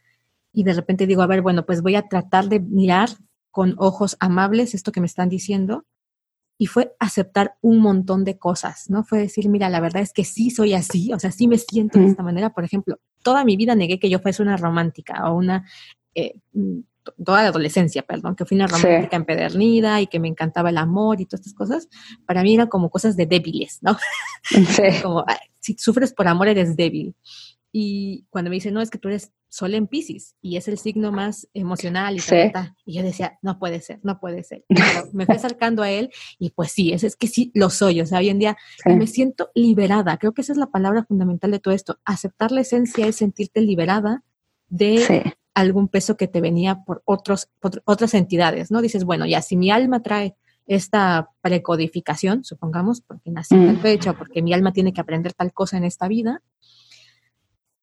y 0.52 0.64
de 0.64 0.74
repente 0.74 1.08
digo, 1.08 1.22
a 1.22 1.28
ver, 1.28 1.42
bueno, 1.42 1.66
pues 1.66 1.82
voy 1.82 1.96
a 1.96 2.08
tratar 2.08 2.48
de 2.48 2.60
mirar 2.60 3.10
con 3.52 3.76
ojos 3.78 4.18
amables 4.20 4.74
esto 4.74 4.92
que 4.92 5.02
me 5.02 5.08
están 5.08 5.30
diciendo. 5.30 5.86
Y 6.58 6.68
fue 6.68 6.96
aceptar 7.00 7.58
un 7.60 7.80
montón 7.80 8.24
de 8.24 8.38
cosas, 8.38 8.90
¿no? 8.90 9.04
Fue 9.04 9.20
decir, 9.20 9.50
mira, 9.50 9.70
la 9.70 9.82
verdad 9.82 10.02
es 10.02 10.14
que 10.14 10.24
sí 10.24 10.50
soy 10.50 10.74
así, 10.74 11.12
o 11.12 11.20
sea, 11.20 11.32
sí 11.32 11.50
me 11.50 11.58
siento 11.58 12.00
de 12.00 12.08
esta 12.08 12.24
manera. 12.24 12.54
Por 12.54 12.64
ejemplo, 12.64 12.98
toda 13.24 13.44
mi 13.44 13.58
vida 13.58 13.76
negué 13.76 14.00
que 14.00 14.10
yo 14.10 14.20
fuese 14.20 14.42
una 14.42 14.56
romántica 14.56 15.30
o 15.30 15.36
una 15.36 15.66
eh, 16.14 16.40
toda 17.24 17.44
la 17.44 17.50
adolescencia, 17.50 18.04
perdón, 18.04 18.36
que 18.36 18.46
fui 18.46 18.56
una 18.56 18.68
romántica 18.68 19.16
empedernida 19.16 20.02
y 20.02 20.08
que 20.08 20.20
me 20.20 20.28
encantaba 20.28 20.70
el 20.70 20.78
amor 20.78 21.22
y 21.22 21.26
todas 21.26 21.42
estas 21.42 21.54
cosas, 21.54 21.90
para 22.26 22.44
mí 22.44 22.56
eran 22.56 22.68
como 22.68 22.90
cosas 22.90 23.16
de 23.16 23.26
débiles, 23.26 23.80
¿no? 23.82 23.98
como, 25.04 25.26
si 25.60 25.76
sufres 25.78 26.14
por 26.14 26.28
amor 26.28 26.48
eres 26.48 26.76
débil. 26.76 27.16
Y 27.72 28.26
cuando 28.30 28.50
me 28.50 28.56
dicen, 28.56 28.74
no, 28.74 28.82
es 28.82 28.90
que 28.90 28.98
tú 28.98 29.10
eres 29.10 29.34
sol 29.50 29.74
en 29.74 29.88
Pisces 29.88 30.36
y 30.42 30.58
es 30.58 30.68
el 30.68 30.78
signo 30.78 31.12
más 31.12 31.48
emocional 31.54 32.18
y 32.18 32.52
tal, 32.52 32.74
y 32.86 32.96
yo 32.96 33.04
decía, 33.04 33.38
no 33.42 33.58
puede 33.60 33.82
ser, 33.82 34.00
no 34.04 34.20
puede 34.20 34.44
ser. 34.44 34.64
Pero 34.68 35.10
me 35.14 35.26
fui 35.26 35.36
acercando 35.36 35.82
a 35.82 35.90
él 35.90 36.10
y 36.40 36.52
pues 36.52 36.72
sí, 36.72 36.94
es, 36.94 37.04
es 37.04 37.16
que 37.16 37.28
sí 37.28 37.52
lo 37.54 37.70
soy, 37.70 38.02
o 38.02 38.06
sea, 38.06 38.20
hoy 38.20 38.30
en 38.30 38.40
día 38.40 38.58
me 38.86 39.08
siento 39.08 39.50
liberada, 39.56 40.18
creo 40.18 40.34
que 40.34 40.42
esa 40.42 40.54
es 40.54 40.58
la 40.58 40.68
palabra 40.68 41.06
fundamental 41.06 41.52
de 41.52 41.60
todo 41.60 41.74
esto, 41.74 42.00
aceptar 42.06 42.52
la 42.52 42.62
esencia 42.62 43.08
es 43.08 43.18
sentirte 43.18 43.62
liberada 43.62 44.24
de 44.68 45.36
algún 45.56 45.88
peso 45.88 46.18
que 46.18 46.28
te 46.28 46.42
venía 46.42 46.84
por, 46.84 47.02
otros, 47.06 47.50
otras 47.86 48.14
entidades, 48.14 48.70
¿no? 48.70 48.82
Dices, 48.82 49.06
bueno, 49.06 49.26
ya 49.26 49.42
si 49.42 49.58
mi 49.58 49.72
alma 49.72 50.04
trae 50.04 50.36
esta 50.68 51.32
precodificación, 51.42 52.44
supongamos, 52.44 53.02
porque 53.02 53.32
nací 53.32 53.56
en 53.56 53.68
tal 53.68 53.78
mm. 53.78 53.80
fecha, 53.80 54.14
porque 54.14 54.42
mi 54.42 54.54
alma 54.54 54.74
tiene 54.74 54.94
que 54.94 55.02
aprender 55.02 55.34
tal 55.34 55.54
cosa 55.54 55.78
en 55.78 55.86
esta 55.86 56.08
vida, 56.08 56.44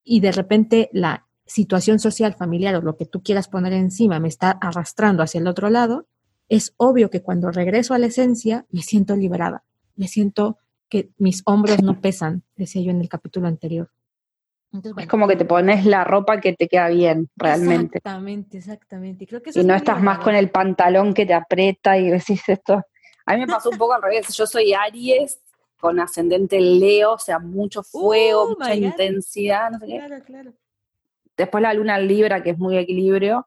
y 0.05 0.21
de 0.21 0.33
repente 0.33 0.91
la 0.93 1.27
situación 1.47 1.99
social, 1.99 2.35
familiar 2.35 2.75
o 2.77 2.83
lo 2.83 2.97
que 2.97 3.07
tú 3.07 3.23
quieras 3.23 3.49
poner 3.49 3.73
encima 3.73 4.21
me 4.21 4.29
está 4.29 4.51
arrastrando 4.51 5.23
hacia 5.23 5.41
el 5.41 5.47
otro 5.47 5.71
lado, 5.71 6.07
es 6.49 6.75
obvio 6.77 7.09
que 7.09 7.23
cuando 7.23 7.51
regreso 7.51 7.95
a 7.95 7.99
la 7.99 8.07
esencia 8.07 8.67
me 8.71 8.83
siento 8.83 9.17
liberada, 9.17 9.65
me 9.97 10.09
siento 10.09 10.59
que 10.89 11.11
mis 11.17 11.43
hombros 11.47 11.83
no 11.83 12.01
pesan, 12.01 12.43
decía 12.57 12.83
yo 12.83 12.91
en 12.91 13.01
el 13.01 13.09
capítulo 13.09 13.49
anterior. 13.49 13.91
Es 14.97 15.07
como 15.07 15.29
que 15.29 15.37
te 15.37 15.45
pones 15.45 15.85
la 15.85 16.05
ropa 16.05 16.41
que 16.41 16.55
te 16.55 16.67
queda 16.67 16.89
bien, 16.89 17.29
realmente. 17.37 17.99
Exactamente, 17.99 18.59
exactamente. 18.59 19.27
Creo 19.27 19.43
que 19.43 19.51
y 19.55 19.65
no 19.65 19.75
estás 19.75 20.03
más 20.03 20.19
con 20.21 20.35
el 20.35 20.51
pantalón 20.51 21.13
que 21.13 21.27
te 21.27 21.35
aprieta 21.35 21.99
y 21.99 22.11
decís 22.11 22.43
esto. 22.49 22.83
A 23.27 23.35
mí 23.35 23.41
me 23.41 23.47
pasó 23.47 23.71
un 23.71 23.79
poco 23.79 23.93
al 23.93 24.03
revés. 24.03 24.29
Yo 24.35 24.47
soy 24.47 24.73
Aries 24.73 25.39
con 25.79 26.01
ascendente 26.01 26.61
Leo, 26.61 27.13
o 27.13 27.19
sea, 27.19 27.39
mucho 27.39 27.83
fuego, 27.83 28.43
oh 28.43 28.49
mucha 28.51 28.75
intensidad, 28.75 29.71
no 29.71 29.79
sé 29.79 29.87
claro, 29.87 30.25
Claro. 30.25 30.53
Después 31.37 31.63
la 31.63 31.75
luna 31.75 31.99
Libra, 31.99 32.43
que 32.43 32.51
es 32.51 32.59
muy 32.59 32.77
equilibrio. 32.77 33.47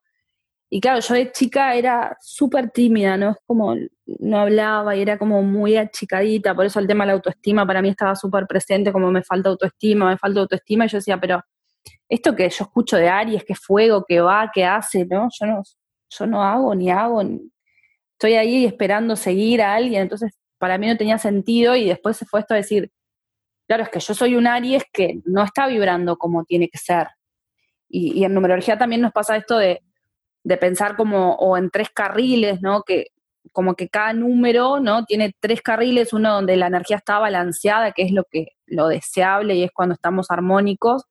Y 0.70 0.82
claro, 0.82 1.00
yo 1.00 1.14
de 1.14 1.32
chica 1.32 1.76
era 1.76 2.18
súper 2.20 2.72
tímida, 2.72 3.18
¿no? 3.18 3.32
Es 3.32 3.38
como, 3.46 3.76
no 4.06 4.40
hablaba 4.40 4.96
y 4.96 5.02
era 5.02 5.18
como 5.18 5.42
muy 5.44 5.78
achicadita, 5.78 6.56
por 6.56 6.66
eso 6.66 6.80
el 6.80 6.88
tema 6.88 7.04
de 7.04 7.08
la 7.10 7.14
autoestima 7.14 7.66
para 7.66 7.82
mí 7.82 7.90
estaba 7.90 8.16
súper 8.16 8.48
presente, 8.48 8.92
como 8.92 9.12
me 9.12 9.24
falta 9.24 9.50
autoestima, 9.50 10.10
me 10.10 10.18
falta 10.18 10.40
autoestima, 10.42 10.86
y 10.86 10.90
yo 10.90 10.98
decía, 10.98 11.20
pero 11.20 11.42
esto 12.10 12.36
que 12.36 12.50
yo 12.50 12.66
escucho 12.66 12.98
de 12.98 13.10
Aries, 13.10 13.44
que 13.44 13.56
fuego, 13.56 14.06
que 14.08 14.22
va, 14.22 14.52
que 14.54 14.66
hace, 14.66 15.06
¿no? 15.06 15.30
Yo 15.40 15.46
no, 15.46 15.64
yo 16.10 16.26
no 16.28 16.44
hago 16.44 16.74
ni 16.76 16.90
hago, 16.90 17.22
estoy 18.14 18.34
ahí 18.34 18.66
esperando 18.66 19.16
seguir 19.16 19.62
a 19.62 19.76
alguien, 19.76 20.02
entonces 20.04 20.34
para 20.58 20.78
mí 20.78 20.88
no 20.88 20.98
tenía 20.98 21.18
sentido 21.20 21.76
y 21.76 21.88
después 21.88 22.18
se 22.18 22.26
fue 22.26 22.40
esto 22.40 22.54
a 22.54 22.58
decir, 22.58 22.92
claro, 23.68 23.84
es 23.84 23.90
que 23.90 24.00
yo 24.00 24.14
soy 24.14 24.36
un 24.36 24.48
Aries 24.48 24.84
que 24.92 25.22
no 25.26 25.44
está 25.44 25.68
vibrando 25.68 26.18
como 26.18 26.44
tiene 26.46 26.70
que 26.70 26.78
ser. 26.78 27.08
Y, 27.90 28.20
y 28.20 28.26
en 28.26 28.34
numerología 28.34 28.78
también 28.78 29.02
nos 29.02 29.12
pasa 29.12 29.38
esto 29.38 29.58
de 29.58 29.82
de 30.46 30.58
pensar 30.58 30.96
como 30.96 31.34
o 31.36 31.58
en 31.58 31.72
tres 31.72 31.90
carriles, 31.90 32.62
¿no? 32.62 32.84
Que 32.84 33.08
como 33.52 33.76
que 33.76 33.90
cada 33.90 34.14
número, 34.14 34.80
¿no? 34.80 35.04
Tiene 35.06 35.36
tres 35.40 35.62
carriles, 35.62 36.14
uno 36.14 36.34
donde 36.34 36.56
la 36.56 36.68
energía 36.68 36.98
está 36.98 37.20
balanceada, 37.20 37.92
que 37.92 38.04
es 38.04 38.12
lo 38.12 38.26
que 38.26 38.50
lo 38.68 38.88
deseable 38.88 39.56
y 39.56 39.64
es 39.64 39.72
cuando 39.74 39.94
estamos 39.96 40.30
armónicos, 40.30 41.04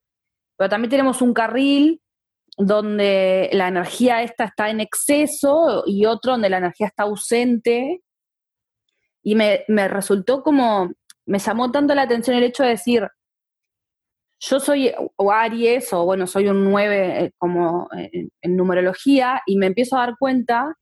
pero 0.57 0.69
también 0.69 0.89
tenemos 0.89 1.21
un 1.21 1.33
carril 1.33 2.01
donde 2.57 3.49
la 3.51 3.67
energía 3.67 4.23
esta 4.23 4.45
está 4.45 4.69
en 4.69 4.79
exceso 4.79 5.83
y 5.85 6.05
otro 6.05 6.31
donde 6.33 6.49
la 6.49 6.57
energía 6.57 6.87
está 6.87 7.03
ausente. 7.03 8.01
Y 9.21 9.35
me, 9.35 9.65
me 9.67 9.89
resultó 9.89 10.43
como, 10.43 10.91
me 11.25 11.39
llamó 11.39 11.71
tanto 11.71 11.93
la 11.93 12.03
atención 12.03 12.37
el 12.37 12.43
hecho 12.43 12.63
de 12.63 12.69
decir, 12.69 13.09
yo 14.47 14.59
soy 14.59 14.91
o 15.15 15.31
Aries, 15.31 15.91
o 15.93 16.05
bueno, 16.05 16.27
soy 16.27 16.47
un 16.47 16.63
9 16.63 17.25
eh, 17.25 17.31
como 17.37 17.89
en, 17.91 18.55
numerología, 18.55 19.41
y 19.45 19.57
me 19.57 19.67
empiezo 19.67 19.97
a 19.97 20.01
dar 20.01 20.15
cuenta 20.19 20.75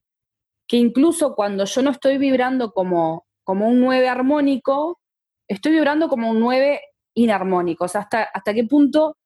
que 0.67 0.77
incluso 0.77 1.35
cuando 1.35 1.65
yo 1.65 1.81
no 1.81 1.91
estoy 1.91 2.17
vibrando 2.17 2.71
como, 2.71 3.25
como 3.43 3.67
un 3.67 3.79
9 3.79 4.09
armónico, 4.09 4.99
estoy 5.47 5.73
vibrando 5.73 6.09
como 6.09 6.29
un 6.29 6.39
9 6.39 6.81
inarmónico. 7.15 7.85
O 7.85 7.87
sea, 7.87 8.01
hasta, 8.01 8.23
hasta 8.23 8.53
qué 8.53 8.65
punto 8.65 9.17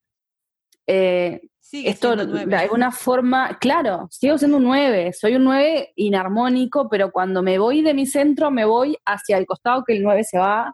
eh, 0.85 1.41
esto 1.71 2.15
de 2.15 2.55
alguna 2.55 2.91
forma, 2.91 3.57
claro, 3.59 4.07
sigo 4.09 4.37
siendo 4.37 4.57
un 4.57 4.63
9, 4.63 5.13
soy 5.13 5.35
un 5.35 5.43
9 5.45 5.93
inarmónico, 5.95 6.87
pero 6.89 7.11
cuando 7.11 7.41
me 7.43 7.59
voy 7.59 7.81
de 7.81 7.93
mi 7.93 8.05
centro, 8.05 8.51
me 8.51 8.65
voy 8.65 8.97
hacia 9.05 9.37
el 9.37 9.45
costado 9.45 9.83
que 9.83 9.93
el 9.97 10.03
9 10.03 10.23
se 10.23 10.37
va, 10.37 10.73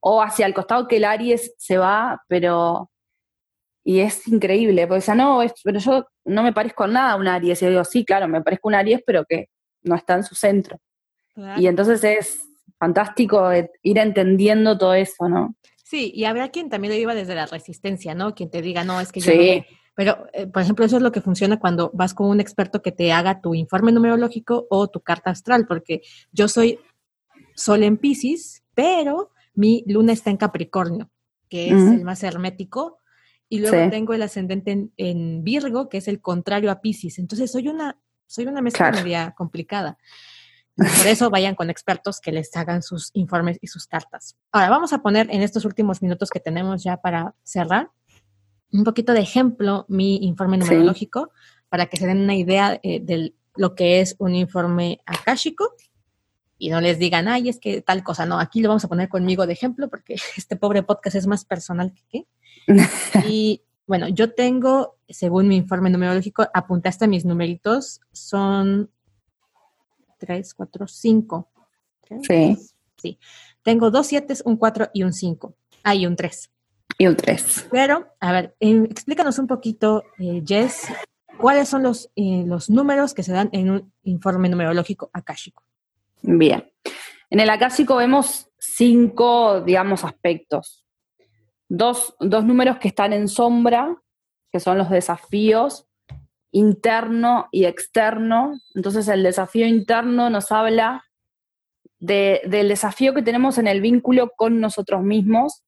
o 0.00 0.22
hacia 0.22 0.46
el 0.46 0.54
costado 0.54 0.86
que 0.86 0.98
el 0.98 1.04
Aries 1.04 1.54
se 1.58 1.78
va, 1.78 2.22
pero 2.28 2.90
y 3.88 4.00
es 4.00 4.28
increíble, 4.28 4.86
porque 4.86 5.00
dice, 5.00 5.14
no, 5.14 5.40
pero 5.64 5.78
yo 5.78 6.06
no 6.26 6.42
me 6.42 6.52
parezco 6.52 6.86
nada 6.86 7.12
a 7.12 7.16
un 7.16 7.26
Aries. 7.26 7.62
Y 7.62 7.64
yo 7.64 7.70
digo, 7.70 7.84
sí, 7.84 8.04
claro, 8.04 8.28
me 8.28 8.42
parezco 8.42 8.68
a 8.68 8.72
un 8.72 8.74
Aries, 8.74 9.00
pero 9.06 9.24
que 9.24 9.48
no 9.82 9.94
está 9.94 10.14
en 10.14 10.24
su 10.24 10.34
centro. 10.34 10.78
Y 11.56 11.68
entonces 11.68 12.04
es 12.04 12.38
fantástico 12.78 13.50
ir 13.82 13.98
entendiendo 13.98 14.76
todo 14.76 14.92
eso, 14.92 15.26
¿no? 15.30 15.54
Sí, 15.82 16.12
y 16.14 16.24
habrá 16.24 16.50
quien 16.50 16.68
también 16.68 16.92
lo 16.92 16.98
lleva 16.98 17.14
desde 17.14 17.34
la 17.34 17.46
resistencia, 17.46 18.14
¿no? 18.14 18.34
Quien 18.34 18.50
te 18.50 18.60
diga, 18.60 18.84
no, 18.84 19.00
es 19.00 19.10
que 19.10 19.20
yo 19.20 19.32
sí. 19.32 19.64
Pero, 19.94 20.26
eh, 20.34 20.46
por 20.46 20.60
ejemplo, 20.60 20.84
eso 20.84 20.98
es 20.98 21.02
lo 21.02 21.10
que 21.10 21.22
funciona 21.22 21.58
cuando 21.58 21.90
vas 21.94 22.12
con 22.12 22.28
un 22.28 22.40
experto 22.40 22.82
que 22.82 22.92
te 22.92 23.10
haga 23.10 23.40
tu 23.40 23.54
informe 23.54 23.90
numerológico 23.90 24.66
o 24.68 24.88
tu 24.88 25.00
carta 25.00 25.30
astral, 25.30 25.66
porque 25.66 26.02
yo 26.30 26.46
soy 26.46 26.78
Sol 27.54 27.82
en 27.84 27.96
Pisces, 27.96 28.62
pero 28.74 29.30
mi 29.54 29.82
luna 29.86 30.12
está 30.12 30.28
en 30.28 30.36
Capricornio, 30.36 31.08
que 31.48 31.68
es 31.68 31.72
el 31.72 32.04
más 32.04 32.22
hermético, 32.22 32.98
y 33.48 33.60
luego 33.60 33.90
tengo 33.90 34.14
el 34.14 34.22
ascendente 34.22 34.90
en, 34.96 35.44
Virgo, 35.44 35.88
que 35.88 35.98
es 35.98 36.08
el 36.08 36.20
contrario 36.20 36.70
a 36.70 36.80
Pisces. 36.80 37.18
Entonces 37.18 37.50
soy 37.50 37.68
una, 37.68 37.98
soy 38.26 38.46
una 38.46 38.60
mezcla 38.60 38.90
media 38.90 39.34
complicada. 39.36 39.98
Por 40.76 41.06
eso 41.08 41.28
vayan 41.28 41.56
con 41.56 41.70
expertos 41.70 42.20
que 42.20 42.30
les 42.30 42.54
hagan 42.56 42.82
sus 42.82 43.10
informes 43.14 43.58
y 43.60 43.66
sus 43.66 43.86
cartas. 43.86 44.36
Ahora 44.52 44.70
vamos 44.70 44.92
a 44.92 44.98
poner 44.98 45.28
en 45.30 45.42
estos 45.42 45.64
últimos 45.64 46.02
minutos 46.02 46.30
que 46.30 46.38
tenemos 46.38 46.84
ya 46.84 46.98
para 46.98 47.34
cerrar 47.42 47.90
un 48.70 48.84
poquito 48.84 49.12
de 49.12 49.20
ejemplo 49.20 49.86
mi 49.88 50.16
informe 50.24 50.58
numerológico 50.58 51.32
para 51.68 51.86
que 51.86 51.96
se 51.96 52.06
den 52.06 52.20
una 52.20 52.36
idea 52.36 52.78
eh, 52.82 53.00
de 53.00 53.34
lo 53.56 53.74
que 53.74 54.00
es 54.00 54.14
un 54.18 54.34
informe 54.34 55.00
akáshico 55.04 55.74
y 56.58 56.70
no 56.70 56.80
les 56.80 56.98
digan, 56.98 57.28
ay, 57.28 57.48
es 57.48 57.58
que 57.58 57.80
tal 57.80 58.02
cosa. 58.02 58.26
No, 58.26 58.38
aquí 58.40 58.60
lo 58.60 58.68
vamos 58.68 58.84
a 58.84 58.88
poner 58.88 59.08
conmigo 59.08 59.46
de 59.46 59.52
ejemplo 59.52 59.88
porque 59.88 60.16
este 60.36 60.56
pobre 60.56 60.82
podcast 60.82 61.16
es 61.16 61.26
más 61.26 61.44
personal 61.44 61.92
que 61.92 62.02
qué. 62.08 62.26
y 63.28 63.62
bueno, 63.86 64.08
yo 64.08 64.34
tengo, 64.34 64.98
según 65.08 65.48
mi 65.48 65.56
informe 65.56 65.88
numerológico, 65.88 66.46
apuntaste 66.52 67.08
mis 67.08 67.24
numeritos, 67.24 68.00
son 68.12 68.90
tres, 70.18 70.52
cuatro, 70.52 70.86
cinco. 70.86 71.48
Sí. 72.22 72.56
Sí. 72.96 73.18
Tengo 73.62 73.90
dos 73.90 74.08
siete, 74.08 74.34
un 74.44 74.56
cuatro 74.56 74.90
y 74.92 75.04
un 75.04 75.12
cinco. 75.12 75.54
Ah, 75.84 75.94
y 75.94 76.06
un 76.06 76.16
tres. 76.16 76.50
Y 76.98 77.06
un 77.06 77.16
tres. 77.16 77.66
Pero, 77.70 78.08
a 78.20 78.32
ver, 78.32 78.56
eh, 78.60 78.86
explícanos 78.90 79.38
un 79.38 79.46
poquito, 79.46 80.02
eh, 80.18 80.42
Jess, 80.44 80.88
cuáles 81.38 81.68
son 81.68 81.82
los, 81.82 82.10
eh, 82.16 82.44
los 82.46 82.68
números 82.68 83.14
que 83.14 83.22
se 83.22 83.32
dan 83.32 83.48
en 83.52 83.70
un 83.70 83.92
informe 84.02 84.48
numerológico 84.48 85.10
akáshico. 85.12 85.62
Bien. 86.22 86.70
En 87.30 87.40
el 87.40 87.50
akáshico 87.50 87.96
vemos 87.96 88.50
cinco, 88.58 89.60
digamos, 89.60 90.04
aspectos 90.04 90.88
dos, 91.68 92.16
números 92.20 92.78
que 92.78 92.88
están 92.88 93.12
en 93.12 93.28
sombra, 93.28 93.96
que 94.50 94.60
son 94.60 94.78
los 94.78 94.90
desafíos 94.90 95.86
interno 96.50 97.48
y 97.52 97.66
externo. 97.66 98.58
Entonces 98.74 99.06
el 99.08 99.22
desafío 99.22 99.66
interno 99.66 100.30
nos 100.30 100.50
habla 100.50 101.04
del 102.00 102.68
desafío 102.68 103.12
que 103.12 103.22
tenemos 103.22 103.58
en 103.58 103.66
el 103.66 103.80
vínculo 103.80 104.32
con 104.34 104.60
nosotros 104.60 105.02
mismos. 105.02 105.64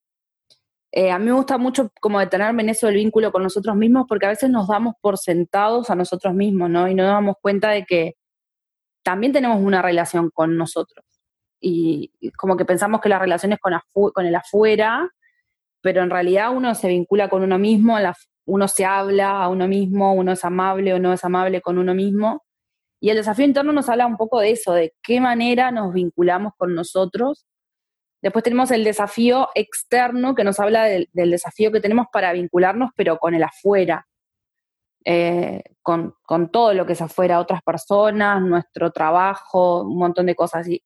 Eh, 0.92 1.10
a 1.10 1.18
mí 1.18 1.26
me 1.26 1.32
gusta 1.32 1.58
mucho 1.58 1.90
como 2.00 2.18
detenerme 2.18 2.62
en 2.62 2.70
eso 2.70 2.86
del 2.86 2.96
vínculo 2.96 3.30
con 3.30 3.42
nosotros 3.42 3.76
mismos 3.76 4.06
porque 4.08 4.26
a 4.26 4.30
veces 4.30 4.50
nos 4.50 4.66
damos 4.66 4.94
por 5.00 5.18
sentados 5.18 5.90
a 5.90 5.94
nosotros 5.94 6.34
mismos, 6.34 6.70
¿no? 6.70 6.88
Y 6.88 6.94
no 6.94 7.04
nos 7.04 7.12
damos 7.12 7.36
cuenta 7.40 7.70
de 7.70 7.84
que 7.84 8.14
también 9.02 9.32
tenemos 9.32 9.60
una 9.60 9.82
relación 9.82 10.30
con 10.30 10.56
nosotros. 10.56 11.04
Y 11.60 12.12
como 12.36 12.56
que 12.56 12.64
pensamos 12.64 13.00
que 13.00 13.08
la 13.08 13.18
relación 13.18 13.52
es 13.52 13.58
con, 13.60 13.74
el 14.26 14.34
afuera 14.34 15.10
pero 15.82 16.02
en 16.02 16.10
realidad 16.10 16.54
uno 16.54 16.74
se 16.74 16.88
vincula 16.88 17.28
con 17.28 17.42
uno 17.42 17.58
mismo, 17.58 17.96
uno 18.46 18.68
se 18.68 18.84
habla 18.84 19.42
a 19.42 19.48
uno 19.48 19.66
mismo, 19.66 20.14
uno 20.14 20.32
es 20.32 20.44
amable 20.44 20.94
o 20.94 20.98
no 20.98 21.12
es 21.12 21.24
amable 21.24 21.60
con 21.60 21.78
uno 21.78 21.94
mismo. 21.94 22.44
Y 23.00 23.10
el 23.10 23.16
desafío 23.16 23.46
interno 23.46 23.72
nos 23.72 23.88
habla 23.88 24.06
un 24.06 24.18
poco 24.18 24.40
de 24.40 24.50
eso, 24.50 24.74
de 24.74 24.94
qué 25.02 25.20
manera 25.20 25.70
nos 25.70 25.94
vinculamos 25.94 26.52
con 26.56 26.74
nosotros. 26.74 27.46
Después 28.20 28.42
tenemos 28.42 28.70
el 28.70 28.84
desafío 28.84 29.48
externo 29.54 30.34
que 30.34 30.44
nos 30.44 30.60
habla 30.60 30.84
del, 30.84 31.08
desafío 31.12 31.72
que 31.72 31.80
tenemos 31.80 32.08
para 32.12 32.34
vincularnos, 32.34 32.90
pero 32.94 33.16
con 33.16 33.34
el 33.34 33.42
afuera, 33.42 34.06
eh, 35.04 35.62
con, 35.82 36.14
con, 36.22 36.50
todo 36.50 36.74
lo 36.74 36.86
que 36.86 36.92
es 36.92 37.00
afuera, 37.00 37.40
otras 37.40 37.62
personas, 37.62 38.42
nuestro 38.42 38.90
trabajo, 38.90 39.82
un 39.82 39.98
montón 39.98 40.26
de 40.26 40.34
cosas. 40.34 40.68
Y 40.68 40.82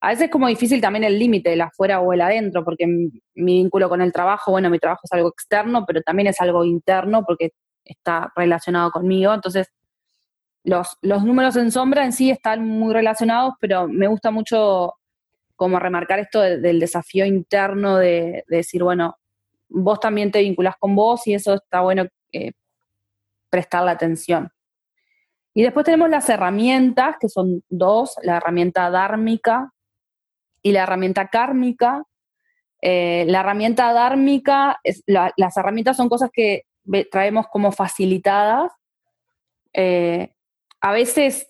a 0.00 0.08
veces 0.08 0.24
es 0.24 0.30
como 0.30 0.48
difícil 0.48 0.80
también 0.80 1.04
el 1.04 1.18
límite, 1.18 1.52
el 1.52 1.60
afuera 1.62 2.00
o 2.00 2.12
el 2.12 2.20
adentro, 2.20 2.64
porque 2.64 2.86
mi, 2.86 3.10
vínculo 3.34 3.88
con 3.88 4.02
el 4.02 4.12
trabajo, 4.12 4.50
bueno, 4.50 4.68
mi 4.68 4.78
trabajo 4.78 5.00
es 5.04 5.12
algo 5.12 5.28
externo, 5.28 5.84
pero 5.86 6.02
también 6.02 6.28
es 6.28 6.40
algo 6.40 6.64
interno 6.64 7.24
porque 7.24 7.52
está 7.84 8.32
relacionado 8.36 8.90
conmigo. 8.90 9.32
Entonces, 9.32 9.68
los, 10.62 10.96
los 11.02 11.24
números 11.24 11.56
en 11.56 11.70
sombra 11.70 12.04
en 12.04 12.12
sí 12.12 12.30
están 12.30 12.68
muy 12.68 12.92
relacionados, 12.92 13.54
pero 13.60 13.88
me 13.88 14.06
gusta 14.06 14.30
mucho 14.30 14.94
como 15.56 15.78
remarcar 15.78 16.18
esto 16.18 16.40
del 16.40 16.80
desafío 16.80 17.24
interno 17.24 17.96
de, 17.96 18.44
decir, 18.48 18.82
bueno, 18.82 19.16
vos 19.68 20.00
también 20.00 20.30
te 20.30 20.40
vinculás 20.40 20.76
con 20.78 20.94
vos 20.94 21.26
y 21.26 21.34
eso 21.34 21.54
está 21.54 21.80
bueno 21.80 22.04
eh, 22.32 22.52
prestarle 23.54 23.92
atención. 23.92 24.50
Y 25.54 25.62
después 25.62 25.84
tenemos 25.84 26.10
las 26.10 26.28
herramientas, 26.28 27.14
que 27.20 27.28
son 27.28 27.62
dos, 27.68 28.16
la 28.22 28.38
herramienta 28.38 28.90
dármica, 28.90 29.72
y 30.60 30.72
la 30.72 30.82
herramienta 30.82 31.28
kármica. 31.28 32.02
Eh, 32.82 33.24
la 33.28 33.40
herramienta 33.40 33.92
dármica, 33.92 34.80
es, 34.82 35.04
las 35.06 35.56
herramientas 35.56 35.96
son 35.96 36.08
cosas 36.08 36.30
que 36.32 36.62
traemos 37.12 37.46
como 37.46 37.70
facilitadas. 37.70 38.72
Eh, 39.72 40.34
a 40.80 40.90
veces, 40.90 41.46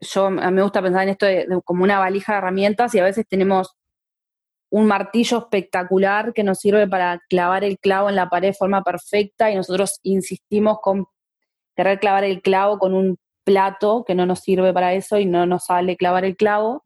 yo 0.00 0.28
me 0.28 0.62
gusta 0.62 0.82
pensar 0.82 1.04
en 1.04 1.08
esto 1.08 1.26
como 1.64 1.84
una 1.84 1.98
valija 1.98 2.32
de 2.32 2.38
herramientas 2.38 2.94
y 2.94 2.98
a 2.98 3.04
veces 3.04 3.26
tenemos 3.26 3.77
un 4.70 4.86
martillo 4.86 5.38
espectacular 5.38 6.32
que 6.34 6.44
nos 6.44 6.58
sirve 6.58 6.86
para 6.86 7.20
clavar 7.28 7.64
el 7.64 7.78
clavo 7.78 8.08
en 8.08 8.16
la 8.16 8.28
pared 8.28 8.48
de 8.48 8.54
forma 8.54 8.82
perfecta 8.82 9.50
y 9.50 9.56
nosotros 9.56 9.98
insistimos 10.02 10.78
con 10.82 11.06
querer 11.74 11.98
clavar 12.00 12.24
el 12.24 12.42
clavo 12.42 12.78
con 12.78 12.92
un 12.92 13.18
plato 13.44 14.04
que 14.06 14.14
no 14.14 14.26
nos 14.26 14.40
sirve 14.40 14.72
para 14.74 14.92
eso 14.92 15.18
y 15.18 15.24
no 15.24 15.46
nos 15.46 15.66
sale 15.66 15.96
clavar 15.96 16.24
el 16.24 16.36
clavo. 16.36 16.84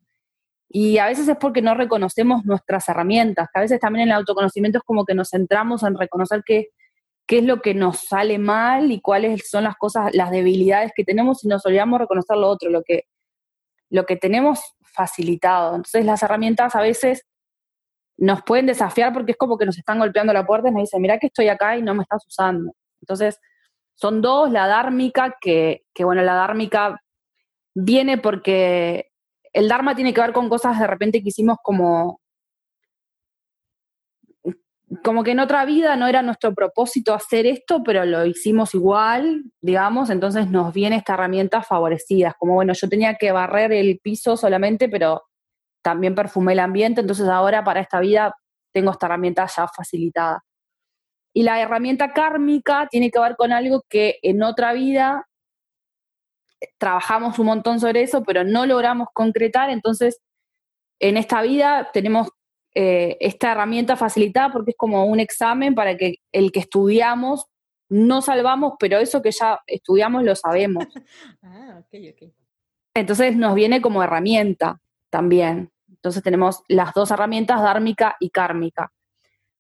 Y 0.69 0.99
a 0.99 1.07
veces 1.07 1.29
es 1.29 1.37
porque 1.37 1.61
no 1.61 1.75
reconocemos 1.75 2.45
nuestras 2.45 2.89
herramientas, 2.89 3.49
que 3.53 3.59
a 3.59 3.63
veces 3.63 3.81
también 3.81 4.05
en 4.05 4.09
el 4.11 4.19
autoconocimiento 4.19 4.79
es 4.79 4.85
como 4.85 5.05
que 5.05 5.15
nos 5.15 5.31
centramos 5.31 5.83
en 5.83 5.99
reconocer 5.99 6.43
qué, 6.47 6.69
qué 7.27 7.39
es 7.39 7.45
lo 7.45 7.61
que 7.61 7.75
nos 7.75 8.07
sale 8.07 8.39
mal 8.39 8.93
y 8.93 9.01
cuáles 9.01 9.49
son 9.51 9.65
las 9.65 9.77
cosas, 9.77 10.15
las 10.15 10.31
debilidades 10.31 10.93
que 10.95 11.05
tenemos 11.05 11.45
y 11.45 11.49
nos 11.49 11.67
olvidamos 11.67 12.01
reconocer 12.01 12.37
lo 12.37 12.49
otro, 12.49 12.71
lo 12.71 12.83
que, 12.83 13.05
lo 13.91 14.07
que 14.07 14.17
tenemos 14.17 14.61
facilitado. 14.83 15.75
Entonces 15.75 16.05
las 16.07 16.23
herramientas 16.23 16.75
a 16.75 16.81
veces 16.81 17.27
nos 18.17 18.43
pueden 18.43 18.67
desafiar 18.67 19.13
porque 19.13 19.33
es 19.33 19.39
como 19.39 19.59
que 19.59 19.67
nos 19.67 19.79
están 19.79 19.99
golpeando 19.99 20.33
la 20.33 20.47
puerta 20.47 20.69
y 20.69 20.73
nos 20.73 20.83
dicen, 20.83 21.03
mira 21.03 21.19
que 21.19 21.29
estoy 21.29 21.49
acá 21.49 21.77
y 21.77 21.83
no 21.83 21.95
me 21.95 22.03
estás 22.03 22.27
usando. 22.27 22.73
Entonces, 23.01 23.41
son 23.95 24.21
dos, 24.21 24.51
la 24.51 24.67
dármica, 24.67 25.37
que, 25.41 25.85
que 25.95 26.05
bueno, 26.05 26.23
la 26.23 26.35
dármica 26.35 27.01
viene 27.75 28.19
porque 28.19 29.13
el 29.53 29.69
Dharma 29.69 29.95
tiene 29.95 30.15
que 30.15 30.21
ver 30.21 30.33
con 30.33 30.49
cosas 30.49 30.79
de 30.79 30.87
repente 30.87 31.23
que 31.23 31.29
hicimos 31.29 31.59
como, 31.63 32.21
como 35.03 35.23
que 35.23 35.33
en 35.33 35.41
otra 35.41 35.65
vida 35.65 35.97
no 35.97 36.07
era 36.07 36.23
nuestro 36.23 36.55
propósito 36.55 37.15
hacer 37.15 37.47
esto, 37.47 37.83
pero 37.83 38.05
lo 38.05 38.25
hicimos 38.25 38.75
igual, 38.75 39.45
digamos, 39.61 40.11
entonces 40.11 40.51
nos 40.51 40.73
viene 40.73 40.97
esta 40.97 41.15
herramienta 41.15 41.63
favorecida, 41.63 42.35
como 42.39 42.55
bueno, 42.55 42.73
yo 42.73 42.89
tenía 42.89 43.15
que 43.17 43.33
barrer 43.33 43.73
el 43.73 43.99
piso 44.03 44.37
solamente, 44.37 44.89
pero 44.89 45.23
también 45.83 46.15
perfumé 46.15 46.53
el 46.53 46.61
ambiente, 46.61 47.01
entonces 47.01 47.29
ahora 47.29 47.65
para 47.65 47.81
esta 47.81 48.01
vida 48.01 48.35
tengo 48.73 48.91
esta 48.91 49.07
herramienta 49.07 49.47
ya 49.47 49.69
facilitada. 49.69 50.45
Y 51.35 51.43
la 51.43 51.61
herramienta 51.61 52.13
kármica 52.13 52.89
tiene 52.91 53.11
que 53.11 53.19
ver 53.19 53.37
con 53.37 53.53
algo 53.53 53.83
que 53.89 54.19
en 54.23 54.43
otra 54.43 54.73
vida 54.73 55.27
trabajamos 56.79 57.39
un 57.39 57.47
montón 57.47 57.81
sobre 57.81 58.03
eso, 58.03 58.23
pero 58.23 58.45
no 58.45 58.67
logramos 58.67 59.09
concretar, 59.13 59.71
entonces 59.71 60.21
en 61.01 61.17
esta 61.17 61.43
vida 61.43 61.91
tenemos 61.93 62.29
eh, 62.75 63.17
esta 63.21 63.53
herramienta 63.53 63.97
facilitada 63.97 64.53
porque 64.53 64.71
es 64.71 64.77
como 64.77 65.05
un 65.05 65.21
examen 65.21 65.75
para 65.75 65.97
que 65.97 66.17
el 66.31 66.53
que 66.53 66.61
estudiamos 66.61 67.47
no 67.89 68.23
salvamos, 68.23 68.75
pero 68.79 68.99
eso 68.99 69.21
que 69.21 69.33
ya 69.33 69.61
estudiamos 69.67 70.23
lo 70.23 70.35
sabemos. 70.35 70.85
ah, 71.43 71.81
ok, 71.81 72.01
ok. 72.13 72.33
Entonces 72.95 73.37
nos 73.37 73.55
viene 73.55 73.83
como 73.83 74.03
herramienta 74.03 74.81
también. 75.11 75.72
Entonces 76.03 76.23
tenemos 76.23 76.63
las 76.67 76.93
dos 76.95 77.13
herramientas, 77.13 77.63
dármica 77.63 78.17
y 78.19 78.31
kármica. 78.31 78.93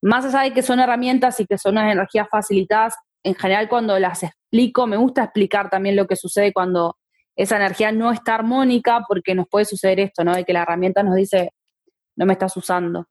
Más 0.02 0.24
allá 0.24 0.40
de 0.40 0.52
que 0.52 0.62
son 0.62 0.80
herramientas 0.80 1.38
y 1.38 1.46
que 1.46 1.56
son 1.56 1.74
unas 1.74 1.92
energías 1.92 2.28
facilitadas, 2.28 2.96
en 3.22 3.36
general 3.36 3.68
cuando 3.68 3.96
las 4.00 4.24
explico, 4.24 4.88
me 4.88 4.96
gusta 4.96 5.22
explicar 5.22 5.70
también 5.70 5.94
lo 5.94 6.08
que 6.08 6.16
sucede 6.16 6.52
cuando 6.52 6.96
esa 7.36 7.56
energía 7.56 7.92
no 7.92 8.10
está 8.10 8.34
armónica, 8.34 9.04
porque 9.06 9.36
nos 9.36 9.46
puede 9.48 9.64
suceder 9.64 10.00
esto, 10.00 10.24
¿no? 10.24 10.34
De 10.34 10.44
que 10.44 10.52
la 10.52 10.62
herramienta 10.62 11.04
nos 11.04 11.14
dice, 11.14 11.52
no 12.16 12.26
me 12.26 12.32
estás 12.32 12.56
usando. 12.56 13.06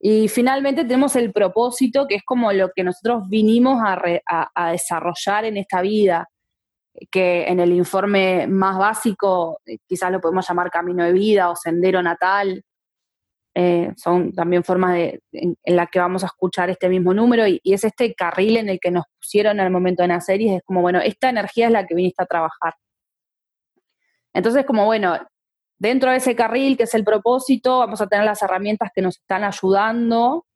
Y 0.00 0.28
finalmente 0.28 0.82
tenemos 0.82 1.16
el 1.16 1.32
propósito, 1.32 2.06
que 2.06 2.16
es 2.16 2.22
como 2.24 2.52
lo 2.52 2.70
que 2.74 2.84
nosotros 2.84 3.22
vinimos 3.28 3.80
a, 3.82 4.70
desarrollar 4.72 5.44
en 5.44 5.56
esta 5.56 5.80
vida, 5.80 6.28
que 7.10 7.44
en 7.44 7.60
el 7.60 7.72
informe 7.72 8.46
más 8.46 8.78
básico 8.78 9.60
eh, 9.66 9.78
quizás 9.86 10.12
lo 10.12 10.20
podemos 10.20 10.46
llamar 10.48 10.70
camino 10.70 11.04
de 11.04 11.12
vida 11.12 11.50
o 11.50 11.56
sendero 11.56 12.02
natal. 12.02 12.62
Eh, 13.56 13.92
son 13.96 14.32
también 14.32 14.64
formas 14.64 14.94
de, 14.94 15.22
en, 15.32 15.56
las 15.64 15.88
que 15.88 16.00
vamos 16.00 16.24
a 16.24 16.26
escuchar 16.26 16.70
este 16.70 16.88
mismo 16.88 17.14
número 17.14 17.46
y, 17.46 17.60
y, 17.62 17.72
es 17.72 17.84
este 17.84 18.12
carril 18.14 18.56
en 18.56 18.68
el 18.68 18.80
que 18.80 18.90
nos 18.90 19.04
pusieron 19.16 19.60
el 19.60 19.70
momento 19.70 20.02
de 20.02 20.08
nacer 20.08 20.40
y 20.40 20.54
es 20.54 20.62
como, 20.64 20.82
bueno, 20.82 21.00
esta 21.00 21.28
energía 21.28 21.66
es 21.66 21.72
la 21.72 21.86
que 21.86 21.94
viniste 21.94 22.22
a 22.22 22.26
trabajar. 22.26 22.74
Entonces, 24.32 24.66
como 24.66 24.84
bueno, 24.84 25.16
dentro 25.78 26.10
de 26.10 26.16
ese 26.16 26.34
carril 26.34 26.76
que 26.76 26.84
es 26.84 26.94
el 26.94 27.04
propósito, 27.04 27.78
vamos 27.78 28.00
a 28.00 28.08
tener 28.08 28.24
las 28.24 28.42
herramientas 28.42 28.90
que 28.92 29.02
nos 29.02 29.18
están 29.18 29.44
ayudando 29.44 30.46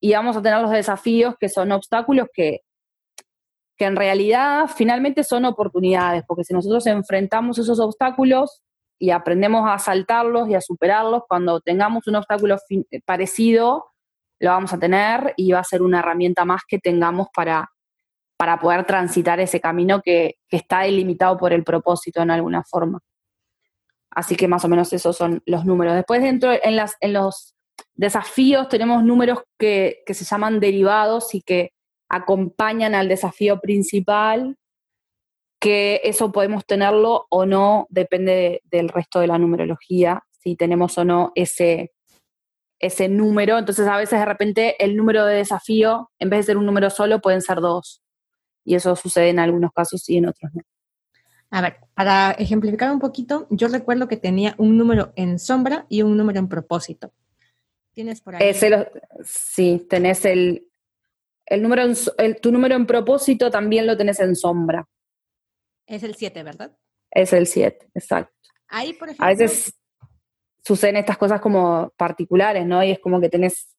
y 0.00 0.12
vamos 0.14 0.36
a 0.36 0.42
tener 0.42 0.60
los 0.62 0.70
desafíos 0.70 1.34
que 1.38 1.48
son 1.50 1.72
obstáculos 1.72 2.28
que, 2.32 2.62
que 3.78 3.84
en 3.84 3.96
realidad 3.96 4.68
finalmente 4.74 5.22
son 5.22 5.44
oportunidades, 5.44 6.24
porque 6.26 6.44
si 6.44 6.52
nosotros 6.52 6.86
enfrentamos 6.86 7.58
esos 7.58 7.78
obstáculos 7.78 8.62
y 8.98 9.10
aprendemos 9.10 9.68
a 9.70 9.78
saltarlos 9.78 10.48
y 10.48 10.54
a 10.56 10.60
superarlos, 10.60 11.22
cuando 11.28 11.60
tengamos 11.60 12.06
un 12.08 12.16
obstáculo 12.16 12.56
parecido, 13.06 13.86
lo 14.40 14.50
vamos 14.50 14.72
a 14.72 14.78
tener 14.78 15.32
y 15.36 15.52
va 15.52 15.60
a 15.60 15.64
ser 15.64 15.82
una 15.82 16.00
herramienta 16.00 16.44
más 16.44 16.62
que 16.66 16.78
tengamos 16.78 17.28
para, 17.32 17.70
para 18.36 18.58
poder 18.58 18.84
transitar 18.84 19.38
ese 19.40 19.60
camino 19.60 20.00
que, 20.02 20.36
está 20.50 20.80
delimitado 20.80 21.36
por 21.36 21.52
el 21.52 21.62
propósito 21.62 22.22
en 22.22 22.30
alguna 22.30 22.64
forma. 22.64 23.00
Así 24.10 24.34
que 24.34 24.48
más 24.48 24.64
o 24.64 24.68
menos 24.68 24.92
esos 24.92 25.16
son 25.16 25.42
los 25.46 25.64
números. 25.64 25.94
Después 25.94 26.22
dentro, 26.22 26.50
en 26.52 27.12
los 27.12 27.54
desafíos 27.94 28.68
tenemos 28.68 29.04
números 29.04 29.40
que, 29.58 30.02
se 30.06 30.24
llaman 30.24 30.58
derivados 30.58 31.34
y 31.34 31.42
que 31.42 31.72
acompañan 32.08 32.94
al 32.94 33.08
desafío 33.08 33.60
principal, 33.60 34.56
que 35.60 36.00
eso 36.04 36.32
podemos 36.32 36.64
tenerlo 36.64 37.26
o 37.30 37.44
no, 37.44 37.86
depende 37.90 38.62
del 38.64 38.88
resto 38.88 39.20
de 39.20 39.26
la 39.26 39.38
numerología, 39.38 40.24
si 40.30 40.56
tenemos 40.56 40.96
o 40.98 41.04
no 41.04 41.32
ese, 41.34 41.92
ese 42.78 43.08
número. 43.08 43.58
Entonces 43.58 43.86
a 43.88 43.96
veces 43.96 44.20
de 44.20 44.24
repente 44.24 44.82
el 44.82 44.96
número 44.96 45.24
de 45.24 45.36
desafío, 45.36 46.10
en 46.18 46.30
vez 46.30 46.40
de 46.40 46.44
ser 46.44 46.56
un 46.56 46.66
número 46.66 46.90
solo, 46.90 47.20
pueden 47.20 47.42
ser 47.42 47.60
dos. 47.60 48.02
Y 48.64 48.74
eso 48.74 48.94
sucede 48.96 49.30
en 49.30 49.38
algunos 49.38 49.72
casos 49.72 50.08
y 50.08 50.18
en 50.18 50.26
otros 50.26 50.52
no. 50.54 50.62
A 51.50 51.62
ver, 51.62 51.76
para 51.94 52.32
ejemplificar 52.32 52.90
un 52.92 52.98
poquito, 52.98 53.46
yo 53.50 53.68
recuerdo 53.68 54.06
que 54.06 54.18
tenía 54.18 54.54
un 54.58 54.76
número 54.76 55.12
en 55.16 55.38
sombra 55.38 55.86
y 55.88 56.02
un 56.02 56.16
número 56.16 56.38
en 56.38 56.48
propósito. 56.48 57.12
¿Tienes 57.92 58.20
por 58.20 58.36
ahí? 58.36 58.54
sí, 59.24 59.86
tenés 59.88 60.26
el, 60.26 60.68
el 61.48 61.62
número 61.62 61.82
en, 61.82 62.40
tu 62.40 62.52
número 62.52 62.74
en 62.74 62.86
propósito 62.86 63.50
también 63.50 63.86
lo 63.86 63.96
tenés 63.96 64.20
en 64.20 64.36
sombra. 64.36 64.86
Es 65.86 66.02
el 66.02 66.14
7, 66.14 66.42
¿verdad? 66.42 66.76
Es 67.10 67.32
el 67.32 67.46
7, 67.46 67.90
exacto. 67.94 68.34
Ahí, 68.68 68.92
por 68.92 69.08
ejemplo. 69.08 69.26
A 69.26 69.30
veces 69.30 69.74
suceden 70.62 70.96
estas 70.96 71.16
cosas 71.16 71.40
como 71.40 71.90
particulares, 71.96 72.66
¿no? 72.66 72.84
Y 72.84 72.90
es 72.90 72.98
como 72.98 73.20
que 73.20 73.30
tenés 73.30 73.74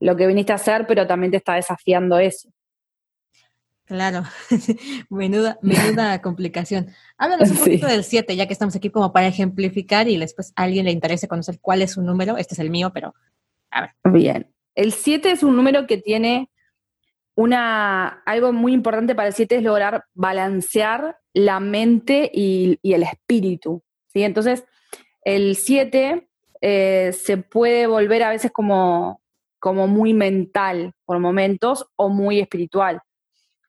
lo 0.00 0.16
que 0.16 0.26
viniste 0.26 0.52
a 0.52 0.56
hacer, 0.56 0.86
pero 0.86 1.06
también 1.06 1.30
te 1.30 1.36
está 1.36 1.54
desafiando 1.54 2.18
eso. 2.18 2.48
Claro, 3.84 4.22
menuda, 5.10 5.58
menuda 5.60 6.22
complicación. 6.22 6.88
Háblanos 7.18 7.50
un 7.50 7.58
poquito 7.58 7.86
del 7.86 8.04
7, 8.04 8.34
ya 8.36 8.46
que 8.46 8.52
estamos 8.52 8.76
aquí 8.76 8.90
como 8.90 9.12
para 9.12 9.26
ejemplificar 9.26 10.08
y 10.08 10.16
después 10.16 10.52
a 10.56 10.62
alguien 10.62 10.86
le 10.86 10.92
interese 10.92 11.28
conocer 11.28 11.58
cuál 11.60 11.82
es 11.82 11.92
su 11.92 12.02
número. 12.02 12.38
Este 12.38 12.54
es 12.54 12.60
el 12.60 12.70
mío, 12.70 12.90
pero 12.94 13.14
a 13.70 13.82
ver. 13.82 13.90
Bien. 14.04 14.54
El 14.74 14.92
7 14.92 15.30
es 15.30 15.42
un 15.42 15.56
número 15.56 15.86
que 15.86 15.98
tiene 15.98 16.50
una, 17.38 18.20
algo 18.26 18.52
muy 18.52 18.72
importante 18.72 19.14
para 19.14 19.28
el 19.28 19.34
7 19.34 19.58
es 19.58 19.62
lograr 19.62 20.06
balancear 20.12 21.18
la 21.32 21.60
mente 21.60 22.28
y, 22.34 22.80
el 22.82 23.04
espíritu. 23.04 23.84
¿sí? 24.08 24.24
Entonces, 24.24 24.64
el 25.22 25.54
7 25.54 26.28
eh, 26.60 27.12
se 27.12 27.36
puede 27.36 27.86
volver 27.86 28.24
a 28.24 28.30
veces 28.30 28.50
como, 28.50 29.22
como 29.60 29.86
muy 29.86 30.14
mental 30.14 30.94
por 31.04 31.20
momentos 31.20 31.86
o 31.94 32.08
muy 32.08 32.40
espiritual. 32.40 33.02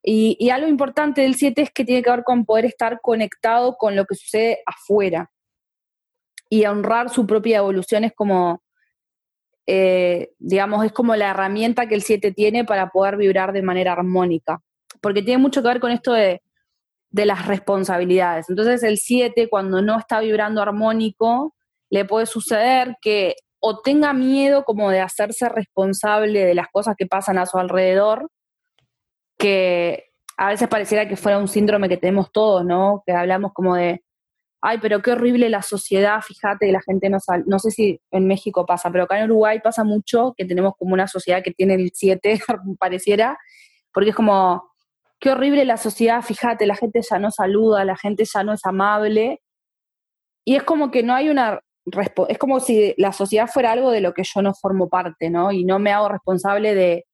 Y, 0.01 0.49
algo 0.49 0.67
importante 0.67 1.21
del 1.21 1.35
7 1.35 1.61
es 1.61 1.69
que 1.69 1.85
tiene 1.85 2.01
que 2.01 2.09
ver 2.09 2.23
con 2.23 2.45
poder 2.45 2.65
estar 2.65 2.99
conectado 3.01 3.77
con 3.77 3.95
lo 3.95 4.05
que 4.05 4.15
sucede 4.15 4.63
afuera 4.65 5.29
y 6.49 6.65
honrar 6.65 7.11
su 7.11 7.27
propia 7.27 7.59
evolución 7.59 8.03
es 8.03 8.13
como, 8.15 8.63
eh, 9.71 10.31
digamos, 10.39 10.83
es 10.83 10.91
como 10.91 11.15
la 11.15 11.29
herramienta 11.29 11.85
que 11.85 11.93
el 11.93 12.01
7 12.01 12.31
tiene 12.31 12.65
para 12.65 12.89
poder 12.89 13.17
vibrar 13.17 13.53
de 13.53 13.61
manera 13.61 13.91
armónica, 13.91 14.63
porque 14.99 15.21
tiene 15.21 15.37
mucho 15.37 15.61
que 15.61 15.67
ver 15.67 15.79
con 15.79 15.91
esto 15.91 16.11
de, 16.11 16.41
de 17.11 17.25
las 17.27 17.45
responsabilidades. 17.45 18.49
Entonces 18.49 18.81
el 18.81 18.97
7 18.97 19.47
cuando 19.47 19.83
no 19.83 19.99
está 19.99 20.21
vibrando 20.21 20.63
armónico, 20.63 21.53
le 21.91 22.03
puede 22.03 22.25
suceder 22.25 22.95
que 22.99 23.35
o 23.59 23.79
tenga 23.81 24.11
miedo 24.11 24.63
como 24.63 24.89
de 24.89 25.01
hacerse 25.01 25.47
responsable 25.49 26.45
de 26.45 26.55
las 26.55 26.69
cosas 26.69 26.95
que 26.97 27.05
pasan 27.05 27.37
a 27.37 27.45
su 27.45 27.59
alrededor, 27.59 28.31
que 29.37 30.05
a 30.35 30.49
veces 30.49 30.67
pareciera 30.67 31.07
que 31.07 31.15
fuera 31.15 31.37
un 31.37 31.47
síndrome 31.47 31.89
que 31.89 31.97
tenemos 31.97 32.31
todos, 32.31 32.65
¿no? 32.65 33.03
Que 33.05 33.11
hablamos 33.11 33.53
como 33.53 33.75
de, 33.75 34.01
ay, 34.61 34.79
pero 34.81 35.01
qué 35.01 35.11
horrible 35.11 35.49
la 35.49 35.61
sociedad, 35.61 36.21
fíjate, 36.21 36.71
la 36.71 36.81
gente 36.81 37.09
no 37.09 37.19
sale, 37.19 37.43
no 37.47 37.59
sé 37.59 37.71
si 37.71 38.01
en 38.11 38.27
México 38.27 38.65
pasa, 38.65 38.91
pero 38.91 39.05
acá 39.05 39.17
en 39.19 39.25
Uruguay 39.25 39.59
pasa 39.63 39.83
mucho 39.83 40.33
que 40.37 40.45
tenemos 40.45 40.73
como 40.77 40.93
una 40.93 41.07
sociedad 41.07 41.41
que 41.43 41.51
tiene 41.51 41.75
el 41.75 41.91
7, 41.93 42.39
pareciera, 42.79 43.37
porque 43.93 44.09
es 44.09 44.15
como, 44.15 44.69
qué 45.19 45.31
horrible 45.31 45.65
la 45.65 45.77
sociedad, 45.77 46.21
fíjate, 46.21 46.65
la 46.65 46.75
gente 46.75 47.01
ya 47.09 47.19
no 47.19 47.31
saluda, 47.31 47.85
la 47.85 47.95
gente 47.95 48.25
ya 48.25 48.43
no 48.43 48.53
es 48.53 48.65
amable, 48.65 49.41
y 50.45 50.55
es 50.55 50.63
como 50.63 50.91
que 50.91 51.03
no 51.03 51.13
hay 51.13 51.29
una, 51.29 51.59
es 52.27 52.37
como 52.37 52.59
si 52.59 52.93
la 52.97 53.13
sociedad 53.13 53.47
fuera 53.47 53.71
algo 53.71 53.91
de 53.91 54.01
lo 54.01 54.13
que 54.13 54.23
yo 54.23 54.41
no 54.41 54.53
formo 54.53 54.89
parte, 54.89 55.29
¿no? 55.29 55.51
Y 55.51 55.63
no 55.63 55.79
me 55.79 55.91
hago 55.91 56.09
responsable 56.09 56.75
de, 56.75 57.05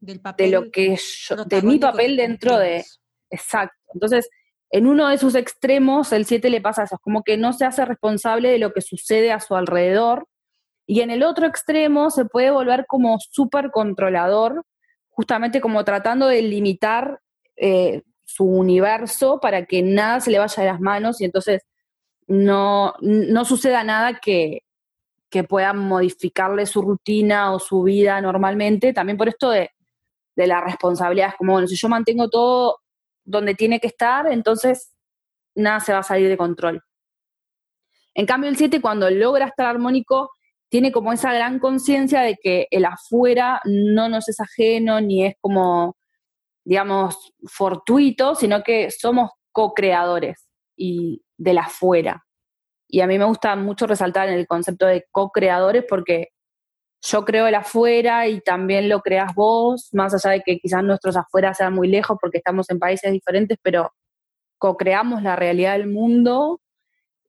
de 0.00 0.48
lo 0.48 0.70
que 0.70 0.96
yo, 0.96 1.44
de 1.44 1.62
mi 1.62 1.78
papel 1.78 2.16
dentro 2.16 2.58
de... 2.58 2.84
Exacto. 3.30 3.76
Entonces, 3.92 4.28
en 4.70 4.86
uno 4.86 5.08
de 5.08 5.18
sus 5.18 5.34
extremos, 5.34 6.12
el 6.12 6.26
7 6.26 6.50
le 6.50 6.60
pasa 6.60 6.84
eso, 6.84 6.96
es 6.96 7.00
como 7.00 7.22
que 7.22 7.36
no 7.36 7.52
se 7.52 7.64
hace 7.64 7.84
responsable 7.84 8.50
de 8.50 8.58
lo 8.58 8.72
que 8.72 8.82
sucede 8.82 9.32
a 9.32 9.40
su 9.40 9.56
alrededor. 9.56 10.26
Y 10.86 11.00
en 11.00 11.10
el 11.10 11.22
otro 11.22 11.46
extremo 11.46 12.10
se 12.10 12.24
puede 12.24 12.50
volver 12.50 12.86
como 12.86 13.18
súper 13.18 13.70
controlador, 13.70 14.64
justamente 15.10 15.60
como 15.60 15.84
tratando 15.84 16.26
de 16.26 16.42
limitar 16.42 17.20
eh, 17.56 18.02
su 18.24 18.44
universo 18.44 19.40
para 19.40 19.64
que 19.66 19.82
nada 19.82 20.20
se 20.20 20.30
le 20.30 20.38
vaya 20.38 20.62
de 20.62 20.68
las 20.68 20.80
manos 20.80 21.20
y 21.20 21.24
entonces 21.24 21.62
no, 22.26 22.94
no 23.00 23.44
suceda 23.44 23.84
nada 23.84 24.20
que, 24.20 24.60
que 25.30 25.44
pueda 25.44 25.72
modificarle 25.72 26.66
su 26.66 26.82
rutina 26.82 27.52
o 27.52 27.58
su 27.58 27.82
vida 27.82 28.20
normalmente. 28.20 28.92
También 28.92 29.16
por 29.16 29.28
esto 29.28 29.50
de, 29.50 29.70
de 30.36 30.46
la 30.46 30.60
responsabilidad, 30.60 31.30
es 31.30 31.36
como, 31.36 31.52
bueno, 31.52 31.66
si 31.66 31.76
yo 31.76 31.88
mantengo 31.88 32.28
todo 32.28 32.80
donde 33.28 33.54
tiene 33.54 33.78
que 33.78 33.88
estar, 33.88 34.26
entonces 34.32 34.94
nada 35.54 35.80
se 35.80 35.92
va 35.92 35.98
a 35.98 36.02
salir 36.02 36.28
de 36.28 36.36
control. 36.36 36.82
En 38.14 38.26
cambio, 38.26 38.48
el 38.48 38.56
7, 38.56 38.80
cuando 38.80 39.10
logra 39.10 39.46
estar 39.46 39.66
armónico, 39.66 40.30
tiene 40.70 40.92
como 40.92 41.12
esa 41.12 41.32
gran 41.32 41.58
conciencia 41.58 42.22
de 42.22 42.36
que 42.42 42.66
el 42.70 42.84
afuera 42.84 43.60
no 43.64 44.08
nos 44.08 44.28
es 44.28 44.40
ajeno, 44.40 45.00
ni 45.00 45.26
es 45.26 45.34
como, 45.40 45.96
digamos, 46.64 47.32
fortuito, 47.46 48.34
sino 48.34 48.62
que 48.62 48.90
somos 48.90 49.30
co-creadores 49.52 50.48
y 50.76 51.22
del 51.36 51.58
afuera. 51.58 52.24
Y 52.88 53.02
a 53.02 53.06
mí 53.06 53.18
me 53.18 53.26
gusta 53.26 53.54
mucho 53.56 53.86
resaltar 53.86 54.30
el 54.30 54.46
concepto 54.46 54.86
de 54.86 55.06
co-creadores 55.10 55.84
porque 55.86 56.28
yo 57.02 57.24
creo 57.24 57.46
el 57.46 57.54
afuera 57.54 58.26
y 58.26 58.40
también 58.40 58.88
lo 58.88 59.00
creas 59.00 59.34
vos, 59.34 59.88
más 59.92 60.14
allá 60.14 60.34
de 60.34 60.42
que 60.42 60.58
quizás 60.58 60.82
nuestros 60.82 61.16
afuera 61.16 61.54
sean 61.54 61.74
muy 61.74 61.88
lejos 61.88 62.18
porque 62.20 62.38
estamos 62.38 62.68
en 62.70 62.78
países 62.78 63.12
diferentes, 63.12 63.58
pero 63.62 63.92
co-creamos 64.58 65.22
la 65.22 65.36
realidad 65.36 65.72
del 65.78 65.88
mundo 65.88 66.60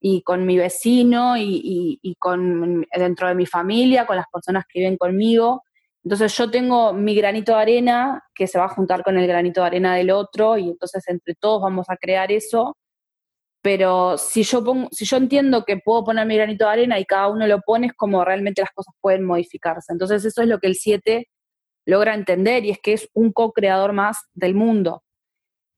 y 0.02 0.24
con 0.24 0.46
mi 0.46 0.58
vecino 0.58 1.38
y, 1.38 2.00
y, 2.02 2.16
con 2.16 2.86
dentro 2.96 3.28
de 3.28 3.36
mi 3.36 3.46
familia, 3.46 4.08
con 4.08 4.16
las 4.16 4.28
personas 4.32 4.66
que 4.68 4.80
viven 4.80 4.98
conmigo. 4.98 5.64
Entonces 6.04 6.36
yo 6.38 6.50
tengo 6.50 6.94
mi 6.94 7.14
granito 7.16 7.54
de 7.54 7.62
arena 7.62 8.24
que 8.34 8.48
se 8.48 8.58
va 8.58 8.66
a 8.66 8.70
juntar 8.70 9.04
con 9.04 9.18
el 9.18 9.28
granito 9.28 9.62
de 9.62 9.68
arena 9.68 9.96
del 9.96 10.12
otro 10.12 10.58
y 10.58 10.70
entonces 10.70 11.04
entre 11.10 11.36
todos 11.36 11.62
vamos 11.62 11.90
a 11.90 11.98
crear 11.98 12.32
eso 12.32 12.78
pero 13.62 14.18
si 14.18 14.44
yo, 14.44 14.64
pongo, 14.64 14.88
si 14.92 15.06
yo 15.06 15.18
entiendo 15.18 15.66
que 15.66 15.78
puedo 15.78 16.06
poner 16.06 16.26
mi 16.26 16.36
granito 16.36 16.66
de 16.66 16.72
arena 16.72 17.00
y 17.00 17.06
cada 17.06 17.28
uno 17.28 17.46
lo 17.46 17.60
pone, 17.62 17.88
es 17.88 17.94
como 17.94 18.24
realmente 18.24 18.62
las 18.62 18.72
cosas 18.72 18.94
pueden 19.02 19.26
modificarse. 19.26 19.92
Entonces 19.92 20.24
eso 20.24 20.42
es 20.42 20.48
lo 20.48 20.60
que 20.60 20.68
el 20.68 20.76
7 20.76 21.28
logra 21.86 22.14
entender 22.14 22.66
y 22.66 22.72
es 22.72 22.80
que 22.80 22.94
es 22.94 23.10
un 23.14 23.34
co-creador 23.34 23.94
más 23.94 24.18
del 24.34 24.56
mundo. 24.56 25.04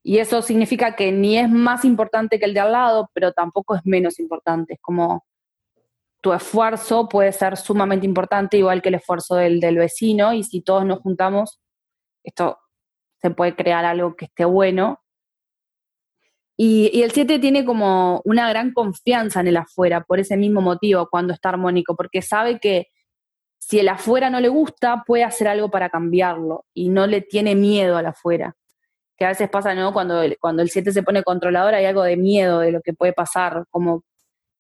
Y 0.04 0.20
eso 0.20 0.42
significa 0.42 0.96
que 0.96 1.12
ni 1.12 1.38
es 1.38 1.50
más 1.50 1.86
importante 1.86 2.40
que 2.40 2.46
el 2.46 2.54
de 2.54 2.60
al 2.60 2.72
lado, 2.72 3.10
pero 3.14 3.34
tampoco 3.34 3.76
es 3.76 3.82
menos 3.86 4.20
importante. 4.20 4.74
Es 4.74 4.80
como 4.82 5.26
tu 6.22 6.34
esfuerzo 6.34 7.10
puede 7.10 7.32
ser 7.32 7.58
sumamente 7.58 8.06
importante, 8.06 8.58
igual 8.58 8.82
que 8.82 8.90
el 8.90 8.96
esfuerzo 8.96 9.36
del, 9.36 9.60
del 9.60 9.78
vecino, 9.78 10.34
y 10.34 10.44
si 10.44 10.62
todos 10.62 10.86
nos 10.86 11.00
juntamos, 11.00 11.60
esto 12.24 12.60
se 13.22 13.32
puede 13.32 13.56
crear 13.56 13.86
algo 13.86 14.16
que 14.16 14.26
esté 14.26 14.46
bueno 14.46 15.02
y, 16.64 17.02
el 17.02 17.12
7 17.12 17.40
tiene 17.40 17.66
como 17.66 18.22
una 18.24 18.48
gran 18.48 18.72
confianza 18.72 19.40
en 19.40 19.48
el 19.48 19.58
afuera, 19.58 20.04
por 20.04 20.20
ese 20.20 20.38
mismo 20.38 20.62
motivo, 20.62 21.08
cuando 21.10 21.34
está 21.34 21.50
armónico, 21.50 21.96
porque 21.96 22.22
sabe 22.22 22.60
que 22.60 22.90
si 23.58 23.80
el 23.80 23.90
afuera 23.90 24.30
no 24.30 24.40
le 24.40 24.48
gusta, 24.48 25.04
puede 25.08 25.24
hacer 25.24 25.48
algo 25.48 25.72
para 25.72 25.90
cambiarlo 25.90 26.66
y 26.72 26.90
no 26.90 27.08
le 27.08 27.22
tiene 27.22 27.56
miedo 27.56 27.98
al 27.98 28.06
afuera. 28.06 28.56
Que 29.18 29.26
a 29.26 29.30
veces 29.30 29.50
pasa, 29.50 29.74
¿no? 29.74 29.92
Cuando, 29.92 30.22
cuando 30.40 30.62
el 30.62 30.70
7 30.70 30.92
se 30.92 31.02
pone 31.02 31.24
controlador, 31.24 31.74
hay 31.74 31.86
algo 31.86 32.04
de 32.04 32.16
miedo 32.16 32.60
de 32.60 32.72
lo 32.72 32.82
que 32.82 32.94
puede 32.94 33.14
pasar, 33.14 33.66
como, 33.72 34.04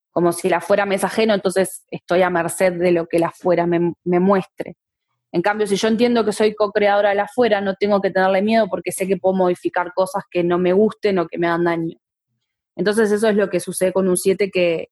como 0.10 0.32
si 0.32 0.48
el 0.48 0.56
afuera 0.56 0.88
me 0.88 0.96
es 0.96 1.04
ajeno, 1.04 1.36
entonces 1.36 1.86
estoy 1.92 2.24
a 2.24 2.32
merced 2.32 2.74
de 2.74 2.94
lo 2.94 3.06
que 3.06 3.18
el 3.18 3.26
afuera 3.26 3.68
me 3.68 4.20
muestre. 4.20 4.76
En 5.32 5.42
cambio, 5.42 5.66
si 5.66 5.76
yo 5.76 5.88
entiendo 5.88 6.26
que 6.26 6.34
soy 6.34 6.54
co-creadora 6.54 7.10
de 7.10 7.16
la 7.16 7.24
afuera, 7.24 7.62
no 7.62 7.76
tengo 7.76 8.02
que 8.02 8.12
tenerle 8.12 8.42
miedo 8.42 8.68
porque 8.70 8.92
sé 8.92 9.08
que 9.08 9.18
puedo 9.18 9.36
modificar 9.36 9.94
cosas 9.94 10.24
que 10.30 10.44
no 10.44 10.58
me 10.58 10.74
gusten 10.74 11.20
o 11.20 11.28
que 11.28 11.38
me 11.38 11.48
dan 11.48 11.64
daño. 11.64 11.98
Entonces 12.76 13.12
eso 13.12 13.30
es 13.30 13.36
lo 13.36 13.50
que 13.50 13.60
sucede 13.60 13.94
con 13.94 14.08
un 14.10 14.18
7 14.18 14.50
que, 14.52 14.90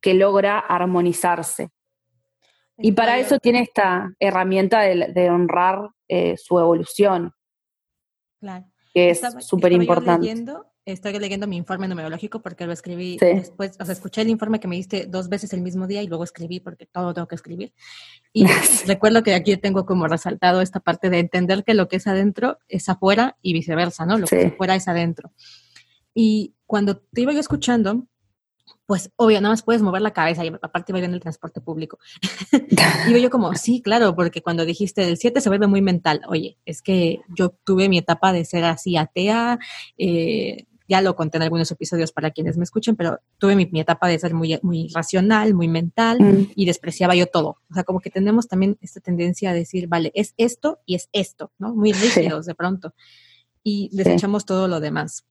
que 0.00 0.14
logra 0.14 0.58
armonizarse. 0.58 1.70
Y 2.76 2.92
para 2.92 3.18
eso 3.18 3.38
tiene 3.38 3.60
esta 3.62 4.12
herramienta 4.20 4.80
de, 4.82 5.30
honrar 5.30 5.90
eh, 6.08 6.36
su 6.36 6.58
evolución. 6.58 7.32
Claro. 8.40 8.66
Que 8.94 9.10
es 9.10 9.20
súper 9.40 9.72
importante 9.72 10.44
estoy 10.92 11.18
leyendo 11.18 11.46
mi 11.46 11.56
informe 11.56 11.88
numerológico 11.88 12.40
porque 12.40 12.66
lo 12.66 12.72
escribí 12.72 13.18
después, 13.18 13.76
o 13.78 13.84
sea, 13.84 13.92
escuché 13.92 14.22
el 14.22 14.30
informe 14.30 14.60
que 14.60 14.68
me 14.68 14.76
diste 14.76 15.06
dos 15.06 15.28
veces 15.28 15.52
el 15.52 15.60
mismo 15.60 15.86
día 15.86 16.02
y 16.02 16.06
luego 16.06 16.24
escribí 16.24 16.60
porque 16.60 16.86
todo 16.86 17.14
tengo 17.14 17.28
que 17.28 17.34
escribir. 17.34 17.72
Y 18.32 18.46
recuerdo 18.86 19.22
que 19.22 19.34
aquí 19.34 19.56
tengo 19.56 19.84
como 19.84 20.08
resaltado 20.08 20.60
esta 20.60 20.80
parte 20.80 21.10
de 21.10 21.18
entender 21.18 21.64
que 21.64 21.74
lo 21.74 21.88
que 21.88 21.96
es 21.96 22.06
adentro 22.06 22.58
es 22.68 22.88
afuera 22.88 23.36
y 23.42 23.52
viceversa, 23.52 24.06
¿no? 24.06 24.18
Lo 24.18 24.26
que 24.26 24.42
es 24.42 24.52
afuera 24.52 24.74
es 24.74 24.88
adentro. 24.88 25.32
Y 26.14 26.54
cuando 26.66 26.96
te 26.98 27.20
iba 27.20 27.32
yo 27.32 27.40
escuchando, 27.40 28.06
pues 28.88 29.12
obvio, 29.16 29.38
nada 29.42 29.52
más 29.52 29.62
puedes 29.62 29.82
mover 29.82 30.00
la 30.00 30.14
cabeza 30.14 30.46
y 30.46 30.48
aparte 30.48 30.94
va 30.94 30.98
en 31.00 31.12
el 31.12 31.20
transporte 31.20 31.60
público. 31.60 31.98
y 33.08 33.20
yo 33.20 33.28
como, 33.28 33.54
sí, 33.54 33.82
claro, 33.82 34.16
porque 34.16 34.40
cuando 34.40 34.64
dijiste 34.64 35.06
el 35.06 35.18
7 35.18 35.42
se 35.42 35.50
vuelve 35.50 35.66
muy 35.66 35.82
mental. 35.82 36.22
Oye, 36.26 36.56
es 36.64 36.80
que 36.80 37.20
yo 37.36 37.50
tuve 37.64 37.90
mi 37.90 37.98
etapa 37.98 38.32
de 38.32 38.46
ser 38.46 38.64
así 38.64 38.96
atea, 38.96 39.58
eh, 39.98 40.64
ya 40.88 41.02
lo 41.02 41.14
conté 41.14 41.36
en 41.36 41.42
algunos 41.42 41.70
episodios 41.70 42.12
para 42.12 42.30
quienes 42.30 42.56
me 42.56 42.64
escuchen, 42.64 42.96
pero 42.96 43.20
tuve 43.36 43.54
mi, 43.54 43.68
etapa 43.74 44.08
de 44.08 44.18
ser 44.18 44.32
muy, 44.32 44.58
muy 44.62 44.88
racional, 44.94 45.52
muy 45.52 45.68
mental 45.68 46.18
mm. 46.20 46.52
y 46.56 46.64
despreciaba 46.64 47.14
yo 47.14 47.26
todo. 47.26 47.58
O 47.70 47.74
sea, 47.74 47.84
como 47.84 48.00
que 48.00 48.10
tenemos 48.10 48.48
también 48.48 48.78
esta 48.80 49.00
tendencia 49.00 49.50
a 49.50 49.54
decir, 49.54 49.86
vale, 49.86 50.10
es 50.14 50.34
esto 50.38 50.80
y 50.86 50.94
es 50.94 51.10
esto, 51.12 51.52
¿no? 51.58 51.74
Muy 51.74 51.92
rígidos 51.92 52.46
de 52.46 52.54
pronto. 52.54 52.94
Y 53.62 53.90
desechamos 53.92 54.46
todo 54.46 54.66
lo 54.66 54.80
demás. 54.80 55.26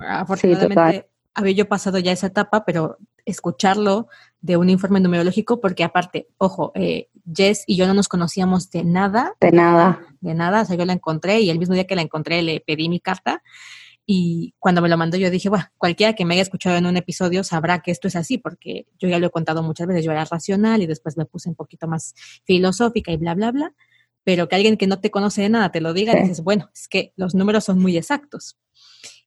Afortunadamente, 0.00 1.08
había 1.34 1.54
yo 1.54 1.68
pasado 1.68 1.98
ya 1.98 2.10
esa 2.10 2.26
etapa, 2.26 2.64
pero 2.64 2.98
escucharlo 3.24 4.08
de 4.40 4.56
un 4.56 4.70
informe 4.70 4.98
numerológico, 4.98 5.60
porque 5.60 5.84
aparte, 5.84 6.28
ojo, 6.38 6.72
eh, 6.74 7.08
Jess 7.32 7.62
y 7.66 7.76
yo 7.76 7.86
no 7.86 7.94
nos 7.94 8.08
conocíamos 8.08 8.70
de 8.70 8.82
nada. 8.82 9.34
De 9.40 9.52
nada. 9.52 10.00
De 10.20 10.34
nada, 10.34 10.62
o 10.62 10.64
sea, 10.64 10.76
yo 10.76 10.84
la 10.84 10.94
encontré 10.94 11.40
y 11.40 11.50
el 11.50 11.60
mismo 11.60 11.74
día 11.74 11.86
que 11.86 11.94
la 11.94 12.02
encontré 12.02 12.42
le 12.42 12.60
pedí 12.60 12.88
mi 12.88 12.98
carta 12.98 13.42
y 14.06 14.54
cuando 14.58 14.82
me 14.82 14.88
lo 14.88 14.96
mandó 14.96 15.16
yo 15.16 15.30
dije, 15.30 15.48
bueno, 15.48 15.66
cualquiera 15.78 16.14
que 16.14 16.24
me 16.24 16.34
haya 16.34 16.42
escuchado 16.42 16.76
en 16.76 16.86
un 16.86 16.96
episodio 16.96 17.44
sabrá 17.44 17.80
que 17.80 17.90
esto 17.90 18.08
es 18.08 18.16
así, 18.16 18.38
porque 18.38 18.86
yo 18.98 19.08
ya 19.08 19.18
lo 19.18 19.28
he 19.28 19.30
contado 19.30 19.62
muchas 19.62 19.86
veces, 19.86 20.04
yo 20.04 20.12
era 20.12 20.24
racional 20.24 20.82
y 20.82 20.86
después 20.86 21.16
me 21.16 21.26
puse 21.26 21.48
un 21.48 21.54
poquito 21.54 21.86
más 21.86 22.14
filosófica 22.44 23.12
y 23.12 23.16
bla, 23.16 23.34
bla, 23.34 23.52
bla, 23.52 23.74
pero 24.24 24.48
que 24.48 24.56
alguien 24.56 24.76
que 24.76 24.86
no 24.86 25.00
te 25.00 25.10
conoce 25.10 25.42
de 25.42 25.48
nada 25.48 25.70
te 25.70 25.80
lo 25.80 25.92
diga, 25.92 26.14
dices, 26.14 26.42
bueno, 26.42 26.70
es 26.74 26.88
que 26.88 27.12
los 27.16 27.34
números 27.34 27.64
son 27.64 27.78
muy 27.78 27.96
exactos. 27.96 28.58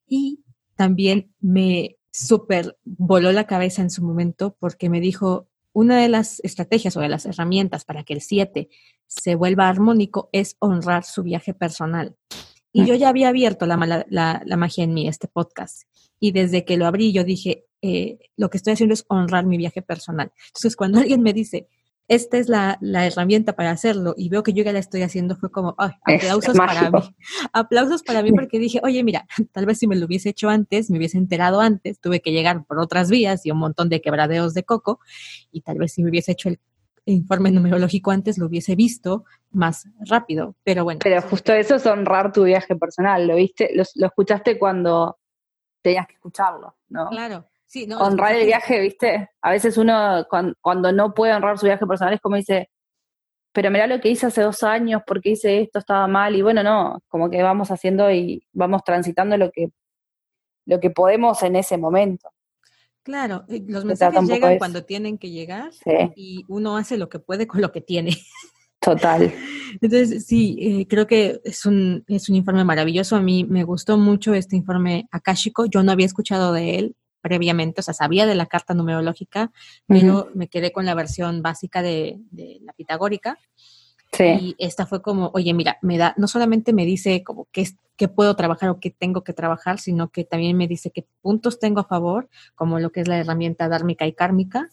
Y 0.07 0.43
también 0.75 1.33
me 1.39 1.97
súper 2.11 2.77
voló 2.83 3.31
la 3.31 3.47
cabeza 3.47 3.81
en 3.81 3.89
su 3.89 4.03
momento 4.03 4.55
porque 4.59 4.89
me 4.89 4.99
dijo, 4.99 5.47
una 5.73 5.99
de 5.99 6.07
las 6.07 6.39
estrategias 6.41 6.95
o 6.95 7.01
de 7.01 7.09
las 7.09 7.25
herramientas 7.25 7.83
para 7.83 8.03
que 8.03 8.13
el 8.13 8.21
7 8.21 8.69
se 9.07 9.35
vuelva 9.35 9.67
armónico 9.67 10.29
es 10.31 10.55
honrar 10.59 11.03
su 11.03 11.23
viaje 11.23 11.53
personal. 11.53 12.15
Y 12.73 12.85
yo 12.85 12.95
ya 12.95 13.09
había 13.09 13.29
abierto 13.29 13.67
la, 13.67 14.05
la, 14.09 14.57
magia 14.57 14.83
en 14.83 14.93
mí, 14.93 15.07
este 15.07 15.27
podcast. 15.27 15.83
Y 16.19 16.31
desde 16.31 16.65
que 16.65 16.75
lo 16.75 16.87
abrí, 16.87 17.13
yo 17.13 17.23
dije, 17.23 17.65
eh, 17.81 18.17
lo 18.35 18.49
que 18.49 18.57
estoy 18.57 18.73
haciendo 18.73 18.93
es 18.93 19.05
honrar 19.07 19.45
mi 19.45 19.57
viaje 19.57 19.83
personal. 19.83 20.31
Entonces, 20.47 20.75
cuando 20.75 20.99
alguien 20.99 21.21
me 21.21 21.33
dice, 21.33 21.67
esta 22.07 22.37
es 22.37 22.49
la, 22.49 22.79
herramienta 22.81 23.55
para 23.55 23.71
hacerlo, 23.71 24.15
y 24.17 24.29
veo 24.29 24.43
que 24.43 24.53
yo 24.53 24.63
ya 24.63 24.73
la 24.73 24.79
estoy 24.79 25.03
haciendo, 25.03 25.35
fue 25.35 25.51
como, 25.51 25.75
Ay, 25.77 25.91
aplausos 26.03 26.57
para 26.57 26.89
mí. 26.89 26.99
Aplausos 27.53 28.03
para 28.03 28.23
mí 28.23 28.31
porque 28.31 28.59
dije, 28.59 28.81
oye, 28.83 29.03
mira, 29.03 29.27
tal 29.51 29.65
vez 29.65 29.77
si 29.77 29.87
me 29.87 29.95
lo 29.95 30.05
hubiese 30.07 30.29
hecho 30.29 30.49
antes, 30.49 30.89
me 30.89 30.97
hubiese 30.97 31.17
enterado 31.17 31.61
antes, 31.61 31.99
tuve 31.99 32.21
que 32.21 32.31
llegar 32.31 32.65
por 32.65 32.79
otras 32.79 33.09
vías 33.09 33.45
y 33.45 33.51
un 33.51 33.59
montón 33.59 33.89
de 33.89 34.01
quebradeos 34.01 34.53
de 34.53 34.63
coco, 34.63 34.99
y 35.51 35.61
tal 35.61 35.77
vez 35.77 35.93
si 35.93 36.03
me 36.03 36.09
hubiese 36.09 36.31
hecho 36.33 36.49
el 36.49 36.59
informe 37.05 37.51
numerológico 37.51 38.11
antes 38.11 38.37
lo 38.37 38.45
hubiese 38.47 38.75
visto 38.75 39.25
más 39.51 39.87
rápido, 40.07 40.55
pero 40.63 40.83
bueno. 40.83 40.99
Pero 41.03 41.21
justo 41.21 41.53
eso 41.53 41.75
es 41.75 41.85
honrar 41.85 42.31
tu 42.31 42.43
viaje 42.43 42.75
personal, 42.75 43.27
¿lo 43.27 43.35
viste? 43.35 43.71
Lo, 43.73 43.83
escuchaste 43.83 44.57
cuando 44.57 45.17
tenías 45.81 46.07
que 46.07 46.13
escucharlo, 46.13 46.75
¿no? 46.89 47.09
Claro. 47.09 47.49
Sí, 47.65 47.87
no, 47.87 47.97
honrar 47.97 48.35
el 48.35 48.45
viaje, 48.45 48.79
¿viste? 48.79 49.31
A 49.41 49.51
veces 49.51 49.77
uno 49.77 50.27
cuando, 50.61 50.91
no 50.91 51.13
puede 51.13 51.33
honrar 51.33 51.57
su 51.57 51.65
viaje 51.65 51.85
personal 51.87 52.13
es 52.13 52.21
como 52.21 52.35
dice, 52.35 52.69
pero 53.51 53.71
mira 53.71 53.87
lo 53.87 53.99
que 53.99 54.09
hice 54.09 54.27
hace 54.27 54.41
dos 54.41 54.63
años, 54.63 55.01
porque 55.05 55.31
hice 55.31 55.61
esto, 55.61 55.79
estaba 55.79 56.07
mal, 56.07 56.35
y 56.35 56.41
bueno, 56.41 56.63
no, 56.63 57.01
como 57.07 57.29
que 57.29 57.41
vamos 57.41 57.71
haciendo 57.71 58.11
y 58.11 58.45
vamos 58.53 58.83
transitando 58.83 59.37
lo 59.37 59.51
que, 59.51 59.71
lo 60.65 60.79
que 60.79 60.89
podemos 60.89 61.41
en 61.43 61.55
ese 61.55 61.77
momento. 61.77 62.29
Claro, 63.03 63.43
eh, 63.49 63.61
los 63.67 63.83
mensajes 63.83 64.21
llegan 64.23 64.57
cuando 64.57 64.85
tienen 64.85 65.17
que 65.17 65.29
llegar 65.29 65.71
y 66.15 66.45
uno 66.47 66.77
hace 66.77 66.97
lo 66.97 67.09
que 67.09 67.19
puede 67.19 67.47
con 67.47 67.61
lo 67.61 67.71
que 67.71 67.81
tiene. 67.81 68.17
Total. 68.79 69.33
Entonces, 69.81 70.25
sí, 70.25 70.57
eh, 70.59 70.87
creo 70.87 71.05
que 71.05 71.41
es 71.43 71.65
un, 71.65 72.05
es 72.07 72.29
un 72.29 72.35
informe 72.35 72.63
maravilloso. 72.63 73.15
A 73.15 73.21
mí 73.21 73.43
me 73.43 73.63
gustó 73.63 73.97
mucho 73.97 74.33
este 74.33 74.55
informe 74.55 75.07
akáshico. 75.11 75.65
Yo 75.65 75.83
no 75.83 75.91
había 75.91 76.05
escuchado 76.05 76.53
de 76.53 76.77
él 76.77 76.95
previamente, 77.21 77.79
o 77.79 77.83
sea, 77.83 77.93
sabía 77.93 78.25
de 78.25 78.35
la 78.35 78.47
carta 78.47 78.73
numerológica, 78.73 79.51
pero 79.87 80.29
me 80.33 80.49
quedé 80.49 80.73
con 80.73 80.85
la 80.85 80.93
versión 80.93 81.41
básica 81.41 81.81
de, 81.81 82.17
de 82.31 82.59
la 82.63 82.73
pitagórica. 82.73 83.39
Sí. 84.13 84.23
Y 84.23 84.55
esta 84.59 84.85
fue 84.85 85.01
como, 85.01 85.31
oye, 85.33 85.53
mira, 85.53 85.77
me 85.81 85.97
da, 85.97 86.13
no 86.17 86.27
solamente 86.27 86.71
me 86.71 86.85
dice 86.85 87.23
como 87.23 87.47
qué, 87.51 87.67
qué 87.97 88.07
puedo 88.07 88.35
trabajar 88.35 88.69
o 88.69 88.79
qué 88.79 88.91
tengo 88.91 89.23
que 89.23 89.33
trabajar, 89.33 89.79
sino 89.79 90.09
que 90.09 90.23
también 90.23 90.55
me 90.55 90.67
dice 90.67 90.91
qué 90.91 91.05
puntos 91.21 91.59
tengo 91.59 91.81
a 91.81 91.85
favor, 91.85 92.29
como 92.55 92.79
lo 92.79 92.91
que 92.91 93.01
es 93.01 93.07
la 93.07 93.17
herramienta 93.17 93.67
dármica 93.67 94.05
y 94.05 94.13
kármica, 94.13 94.69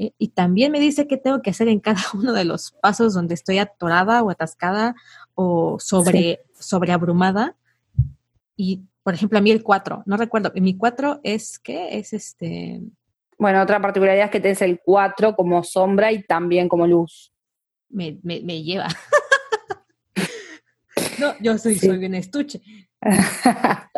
eh, 0.00 0.14
y 0.16 0.28
también 0.28 0.72
me 0.72 0.80
dice 0.80 1.06
qué 1.06 1.18
tengo 1.18 1.42
que 1.42 1.50
hacer 1.50 1.68
en 1.68 1.78
cada 1.78 2.00
uno 2.14 2.32
de 2.32 2.46
los 2.46 2.72
pasos 2.72 3.12
donde 3.12 3.34
estoy 3.34 3.58
atorada 3.58 4.22
o 4.22 4.30
atascada 4.30 4.94
o 5.34 5.78
sobre, 5.78 6.40
sobreabrumada. 6.58 7.54
Y, 8.56 8.82
por 9.02 9.12
ejemplo, 9.12 9.38
a 9.38 9.42
mí 9.42 9.50
el 9.50 9.62
4, 9.62 10.02
no 10.06 10.16
recuerdo, 10.16 10.52
mi 10.54 10.76
4 10.76 11.20
es, 11.22 11.58
¿qué? 11.58 11.98
Es 11.98 12.14
este... 12.14 12.80
Bueno, 13.38 13.62
otra 13.62 13.80
particularidad 13.80 14.26
es 14.26 14.30
que 14.30 14.40
tienes 14.40 14.62
el 14.62 14.80
4 14.82 15.34
como 15.34 15.62
sombra 15.64 16.12
y 16.12 16.22
también 16.22 16.68
como 16.68 16.86
luz. 16.86 17.29
Me, 17.90 18.18
me, 18.22 18.40
me 18.40 18.62
lleva. 18.62 18.88
no, 21.18 21.34
yo 21.40 21.58
soy, 21.58 21.78
soy 21.78 21.98
bien 21.98 22.14
estuche. 22.14 22.60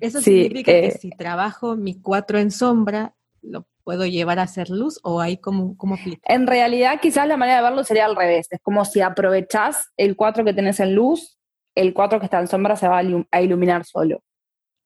Eso 0.00 0.20
significa 0.20 0.72
que 0.72 0.86
eh, 0.86 0.98
si 0.98 1.10
trabajo 1.10 1.76
mi 1.76 2.00
4 2.00 2.38
en 2.38 2.50
sombra, 2.50 3.14
lo 3.42 3.66
puedo 3.84 4.06
llevar 4.06 4.38
a 4.38 4.42
hacer 4.42 4.70
luz 4.70 4.98
o 5.02 5.20
hay 5.20 5.36
como, 5.36 5.76
como 5.76 5.96
En 6.24 6.46
realidad 6.46 6.98
quizás 7.00 7.28
la 7.28 7.36
manera 7.36 7.58
de 7.58 7.64
verlo 7.64 7.84
sería 7.84 8.06
al 8.06 8.16
revés, 8.16 8.48
es 8.50 8.60
como 8.62 8.84
si 8.84 9.00
aprovechás 9.00 9.92
el 9.96 10.16
4 10.16 10.44
que 10.44 10.54
tenés 10.54 10.80
en 10.80 10.94
luz, 10.94 11.38
el 11.74 11.92
4 11.94 12.18
que 12.18 12.24
está 12.24 12.40
en 12.40 12.48
sombra 12.48 12.76
se 12.76 12.88
va 12.88 12.98
a, 13.30 13.42
iluminar 13.42 13.84
solo. 13.84 14.22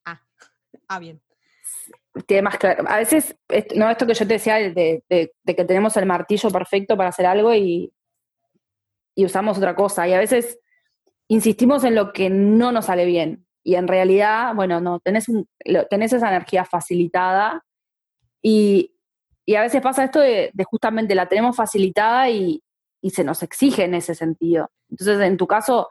Ah, 0.05 0.21
ah, 0.89 0.99
bien. 0.99 1.21
Tiene 2.27 2.43
más 2.43 2.59
claro. 2.59 2.85
A 2.89 2.97
veces, 2.97 3.37
no 3.77 3.89
esto 3.89 4.07
que 4.07 4.15
yo 4.15 4.27
te 4.27 4.35
decía 4.35 4.57
de, 4.57 5.05
que 5.09 5.65
tenemos 5.65 5.97
el 5.97 6.07
martillo 6.07 6.51
perfecto 6.51 6.97
para 6.97 7.11
hacer 7.11 7.27
algo 7.27 7.55
y, 7.55 7.93
y 9.19 9.25
usamos 9.25 9.59
otra 9.59 9.75
cosa. 9.75 10.07
Y 10.07 10.12
a 10.12 10.19
veces 10.19 10.61
insistimos 11.27 11.83
en 11.83 11.97
lo 11.97 12.12
que 12.12 12.31
no 12.31 12.71
nos 12.71 12.85
sale 12.85 13.05
bien. 13.05 13.45
Y 13.64 13.75
en 13.75 13.89
realidad, 13.89 14.55
bueno, 14.55 14.81
no, 14.81 15.01
tenés, 15.01 15.29
un, 15.29 15.49
tenés 15.91 16.12
esa 16.12 16.29
energía 16.29 16.64
facilitada 16.64 17.66
y, 18.41 18.95
a 19.57 19.62
veces 19.62 19.83
pasa 19.83 20.05
esto 20.05 20.21
de, 20.21 20.53
justamente 20.71 21.16
la 21.16 21.27
tenemos 21.27 21.57
facilitada 21.57 22.31
y, 22.31 22.62
se 23.11 23.25
nos 23.25 23.43
exige 23.43 23.85
en 23.85 23.95
ese 23.95 24.14
sentido. 24.14 24.71
Entonces, 24.89 25.21
en 25.21 25.37
tu 25.37 25.49
caso, 25.49 25.89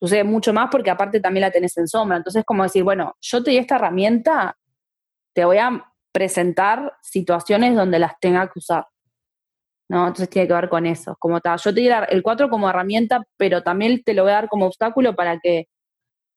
sucede 0.00 0.24
mucho 0.24 0.54
más 0.54 0.70
porque 0.70 0.90
aparte 0.90 1.20
también 1.20 1.42
la 1.42 1.50
tenés 1.50 1.76
en 1.76 1.86
sombra. 1.86 2.16
Entonces, 2.16 2.44
como 2.46 2.62
decir, 2.62 2.82
bueno, 2.82 3.14
yo 3.20 3.44
te 3.44 3.50
di 3.50 3.58
esta 3.58 3.74
herramienta, 3.74 4.56
te 5.34 5.44
voy 5.44 5.58
a 5.58 5.92
presentar 6.12 6.96
situaciones 7.02 7.76
donde 7.76 7.98
las 7.98 8.18
tenga 8.20 8.46
que 8.46 8.58
usar. 8.58 8.86
¿No? 9.88 10.06
Entonces 10.06 10.28
tiene 10.30 10.48
que 10.48 10.54
ver 10.54 10.68
con 10.68 10.86
eso. 10.86 11.16
Como 11.18 11.40
tal, 11.40 11.58
yo 11.58 11.74
te 11.74 11.80
di 11.80 11.88
el 11.88 12.22
4 12.22 12.48
como 12.48 12.68
herramienta, 12.68 13.22
pero 13.36 13.62
también 13.62 14.02
te 14.02 14.14
lo 14.14 14.22
voy 14.22 14.32
a 14.32 14.36
dar 14.36 14.48
como 14.48 14.66
obstáculo 14.66 15.14
para 15.14 15.38
que 15.40 15.68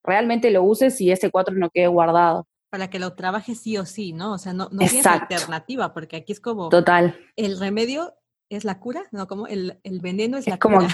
realmente 0.04 0.52
lo 0.52 0.64
uses 0.64 1.00
y 1.02 1.12
ese 1.12 1.32
4 1.32 1.56
no 1.56 1.70
quede 1.70 1.88
guardado 1.88 2.48
para 2.70 2.90
que 2.90 3.00
lo 3.00 3.14
trabajes 3.14 3.60
sí 3.60 3.78
o 3.78 3.86
sí, 3.86 4.14
¿no? 4.14 4.34
O 4.34 4.38
sea, 4.38 4.54
no, 4.54 4.70
no 4.72 4.80
tienes 4.80 5.06
alternativa, 5.06 5.94
porque 5.94 6.18
aquí 6.18 6.34
es 6.34 6.40
como... 6.40 6.70
Total. 6.70 7.18
El 7.36 7.60
remedio 7.60 8.14
es 8.50 8.66
la 8.66 8.80
cura, 8.80 9.04
¿no? 9.12 9.28
Como 9.28 9.48
el, 9.48 9.80
veneno 10.02 10.38
es, 10.38 10.48
la 10.48 10.58
como, 10.58 10.78
cura. 10.78 10.90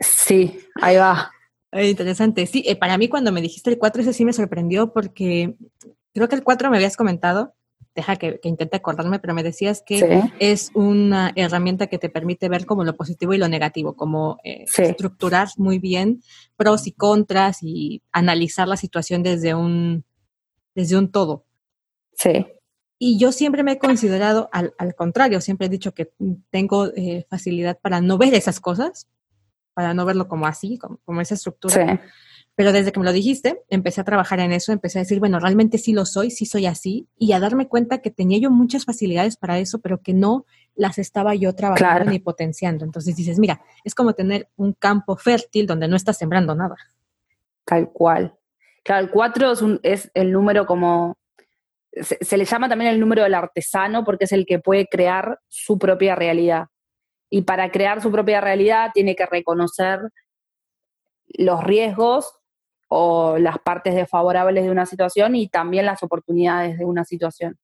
Sí, 0.00 0.58
ahí 0.80 0.96
va. 0.96 1.30
Interesante. 1.72 2.46
Sí, 2.46 2.64
eh, 2.66 2.76
para 2.76 2.98
mí 2.98 3.08
cuando 3.08 3.32
me 3.32 3.42
dijiste 3.42 3.70
el 3.70 3.78
4, 3.78 4.02
ese 4.02 4.12
sí 4.12 4.24
me 4.24 4.32
sorprendió 4.32 4.92
porque 4.92 5.56
creo 6.14 6.28
que 6.28 6.36
el 6.36 6.42
4 6.42 6.70
me 6.70 6.78
habías 6.78 6.96
comentado, 6.96 7.54
deja 8.00 8.16
que, 8.16 8.40
intente 8.44 8.76
acordarme, 8.76 9.18
pero 9.18 9.34
me 9.34 9.42
decías 9.42 9.82
que 9.84 10.22
es 10.38 10.70
una 10.74 11.32
herramienta 11.36 11.86
que 11.86 11.98
te 11.98 12.08
permite 12.08 12.48
ver 12.48 12.64
como 12.64 12.82
lo 12.82 12.96
positivo 12.96 13.34
y 13.34 13.38
lo 13.38 13.48
negativo, 13.48 13.94
como 13.94 14.38
eh, 14.42 14.64
estructurar 14.78 15.48
muy 15.58 15.78
bien 15.78 16.22
pros 16.56 16.86
y 16.86 16.92
contras 16.92 17.58
y 17.62 18.02
analizar 18.10 18.66
la 18.68 18.76
situación 18.76 19.22
desde 19.22 19.54
un 19.54 20.04
desde 20.74 20.96
un 20.96 21.10
todo. 21.10 21.44
Sí. 22.14 22.46
Y 22.98 23.18
yo 23.18 23.32
siempre 23.32 23.62
me 23.62 23.72
he 23.72 23.78
considerado 23.78 24.48
al, 24.52 24.72
contrario, 24.94 25.40
siempre 25.40 25.66
he 25.66 25.70
dicho 25.70 25.92
que 25.92 26.12
tengo 26.50 26.86
eh, 26.96 27.26
facilidad 27.28 27.78
para 27.80 28.00
no 28.00 28.16
ver 28.18 28.34
esas 28.34 28.60
cosas, 28.60 29.08
para 29.74 29.94
no 29.94 30.04
verlo 30.06 30.26
como 30.28 30.46
así, 30.46 30.78
como, 30.78 31.20
esa 31.20 31.34
estructura. 31.34 31.74
Sí. 31.74 32.08
Pero 32.60 32.72
desde 32.72 32.92
que 32.92 33.00
me 33.00 33.06
lo 33.06 33.12
dijiste, 33.14 33.62
empecé 33.70 34.02
a 34.02 34.04
trabajar 34.04 34.38
en 34.38 34.52
eso, 34.52 34.70
empecé 34.70 34.98
a 34.98 35.00
decir, 35.00 35.18
bueno, 35.18 35.40
realmente 35.40 35.78
sí 35.78 35.94
lo 35.94 36.04
soy, 36.04 36.30
sí 36.30 36.44
soy 36.44 36.66
así, 36.66 37.08
y 37.16 37.32
a 37.32 37.40
darme 37.40 37.68
cuenta 37.68 38.02
que 38.02 38.10
tenía 38.10 38.38
yo 38.38 38.50
muchas 38.50 38.84
facilidades 38.84 39.38
para 39.38 39.58
eso, 39.58 39.78
pero 39.78 40.02
que 40.02 40.12
no 40.12 40.44
las 40.74 40.98
estaba 40.98 41.34
yo 41.34 41.54
trabajando 41.54 42.10
ni 42.10 42.18
potenciando. 42.18 42.84
Entonces 42.84 43.16
dices, 43.16 43.38
mira, 43.38 43.62
es 43.82 43.94
como 43.94 44.12
tener 44.12 44.50
un 44.56 44.74
campo 44.74 45.16
fértil 45.16 45.66
donde 45.66 45.88
no 45.88 45.96
estás 45.96 46.18
sembrando 46.18 46.54
nada. 46.54 46.76
Tal 47.64 47.88
cual. 47.92 48.34
Claro, 48.82 49.06
el 49.06 49.10
4 49.10 49.52
es, 49.52 49.62
es, 49.82 50.10
el 50.12 50.30
número 50.30 50.66
como, 50.66 51.16
se, 51.92 52.36
le 52.36 52.44
llama 52.44 52.68
también 52.68 52.90
el 52.90 53.00
número 53.00 53.22
del 53.22 53.36
artesano 53.36 54.04
porque 54.04 54.24
es 54.24 54.32
el 54.32 54.44
que 54.44 54.58
puede 54.58 54.86
crear 54.86 55.40
su 55.48 55.78
propia 55.78 56.14
realidad. 56.14 56.66
Y 57.30 57.40
para 57.40 57.70
crear 57.70 58.02
su 58.02 58.12
propia 58.12 58.42
realidad 58.42 58.90
tiene 58.92 59.16
que 59.16 59.24
reconocer 59.24 60.00
los 61.26 61.64
riesgos 61.64 62.36
o 62.92 63.38
las 63.38 63.58
partes 63.60 63.94
desfavorables 63.94 64.64
de 64.64 64.70
una 64.70 64.84
situación 64.84 65.36
y 65.36 65.48
también 65.48 65.86
las 65.86 66.02
oportunidades 66.02 66.76
de 66.76 66.84
una 66.84 67.04
situación. 67.04 67.56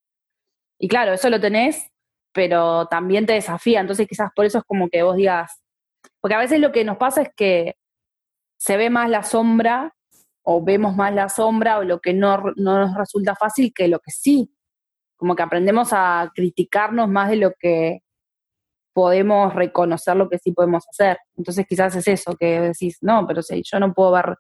Y 0.79 0.87
claro, 0.87 1.13
eso 1.13 1.29
lo 1.31 1.41
tenés, 1.41 1.91
pero 2.33 2.87
también 2.87 3.27
te 3.27 3.33
desafía. 3.33 3.81
Entonces 3.81 4.07
quizás 4.07 4.31
por 4.35 4.45
eso 4.45 4.59
es 4.59 4.65
como 4.65 4.89
que 4.89 5.03
vos 5.03 5.17
digas, 5.17 5.61
porque 6.21 6.37
a 6.37 6.39
veces 6.39 6.61
lo 6.61 6.71
que 6.71 6.85
nos 6.85 6.97
pasa 6.97 7.23
es 7.23 7.31
que 7.37 7.75
se 8.57 8.77
ve 8.77 8.89
más 8.89 9.11
la 9.11 9.25
sombra 9.25 9.97
o 10.43 10.63
vemos 10.63 10.95
más 10.95 11.13
la 11.13 11.29
sombra 11.29 11.79
o 11.79 11.83
lo 11.83 11.99
que 11.99 12.15
no, 12.15 12.41
nos 12.55 12.95
resulta 12.95 13.35
fácil 13.35 13.73
que 13.75 13.89
lo 13.89 13.99
que 13.99 14.13
sí. 14.13 14.55
Como 15.17 15.35
que 15.35 15.43
aprendemos 15.43 15.89
a 15.93 16.31
criticarnos 16.37 17.09
más 17.09 17.31
de 17.31 17.37
lo 17.37 17.53
que 17.59 18.03
podemos 18.93 19.53
reconocer 19.55 20.15
lo 20.17 20.29
que 20.29 20.39
sí 20.39 20.53
podemos 20.53 20.87
hacer. 20.89 21.19
Entonces 21.37 21.67
quizás 21.69 21.97
es 21.97 22.07
eso, 22.07 22.37
que 22.37 22.61
decís, 22.61 22.99
no, 23.01 23.27
pero 23.27 23.43
si 23.43 23.61
yo 23.65 23.81
no 23.81 23.93
puedo 23.93 24.13
ver, 24.13 24.37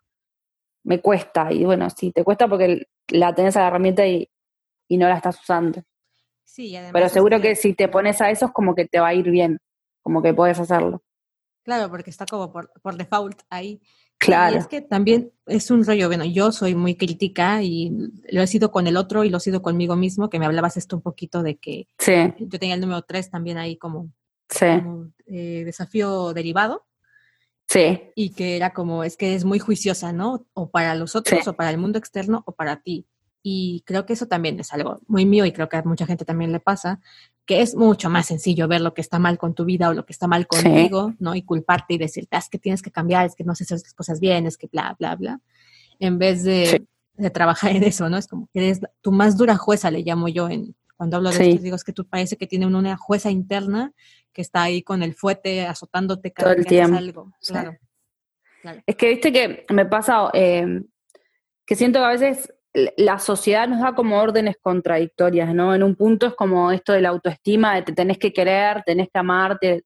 me 0.86 1.00
cuesta. 1.00 1.52
Y 1.52 1.64
bueno, 1.64 1.90
sí, 1.90 2.12
te 2.12 2.24
cuesta 2.24 2.48
porque 2.48 2.86
la 3.08 3.34
tenés 3.34 3.56
a 3.56 3.62
la 3.62 3.68
herramienta 3.68 4.06
y, 4.06 4.30
no 4.88 5.08
la 5.08 5.16
estás 5.16 5.40
usando. 5.40 5.82
Sí, 6.44 6.74
Pero 6.92 7.08
seguro 7.08 7.40
que... 7.40 7.56
si 7.56 7.74
te 7.74 7.88
pones 7.88 8.20
a 8.20 8.30
eso 8.30 8.46
es 8.46 8.52
como 8.52 8.74
que 8.74 8.86
te 8.86 9.00
va 9.00 9.08
a 9.08 9.14
ir 9.14 9.28
bien, 9.30 9.58
como 10.00 10.22
que 10.22 10.32
puedes 10.32 10.58
hacerlo. 10.58 11.02
Claro, 11.64 11.90
porque 11.90 12.10
está 12.10 12.24
como 12.24 12.52
por, 12.52 12.70
por 12.80 12.96
default 12.96 13.42
ahí. 13.50 13.80
Claro. 14.18 14.54
Y 14.54 14.58
es 14.58 14.68
que 14.68 14.80
también 14.80 15.32
es 15.46 15.70
un 15.70 15.84
rollo, 15.84 16.06
bueno, 16.06 16.24
yo 16.24 16.52
soy 16.52 16.74
muy 16.74 16.94
crítica 16.94 17.62
y 17.62 17.92
lo 18.30 18.40
he 18.40 18.46
sido 18.46 18.70
con 18.70 18.86
el 18.86 18.96
otro 18.96 19.24
y 19.24 19.28
lo 19.28 19.38
he 19.38 19.40
sido 19.40 19.60
conmigo 19.60 19.96
mismo, 19.96 20.30
que 20.30 20.38
me 20.38 20.46
hablabas 20.46 20.76
esto 20.76 20.96
un 20.96 21.02
poquito 21.02 21.42
de 21.42 21.56
que 21.56 21.88
yo 22.38 22.58
tenía 22.58 22.76
el 22.76 22.80
número 22.80 23.02
3 23.02 23.28
también 23.28 23.58
ahí 23.58 23.76
como, 23.76 24.10
eh, 25.26 25.62
desafío 25.64 26.32
derivado. 26.32 26.86
Sí. 27.68 28.00
Y 28.14 28.30
que 28.30 28.56
era 28.56 28.72
como, 28.72 29.04
es 29.04 29.16
que 29.16 29.34
es 29.34 29.44
muy 29.44 29.58
juiciosa, 29.58 30.12
¿no? 30.12 30.46
O 30.54 30.70
para 30.70 30.94
los 30.94 31.16
otros, 31.16 31.46
o 31.48 31.54
para 31.54 31.70
el 31.70 31.78
mundo 31.78 31.98
externo, 31.98 32.42
o 32.46 32.52
para 32.52 32.80
ti. 32.80 33.06
Y 33.42 33.82
creo 33.86 34.06
que 34.06 34.14
eso 34.14 34.26
también 34.26 34.58
es 34.58 34.72
algo 34.72 35.00
muy 35.06 35.24
mío 35.24 35.44
y 35.44 35.52
creo 35.52 35.68
que 35.68 35.76
a 35.76 35.82
mucha 35.82 36.04
gente 36.04 36.24
también 36.24 36.50
le 36.50 36.58
pasa, 36.58 37.00
que 37.44 37.62
es 37.62 37.76
mucho 37.76 38.10
más 38.10 38.26
sencillo 38.26 38.66
ver 38.66 38.80
lo 38.80 38.92
que 38.92 39.00
está 39.00 39.20
mal 39.20 39.38
con 39.38 39.54
tu 39.54 39.64
vida 39.64 39.88
o 39.88 39.94
lo 39.94 40.04
que 40.04 40.12
está 40.12 40.26
mal 40.26 40.48
contigo, 40.48 41.14
¿no? 41.20 41.34
Y 41.36 41.42
culparte 41.42 41.94
y 41.94 41.98
decirte, 41.98 42.34
ah, 42.34 42.40
es 42.40 42.48
que 42.48 42.58
tienes 42.58 42.82
que 42.82 42.90
cambiar, 42.90 43.24
es 43.24 43.36
que 43.36 43.44
no 43.44 43.54
sé 43.54 43.62
hacer 43.62 43.78
las 43.82 43.94
cosas 43.94 44.18
bien, 44.18 44.46
es 44.46 44.58
que 44.58 44.66
bla, 44.66 44.96
bla, 44.98 45.14
bla, 45.14 45.40
en 46.00 46.18
vez 46.18 46.42
de, 46.42 46.86
trabajar 47.32 47.70
en 47.74 47.84
eso, 47.84 48.08
¿no? 48.08 48.16
Es 48.16 48.26
como 48.26 48.48
que 48.52 48.66
eres 48.66 48.80
tu 49.00 49.12
más 49.12 49.36
dura 49.36 49.56
jueza, 49.56 49.92
le 49.92 50.02
llamo 50.02 50.26
yo 50.26 50.48
en, 50.48 50.74
cuando 50.96 51.16
hablo 51.16 51.30
de 51.30 51.50
esto, 51.50 51.62
digo, 51.62 51.76
es 51.76 51.84
que 51.84 51.92
tú 51.92 52.04
parece 52.04 52.36
que 52.36 52.48
tiene 52.48 52.66
una 52.66 52.96
jueza 52.96 53.30
interna 53.30 53.92
que 54.36 54.42
está 54.42 54.64
ahí 54.64 54.82
con 54.82 55.02
el 55.02 55.14
fuete 55.14 55.66
azotándote 55.66 56.30
cada 56.30 56.54
vez 56.54 56.66
que 56.66 56.82
haces 56.82 56.94
algo. 56.94 57.32
Claro. 57.40 57.74
Es 58.84 58.96
que 58.96 59.08
viste 59.08 59.32
que 59.32 59.64
me 59.70 59.86
pasa 59.86 60.28
eh, 60.34 60.82
que 61.64 61.74
siento 61.74 62.00
que 62.00 62.04
a 62.04 62.10
veces 62.10 62.52
la 62.98 63.18
sociedad 63.18 63.66
nos 63.66 63.80
da 63.80 63.94
como 63.94 64.18
órdenes 64.18 64.56
contradictorias, 64.60 65.54
¿no? 65.54 65.74
En 65.74 65.82
un 65.82 65.96
punto 65.96 66.26
es 66.26 66.34
como 66.34 66.70
esto 66.70 66.92
de 66.92 67.00
la 67.00 67.08
autoestima, 67.08 67.76
de 67.76 67.82
te 67.82 67.94
tenés 67.94 68.18
que 68.18 68.34
querer, 68.34 68.82
tenés 68.84 69.08
que 69.10 69.18
amarte, 69.18 69.84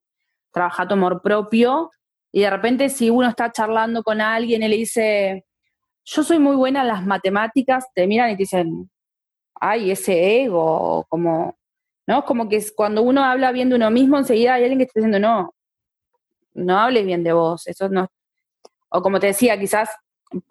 trabajar 0.50 0.88
tu 0.88 0.94
amor 0.94 1.22
propio, 1.22 1.92
y 2.32 2.40
de 2.40 2.50
repente 2.50 2.88
si 2.88 3.08
uno 3.08 3.28
está 3.28 3.52
charlando 3.52 4.02
con 4.02 4.20
alguien 4.20 4.64
y 4.64 4.68
le 4.68 4.76
dice, 4.76 5.44
yo 6.04 6.24
soy 6.24 6.40
muy 6.40 6.56
buena 6.56 6.80
en 6.80 6.88
las 6.88 7.06
matemáticas, 7.06 7.86
te 7.94 8.08
miran 8.08 8.30
y 8.30 8.32
te 8.32 8.42
dicen, 8.42 8.90
hay 9.54 9.92
ese 9.92 10.42
ego, 10.42 11.06
como, 11.08 11.59
¿no? 12.10 12.24
Como 12.24 12.48
que 12.48 12.60
cuando 12.74 13.02
uno 13.02 13.22
habla 13.22 13.52
bien 13.52 13.68
de 13.68 13.76
uno 13.76 13.88
mismo, 13.88 14.18
enseguida 14.18 14.54
hay 14.54 14.64
alguien 14.64 14.78
que 14.78 14.84
está 14.86 14.98
diciendo, 14.98 15.20
no, 15.20 15.54
no 16.54 16.76
hables 16.76 17.06
bien 17.06 17.22
de 17.22 17.32
vos, 17.32 17.68
eso 17.68 17.88
no. 17.88 18.08
O 18.88 19.00
como 19.00 19.20
te 19.20 19.28
decía, 19.28 19.56
quizás, 19.60 19.88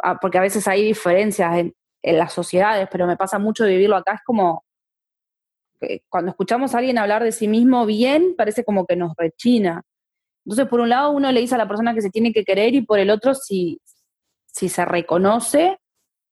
ah, 0.01 0.17
porque 0.21 0.37
a 0.37 0.41
veces 0.41 0.65
hay 0.69 0.85
diferencias 0.85 1.57
en, 1.57 1.75
las 2.01 2.31
sociedades, 2.31 2.87
pero 2.89 3.05
me 3.05 3.17
pasa 3.17 3.39
mucho 3.39 3.65
vivirlo 3.65 3.97
acá, 3.97 4.13
es 4.13 4.21
como, 4.25 4.63
cuando 6.07 6.31
escuchamos 6.31 6.73
a 6.73 6.77
alguien 6.77 6.97
hablar 6.97 7.25
de 7.25 7.33
sí 7.33 7.49
mismo 7.49 7.85
bien, 7.85 8.35
parece 8.37 8.63
como 8.63 8.85
que 8.85 8.95
nos 8.95 9.11
rechina. 9.17 9.81
Entonces, 10.45 10.65
por 10.69 10.79
un 10.79 10.87
lado, 10.87 11.11
uno 11.11 11.29
le 11.29 11.41
dice 11.41 11.55
a 11.55 11.57
la 11.57 11.67
persona 11.67 11.93
que 11.93 12.01
se 12.01 12.09
tiene 12.09 12.31
que 12.31 12.45
querer 12.45 12.73
y 12.73 12.83
por 12.83 12.99
el 12.99 13.09
otro, 13.09 13.35
si, 13.35 13.81
si 14.45 14.69
se 14.69 14.85
reconoce, 14.85 15.77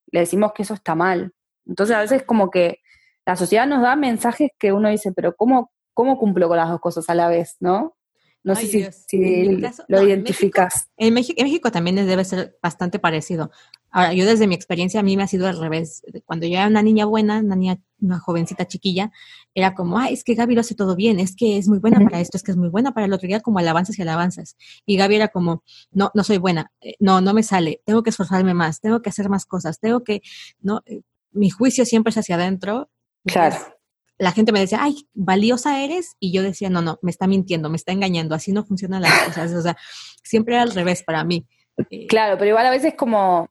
le 0.10 0.22
decimos 0.22 0.54
que 0.54 0.64
eso 0.64 0.74
está 0.74 0.96
mal. 0.96 1.34
Entonces, 1.66 1.98
a 1.98 2.00
veces 2.00 2.24
como 2.24 2.50
que 2.50 2.80
la 3.28 3.36
sociedad 3.36 3.68
nos 3.68 3.82
da 3.82 3.98
mensajes 3.98 4.52
que 4.58 4.72
uno 4.72 4.88
dice, 4.88 5.12
pero 5.12 5.36
¿cómo, 5.36 5.70
cómo 5.94 6.18
cumplo 6.18 6.48
con 6.48 6.56
las 6.56 6.70
dos 6.70 6.80
cosas 6.80 7.10
a 7.10 7.14
la 7.14 7.28
vez, 7.28 7.58
no? 7.60 7.98
No 8.42 8.56
sé 8.56 8.90
si, 9.06 9.62
lo 9.90 10.02
identificas. 10.02 10.88
En 10.96 11.14
México, 11.14 11.36
en 11.38 11.48
México, 11.48 11.70
también 11.70 11.98
debe 11.98 12.24
ser 12.24 12.58
bastante 12.64 13.00
parecido. 13.00 13.52
Ahora, 13.92 14.14
yo 14.14 14.26
desde 14.26 14.48
mi 14.48 14.56
experiencia, 14.56 15.02
a 15.02 15.04
mí 15.04 15.18
me 15.18 15.24
ha 15.24 15.28
sido 15.28 15.46
al 15.46 15.60
revés. 15.60 16.04
Cuando 16.24 16.48
yo 16.48 16.54
era 16.54 16.68
una 16.68 16.82
niña 16.82 17.04
buena, 17.04 17.42
una 17.42 17.58
niña, 17.58 17.82
una 18.00 18.18
jovencita 18.18 18.66
chiquilla, 18.66 19.12
era 19.54 19.76
como, 19.76 20.00
ah, 20.00 20.08
es 20.08 20.24
que 20.24 20.34
Gaby 20.34 20.56
lo 20.56 20.62
hace 20.62 20.76
todo 20.76 20.96
bien, 20.96 21.20
es 21.20 21.36
que 21.36 21.58
es 21.58 21.68
muy 21.68 21.80
buena 21.80 22.00
para 22.00 22.22
esto, 22.22 22.38
es 22.38 22.44
que 22.44 22.52
es 22.52 22.58
muy 22.58 22.70
buena 22.70 22.94
para 22.94 23.08
el 23.08 23.12
otro 23.12 23.28
día, 23.28 23.42
como 23.42 23.60
alabanzas 23.60 24.00
y 24.00 24.04
alabanzas. 24.04 24.56
Y 24.86 24.96
Gaby 24.96 25.16
era 25.16 25.28
como, 25.28 25.64
no, 25.92 26.12
no 26.14 26.24
soy 26.24 26.38
buena, 26.38 26.72
eh, 26.80 26.94
no, 27.02 27.20
no 27.20 27.34
me 27.34 27.44
sale, 27.44 27.82
tengo 27.84 28.04
que 28.04 28.12
esforzarme 28.12 28.54
más, 28.54 28.80
tengo 28.80 29.02
que 29.02 29.10
hacer 29.10 29.28
más 29.28 29.46
cosas, 29.46 29.82
tengo 29.82 30.06
que, 30.06 30.22
no, 30.62 30.82
eh, 30.86 31.02
mi 31.32 31.50
juicio 31.50 31.86
siempre 31.86 32.12
es 32.12 32.18
hacia 32.18 32.36
adentro. 32.36 32.90
Claro 33.28 33.78
la 34.20 34.32
gente 34.32 34.52
me 34.52 34.60
decía, 34.60 34.80
ay, 34.82 35.08
valiosa 35.14 35.84
eres, 35.84 36.16
y 36.20 36.32
yo 36.32 36.42
decía, 36.42 36.70
no, 36.70 36.82
no, 36.82 36.98
me 37.02 37.12
está 37.12 37.28
mintiendo, 37.28 37.70
me 37.70 37.78
está 37.78 37.92
engañando, 37.92 38.34
así 38.34 38.52
no 38.52 38.66
funcionan 38.66 39.04
las 39.04 39.26
cosas, 39.26 39.54
o 39.54 39.62
sea, 39.62 39.78
siempre 40.24 40.56
era 40.56 40.64
al 40.64 40.72
revés 40.72 41.04
para 41.04 41.24
mí. 41.24 41.46
Eh, 41.92 42.08
claro, 42.08 42.38
pero 42.38 42.50
igual 42.50 42.66
a 42.66 42.72
veces 42.72 42.96
como, 42.96 43.50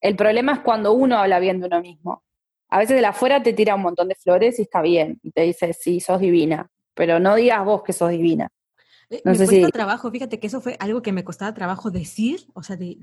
el 0.00 0.16
problema 0.16 0.54
es 0.54 0.58
cuando 0.60 0.92
uno 0.92 1.18
habla 1.18 1.38
bien 1.38 1.60
de 1.60 1.66
uno 1.66 1.80
mismo. 1.80 2.24
A 2.68 2.78
veces 2.78 2.96
de 2.96 3.02
la 3.02 3.10
afuera 3.10 3.42
te 3.42 3.52
tira 3.52 3.74
un 3.74 3.82
montón 3.82 4.08
de 4.08 4.14
flores 4.14 4.58
y 4.58 4.62
está 4.62 4.82
bien, 4.82 5.20
y 5.22 5.30
te 5.30 5.42
dice, 5.42 5.72
sí, 5.72 6.00
sos 6.00 6.20
divina, 6.20 6.68
pero 6.94 7.20
no 7.20 7.36
digas 7.36 7.64
vos 7.64 7.82
que 7.84 7.92
sos 7.92 8.10
divina. 8.10 8.48
Eh, 9.08 9.22
no 9.24 9.32
me 9.32 9.38
sé 9.38 9.46
cuesta 9.46 9.68
trabajo, 9.68 10.10
fíjate 10.10 10.40
que 10.40 10.48
eso 10.48 10.60
fue 10.60 10.76
algo 10.80 11.02
que 11.02 11.12
me 11.12 11.22
costaba 11.22 11.54
trabajo 11.54 11.90
decir, 11.90 12.46
o 12.54 12.62
sea, 12.62 12.76
de, 12.76 12.98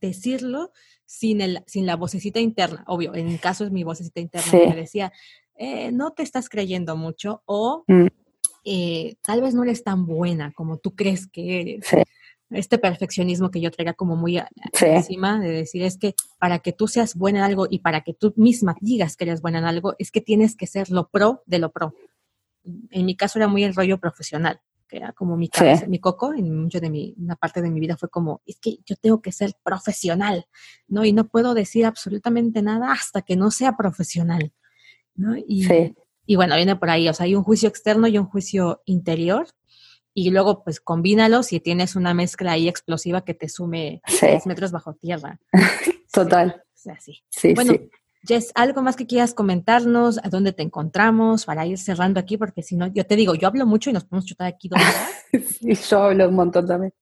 decirlo 0.00 0.70
sin, 1.04 1.40
el, 1.40 1.62
sin 1.66 1.86
la 1.86 1.96
vocecita 1.96 2.40
interna. 2.40 2.84
Obvio, 2.86 3.14
en 3.14 3.26
mi 3.26 3.38
caso 3.38 3.64
es 3.64 3.70
mi 3.70 3.84
vocecita 3.84 4.20
interna 4.20 4.50
que 4.50 4.68
me 4.68 4.76
decía, 4.76 5.12
eh, 5.56 5.92
no 5.92 6.12
te 6.12 6.22
estás 6.22 6.48
creyendo 6.48 6.96
mucho 6.96 7.42
o 7.44 7.84
mm. 7.86 8.06
eh, 8.64 9.14
tal 9.22 9.42
vez 9.42 9.54
no 9.54 9.62
eres 9.62 9.84
tan 9.84 10.06
buena 10.06 10.52
como 10.52 10.78
tú 10.78 10.94
crees 10.94 11.26
que 11.26 11.60
eres. 11.60 11.86
Este 12.50 12.78
perfeccionismo 12.78 13.50
que 13.50 13.60
yo 13.60 13.70
traía 13.70 13.94
como 13.94 14.14
muy 14.14 14.38
encima 14.80 15.40
de 15.40 15.50
decir 15.50 15.82
es 15.82 15.96
que 15.96 16.14
para 16.38 16.58
que 16.58 16.72
tú 16.72 16.86
seas 16.86 17.14
buena 17.14 17.38
en 17.38 17.44
algo 17.44 17.66
y 17.70 17.78
para 17.78 18.02
que 18.02 18.12
tú 18.12 18.34
misma 18.36 18.76
digas 18.80 19.16
que 19.16 19.24
eres 19.24 19.40
buena 19.40 19.58
en 19.58 19.64
algo, 19.64 19.94
es 19.98 20.10
que 20.10 20.20
tienes 20.20 20.54
que 20.54 20.66
ser 20.66 20.90
lo 20.90 21.08
pro 21.08 21.42
de 21.46 21.58
lo 21.58 21.72
pro. 21.72 21.94
En 22.90 23.06
mi 23.06 23.16
caso 23.16 23.38
era 23.38 23.48
muy 23.48 23.64
el 23.64 23.74
rollo 23.74 23.98
profesional, 23.98 24.60
que 24.92 24.98
era 24.98 25.12
como 25.12 25.38
mi 25.38 25.48
cabeza, 25.48 25.86
mi 25.86 25.98
coco, 25.98 26.34
en 26.34 26.54
mucho 26.54 26.78
de 26.78 26.90
mi, 26.90 27.14
una 27.16 27.34
parte 27.34 27.62
de 27.62 27.70
mi 27.70 27.80
vida 27.80 27.96
fue 27.96 28.10
como, 28.10 28.42
es 28.44 28.58
que 28.60 28.76
yo 28.84 28.94
tengo 28.96 29.22
que 29.22 29.32
ser 29.32 29.54
profesional, 29.62 30.44
¿no? 30.86 31.02
Y 31.06 31.14
no 31.14 31.28
puedo 31.28 31.54
decir 31.54 31.86
absolutamente 31.86 32.60
nada 32.60 32.92
hasta 32.92 33.22
que 33.22 33.34
no 33.34 33.50
sea 33.50 33.74
profesional. 33.74 34.52
¿no? 35.14 35.34
Y, 35.34 35.66
y 36.26 36.36
bueno, 36.36 36.56
viene 36.56 36.76
por 36.76 36.90
ahí, 36.90 37.08
o 37.08 37.14
sea, 37.14 37.24
hay 37.24 37.34
un 37.34 37.42
juicio 37.42 37.70
externo 37.70 38.06
y 38.06 38.18
un 38.18 38.26
juicio 38.26 38.82
interior, 38.84 39.46
y 40.12 40.30
luego 40.30 40.62
pues 40.62 40.78
combínalos 40.78 41.54
y 41.54 41.60
tienes 41.60 41.96
una 41.96 42.12
mezcla 42.12 42.52
ahí 42.52 42.68
explosiva 42.68 43.24
que 43.24 43.32
te 43.32 43.48
sume 43.48 44.02
tres 44.20 44.44
metros 44.44 44.72
bajo 44.72 44.92
tierra. 44.92 45.40
Total. 46.12 46.62
Sí, 46.74 47.22
sí. 47.30 47.54
bueno, 47.54 47.72
Jess, 48.24 48.52
¿algo 48.54 48.82
más 48.82 48.94
que 48.94 49.06
quieras 49.06 49.34
comentarnos? 49.34 50.18
¿A 50.22 50.28
dónde 50.28 50.52
te 50.52 50.62
encontramos? 50.62 51.44
Para 51.44 51.66
ir 51.66 51.76
cerrando 51.76 52.20
aquí, 52.20 52.36
porque 52.36 52.62
si 52.62 52.76
no, 52.76 52.86
yo 52.86 53.04
te 53.04 53.16
digo, 53.16 53.34
yo 53.34 53.48
hablo 53.48 53.66
mucho 53.66 53.90
y 53.90 53.92
nos 53.92 54.04
podemos 54.04 54.26
chutar 54.26 54.46
aquí 54.46 54.68
dos 54.68 54.80
horas. 54.80 55.26
sí, 55.58 55.74
yo 55.74 56.02
hablo 56.04 56.28
un 56.28 56.34
montón 56.36 56.66
también. 56.66 56.92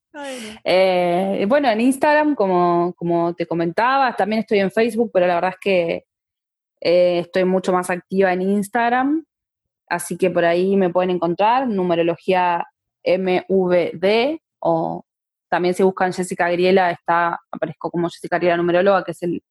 Eh, 0.64 1.44
bueno, 1.46 1.68
en 1.68 1.82
Instagram, 1.82 2.34
como, 2.34 2.94
como 2.96 3.34
te 3.34 3.46
comentaba, 3.46 4.16
también 4.16 4.40
estoy 4.40 4.60
en 4.60 4.70
Facebook, 4.70 5.10
pero 5.12 5.26
la 5.26 5.34
verdad 5.34 5.50
es 5.50 5.60
que 5.60 6.04
eh, 6.80 7.18
estoy 7.20 7.44
mucho 7.44 7.72
más 7.72 7.90
activa 7.90 8.32
en 8.32 8.40
Instagram, 8.40 9.24
así 9.88 10.16
que 10.16 10.30
por 10.30 10.46
ahí 10.46 10.76
me 10.76 10.90
pueden 10.90 11.10
encontrar, 11.10 11.68
numerología 11.68 12.66
MVD, 13.04 14.38
o 14.60 15.04
también 15.50 15.74
si 15.74 15.82
buscan 15.82 16.12
Jessica 16.12 16.48
Griela, 16.48 16.90
está, 16.90 17.38
aparezco 17.50 17.90
como 17.90 18.08
Jessica 18.08 18.38
Griela 18.38 18.56
numeróloga, 18.56 19.04
que 19.04 19.12
es 19.12 19.22
el, 19.22 19.42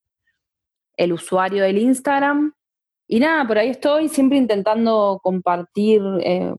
el 1.00 1.14
usuario 1.14 1.64
del 1.64 1.78
Instagram. 1.78 2.54
Y 3.08 3.20
nada, 3.20 3.48
por 3.48 3.58
ahí 3.58 3.70
estoy 3.70 4.10
siempre 4.10 4.38
intentando 4.38 5.20
compartir, 5.24 6.02
eh, 6.22 6.54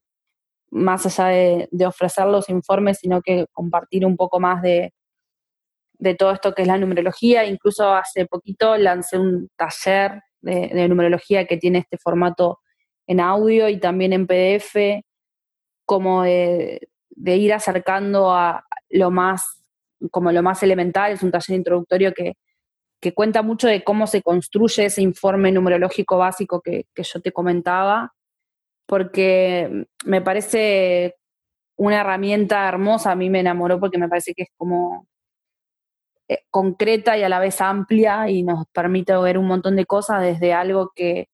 más 0.71 1.07
allá 1.07 1.29
de, 1.29 1.69
de, 1.71 1.87
ofrecer 1.87 2.27
los 2.27 2.49
informes, 2.49 2.99
sino 2.99 3.23
que 3.23 3.47
compartir 3.53 4.07
un 4.07 4.17
poco 4.17 4.41
más 4.41 4.63
de, 4.63 4.93
de 6.01 6.15
todo 6.15 6.33
esto 6.33 6.55
que 6.55 6.63
es 6.63 6.69
la 6.69 6.79
numerología. 6.79 7.45
Incluso 7.45 7.93
hace 7.93 8.27
poquito 8.27 8.77
lancé 8.77 9.19
un 9.19 9.49
taller 9.57 10.23
de, 10.41 10.89
numerología 10.89 11.47
que 11.47 11.59
tiene 11.59 11.79
este 11.81 11.99
formato 11.99 12.61
en 13.07 13.21
audio 13.21 13.69
y 13.69 13.79
también 13.79 14.13
en 14.13 14.27
PDF, 14.27 15.03
como 15.85 16.23
de, 16.23 16.89
ir 17.17 17.53
acercando 17.53 18.33
a 18.33 18.65
lo 18.89 19.11
más, 19.11 19.63
como 20.11 20.33
lo 20.33 20.43
más 20.43 20.63
elemental, 20.63 21.13
es 21.13 21.23
un 21.23 21.31
taller 21.31 21.57
introductorio 21.57 22.13
que, 22.13 22.35
cuenta 23.15 23.43
mucho 23.43 23.69
de 23.69 23.83
cómo 23.83 24.07
se 24.07 24.23
construye 24.23 24.87
ese 24.87 25.03
informe 25.03 25.53
numerológico 25.53 26.19
básico 26.19 26.61
que, 26.61 26.87
que 26.95 27.03
yo 27.03 27.21
te 27.21 27.33
comentaba, 27.33 28.15
porque 28.87 29.87
me 30.05 30.23
parece 30.23 31.17
una 31.77 32.01
herramienta 32.03 32.69
hermosa, 32.69 33.13
a 33.13 33.17
mí 33.17 33.31
me 33.31 33.41
enamoró 33.41 33.81
porque 33.81 33.99
me 33.99 34.09
parece 34.09 34.35
que 34.35 34.43
es 34.45 34.51
como 34.57 35.07
eh, 36.31 36.45
concreta 36.49 37.19
y 37.19 37.25
a 37.25 37.29
la 37.29 37.41
vez 37.41 37.61
amplia 37.61 38.31
y 38.31 38.45
nos 38.45 38.65
permite 38.73 39.17
ver 39.17 39.37
un 39.37 39.49
montón 39.49 39.75
de 39.75 39.85
cosas 39.85 40.23
desde 40.23 40.53
algo 40.53 40.93
que, 40.95 41.27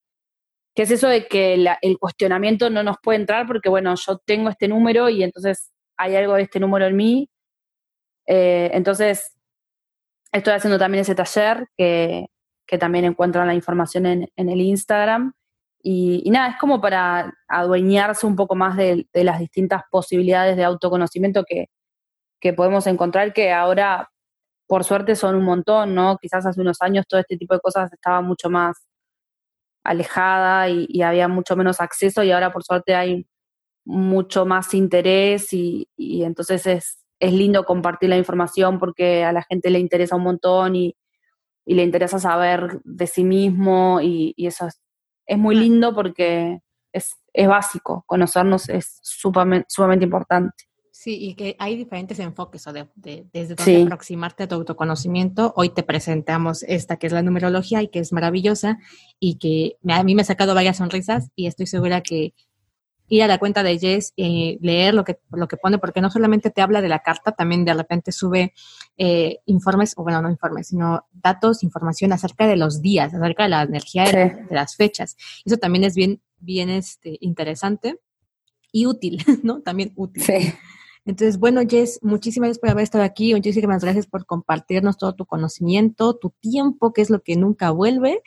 es 0.75 0.91
eso 0.91 1.09
de 1.09 1.27
que 1.29 1.55
el 1.83 1.99
cuestionamiento 1.99 2.71
no 2.71 2.83
nos 2.83 2.97
puede 3.03 3.19
entrar 3.19 3.47
porque, 3.47 3.69
bueno, 3.69 3.95
yo 3.95 4.19
tengo 4.25 4.49
este 4.49 4.69
número 4.69 5.11
y 5.11 5.23
entonces 5.23 5.71
hay 5.99 6.17
algo 6.17 6.35
de 6.35 6.43
este 6.43 6.61
número 6.61 6.87
en 6.87 6.97
mí. 6.97 7.29
Eh, 8.27 8.71
entonces, 8.73 9.36
estoy 10.33 10.55
haciendo 10.55 10.79
también 10.79 11.03
ese 11.03 11.14
taller 11.14 11.68
que, 11.77 12.29
también 12.81 13.05
encuentran 13.05 13.47
la 13.47 13.55
información 13.55 14.07
en, 14.07 14.31
el 14.37 14.61
Instagram. 14.61 15.33
Y, 15.83 16.29
nada, 16.31 16.49
es 16.49 16.57
como 16.59 16.81
para 16.81 17.33
adueñarse 17.49 18.27
un 18.27 18.37
poco 18.37 18.55
más 18.55 18.77
de, 18.77 19.07
las 19.12 19.39
distintas 19.39 19.83
posibilidades 19.91 20.57
de 20.57 20.64
autoconocimiento 20.64 21.45
que, 21.45 21.68
que 22.41 22.53
podemos 22.53 22.87
encontrar, 22.87 23.33
que 23.33 23.53
ahora 23.53 24.11
por 24.66 24.85
suerte 24.85 25.14
son 25.16 25.37
un 25.37 25.45
montón, 25.45 25.95
¿no? 25.95 26.18
Quizás 26.18 26.45
hace 26.47 26.61
unos 26.61 26.83
años 26.83 27.07
todo 27.09 27.20
este 27.20 27.37
tipo 27.37 27.55
de 27.55 27.61
cosas 27.61 27.93
estaba 27.93 28.20
mucho 28.20 28.51
más 28.51 28.87
alejada 29.85 30.68
y, 30.68 31.03
había 31.03 31.29
mucho 31.29 31.57
menos 31.57 31.81
acceso 31.81 32.22
y 32.22 32.33
ahora 32.33 32.53
por 32.53 32.64
suerte 32.64 32.95
hay 32.95 33.27
mucho 33.85 34.45
más 34.45 34.74
interés 34.74 35.53
y, 35.53 35.89
entonces 35.97 36.66
es, 36.66 37.06
es, 37.19 37.33
lindo 37.33 37.64
compartir 37.64 38.09
la 38.09 38.17
información 38.17 38.79
porque 38.79 39.25
a 39.25 39.33
la 39.33 39.43
gente 39.43 39.71
le 39.71 39.79
interesa 39.79 40.17
un 40.17 40.23
montón 40.23 40.77
y, 40.77 40.97
le 41.64 41.83
interesa 41.83 42.21
saber 42.21 42.81
de 42.85 43.07
sí 43.09 43.25
mismo 43.25 44.01
y, 44.01 44.35
eso 44.37 44.67
es, 44.67 44.81
es, 45.27 45.37
muy 45.37 45.57
lindo 45.57 45.95
porque 45.95 46.61
es, 46.93 47.17
es 47.33 47.49
básico, 47.49 48.05
conocernos 48.07 48.69
es 48.69 49.01
sumamente 49.03 50.05
importante. 50.05 50.67
Sí, 50.99 51.19
y 51.21 51.35
que 51.35 51.57
hay 51.59 51.77
diferentes 51.77 52.19
enfoques 52.21 52.67
o 52.67 52.73
de, 52.73 52.89
desde 52.95 53.55
donde 53.55 53.83
aproximarte 53.83 54.45
a 54.45 54.49
tu 54.49 54.55
autoconocimiento. 54.55 55.53
Hoy 55.55 55.69
te 55.69 55.83
presentamos 55.83 56.62
esta 56.62 56.97
que 56.97 57.07
es 57.07 57.12
la 57.12 57.21
numerología 57.21 57.83
y 57.83 57.89
que 57.89 57.99
es 57.99 58.14
maravillosa 58.14 58.79
y 59.21 59.37
que 59.37 59.77
a 59.93 60.03
mí 60.03 60.14
me 60.14 60.23
ha 60.23 60.25
sacado 60.25 60.55
varias 60.55 60.79
sonrisas 60.79 61.31
y 61.37 61.49
estoy 61.49 61.67
segura 61.67 62.01
que 62.01 62.33
ir 63.09 63.23
a 63.23 63.27
la 63.27 63.39
cuenta 63.39 63.63
de 63.63 63.79
Jess, 63.79 64.13
y 64.17 64.59
leer 64.61 64.95
lo 64.95 65.05
que, 65.05 65.19
lo 65.31 65.49
que 65.49 65.57
pone, 65.57 65.79
porque 65.79 66.01
no 66.01 66.11
solamente 66.11 66.51
te 66.51 66.63
habla 66.63 66.81
de 66.81 66.89
la 66.89 67.01
carta, 67.01 67.33
también 67.33 67.65
de 67.65 67.75
repente 67.75 68.13
sube 68.13 68.53
eh, 68.97 69.39
informes, 69.47 69.95
o 69.97 70.03
bueno, 70.03 70.23
no 70.23 70.31
informes, 70.31 70.69
sino 70.69 71.07
datos, 71.13 71.63
información 71.63 72.13
acerca 72.13 72.47
de 72.47 72.57
los 72.57 72.83
días, 72.83 73.15
acerca 73.15 73.45
de 73.45 73.49
la 73.49 73.63
energía 73.63 74.05
de, 74.05 74.47
las 74.51 74.77
fechas. 74.77 75.17
Eso 75.45 75.57
también 75.57 75.85
es 75.85 75.95
bien, 75.95 76.21
bien 76.39 76.71
este, 76.71 77.19
interesante 77.21 78.01
y 78.73 78.87
útil, 78.87 79.23
¿no? 79.43 79.61
También 79.63 79.93
útil. 79.97 80.23
Sí. 80.23 80.53
Entonces, 81.07 81.39
bueno, 81.39 81.61
Jess, 81.69 82.01
muchísimas 82.03 82.49
gracias 82.49 82.59
por 82.59 82.71
haber 82.71 82.83
estado 82.83 83.05
aquí. 83.05 83.33
Muchísimas 83.33 83.83
gracias 83.83 84.09
por 84.09 84.27
compartirnos 84.27 84.99
todo 84.99 85.15
tu 85.15 85.25
conocimiento, 85.25 86.17
tu 86.17 86.31
tiempo, 86.31 86.93
que 86.93 87.01
es 87.01 87.11
lo 87.11 87.23
que 87.23 87.37
nunca 87.37 87.71
vuelve. 87.71 88.23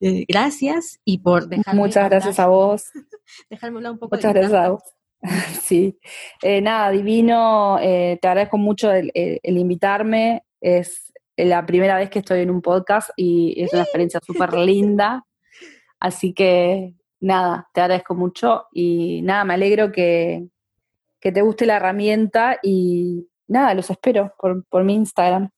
Eh, 0.00 0.24
gracias 0.28 1.00
y 1.04 1.18
por 1.18 1.48
dejarme 1.48 1.80
Muchas 1.80 2.08
gracias 2.08 2.38
a 2.38 2.46
vos. 2.46 2.84
dejarme 3.50 3.78
hablar 3.78 3.92
un 3.92 3.98
poco. 3.98 4.16
Muchas 4.16 4.32
gracias 4.32 4.54
a 4.54 4.68
vos. 4.70 4.82
Sí, 5.62 5.98
eh, 6.42 6.60
nada, 6.60 6.90
divino, 6.90 7.78
eh, 7.80 8.18
te 8.22 8.28
agradezco 8.28 8.56
mucho 8.56 8.92
el, 8.92 9.10
invitarme, 9.42 10.44
es 10.60 11.12
la 11.36 11.66
primera 11.66 11.96
vez 11.96 12.08
que 12.08 12.20
estoy 12.20 12.40
en 12.40 12.50
un 12.50 12.62
podcast 12.62 13.10
y 13.16 13.60
es 13.60 13.72
una 13.72 13.82
experiencia 13.82 14.20
súper 14.24 14.54
linda, 14.54 15.26
así 15.98 16.32
que 16.32 16.94
nada, 17.18 17.68
te 17.74 17.80
agradezco 17.80 18.14
mucho 18.14 18.66
y 18.72 19.20
nada, 19.22 19.44
me 19.44 19.54
alegro 19.54 19.90
que, 19.90 20.46
que 21.20 21.32
te 21.32 21.42
guste 21.42 21.66
la 21.66 21.78
herramienta 21.78 22.58
y 22.62 23.28
nada, 23.48 23.74
los 23.74 23.90
espero 23.90 24.32
por, 24.38 24.64
por 24.66 24.84
mi 24.84 24.94
Instagram 24.94 25.50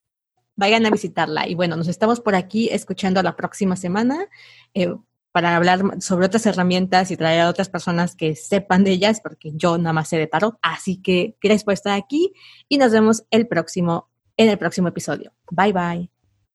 vayan 0.61 0.87
a 0.87 0.91
visitarla. 0.91 1.49
Y 1.49 1.55
bueno, 1.55 1.75
nos 1.75 1.89
estamos 1.89 2.21
por 2.21 2.35
aquí 2.35 2.69
escuchando 2.71 3.23
la 3.23 3.35
próxima 3.35 3.75
semana. 3.75 4.27
Eh, 4.75 4.95
para 5.33 5.57
hablar 5.57 5.81
sobre 6.01 6.27
otras 6.27 6.45
herramientas 6.47 7.11
y 7.13 7.17
traer 7.17 7.43
a 7.43 7.49
otras 7.49 7.69
personas 7.69 8.17
que 8.17 8.35
sepan 8.35 8.83
de 8.83 8.91
ellas, 8.91 9.21
porque 9.21 9.53
yo 9.55 9.79
nada 9.79 9.93
más 9.93 10.09
sé 10.09 10.19
de 10.19 10.27
tarot. 10.27 10.59
Así 10.61 11.01
que 11.01 11.37
gracias 11.41 11.65
por 11.65 11.75
estar 11.75 11.97
aquí 11.97 12.33
y 12.69 12.79
nos 12.79 12.93
vemos 12.93 13.25
el 13.31 13.47
próximo, 13.47 14.11
en 14.37 14.49
el 14.49 14.59
próximo 14.59 14.89
episodio. 14.89 15.33
Bye 15.51 15.73
bye. 15.73 16.20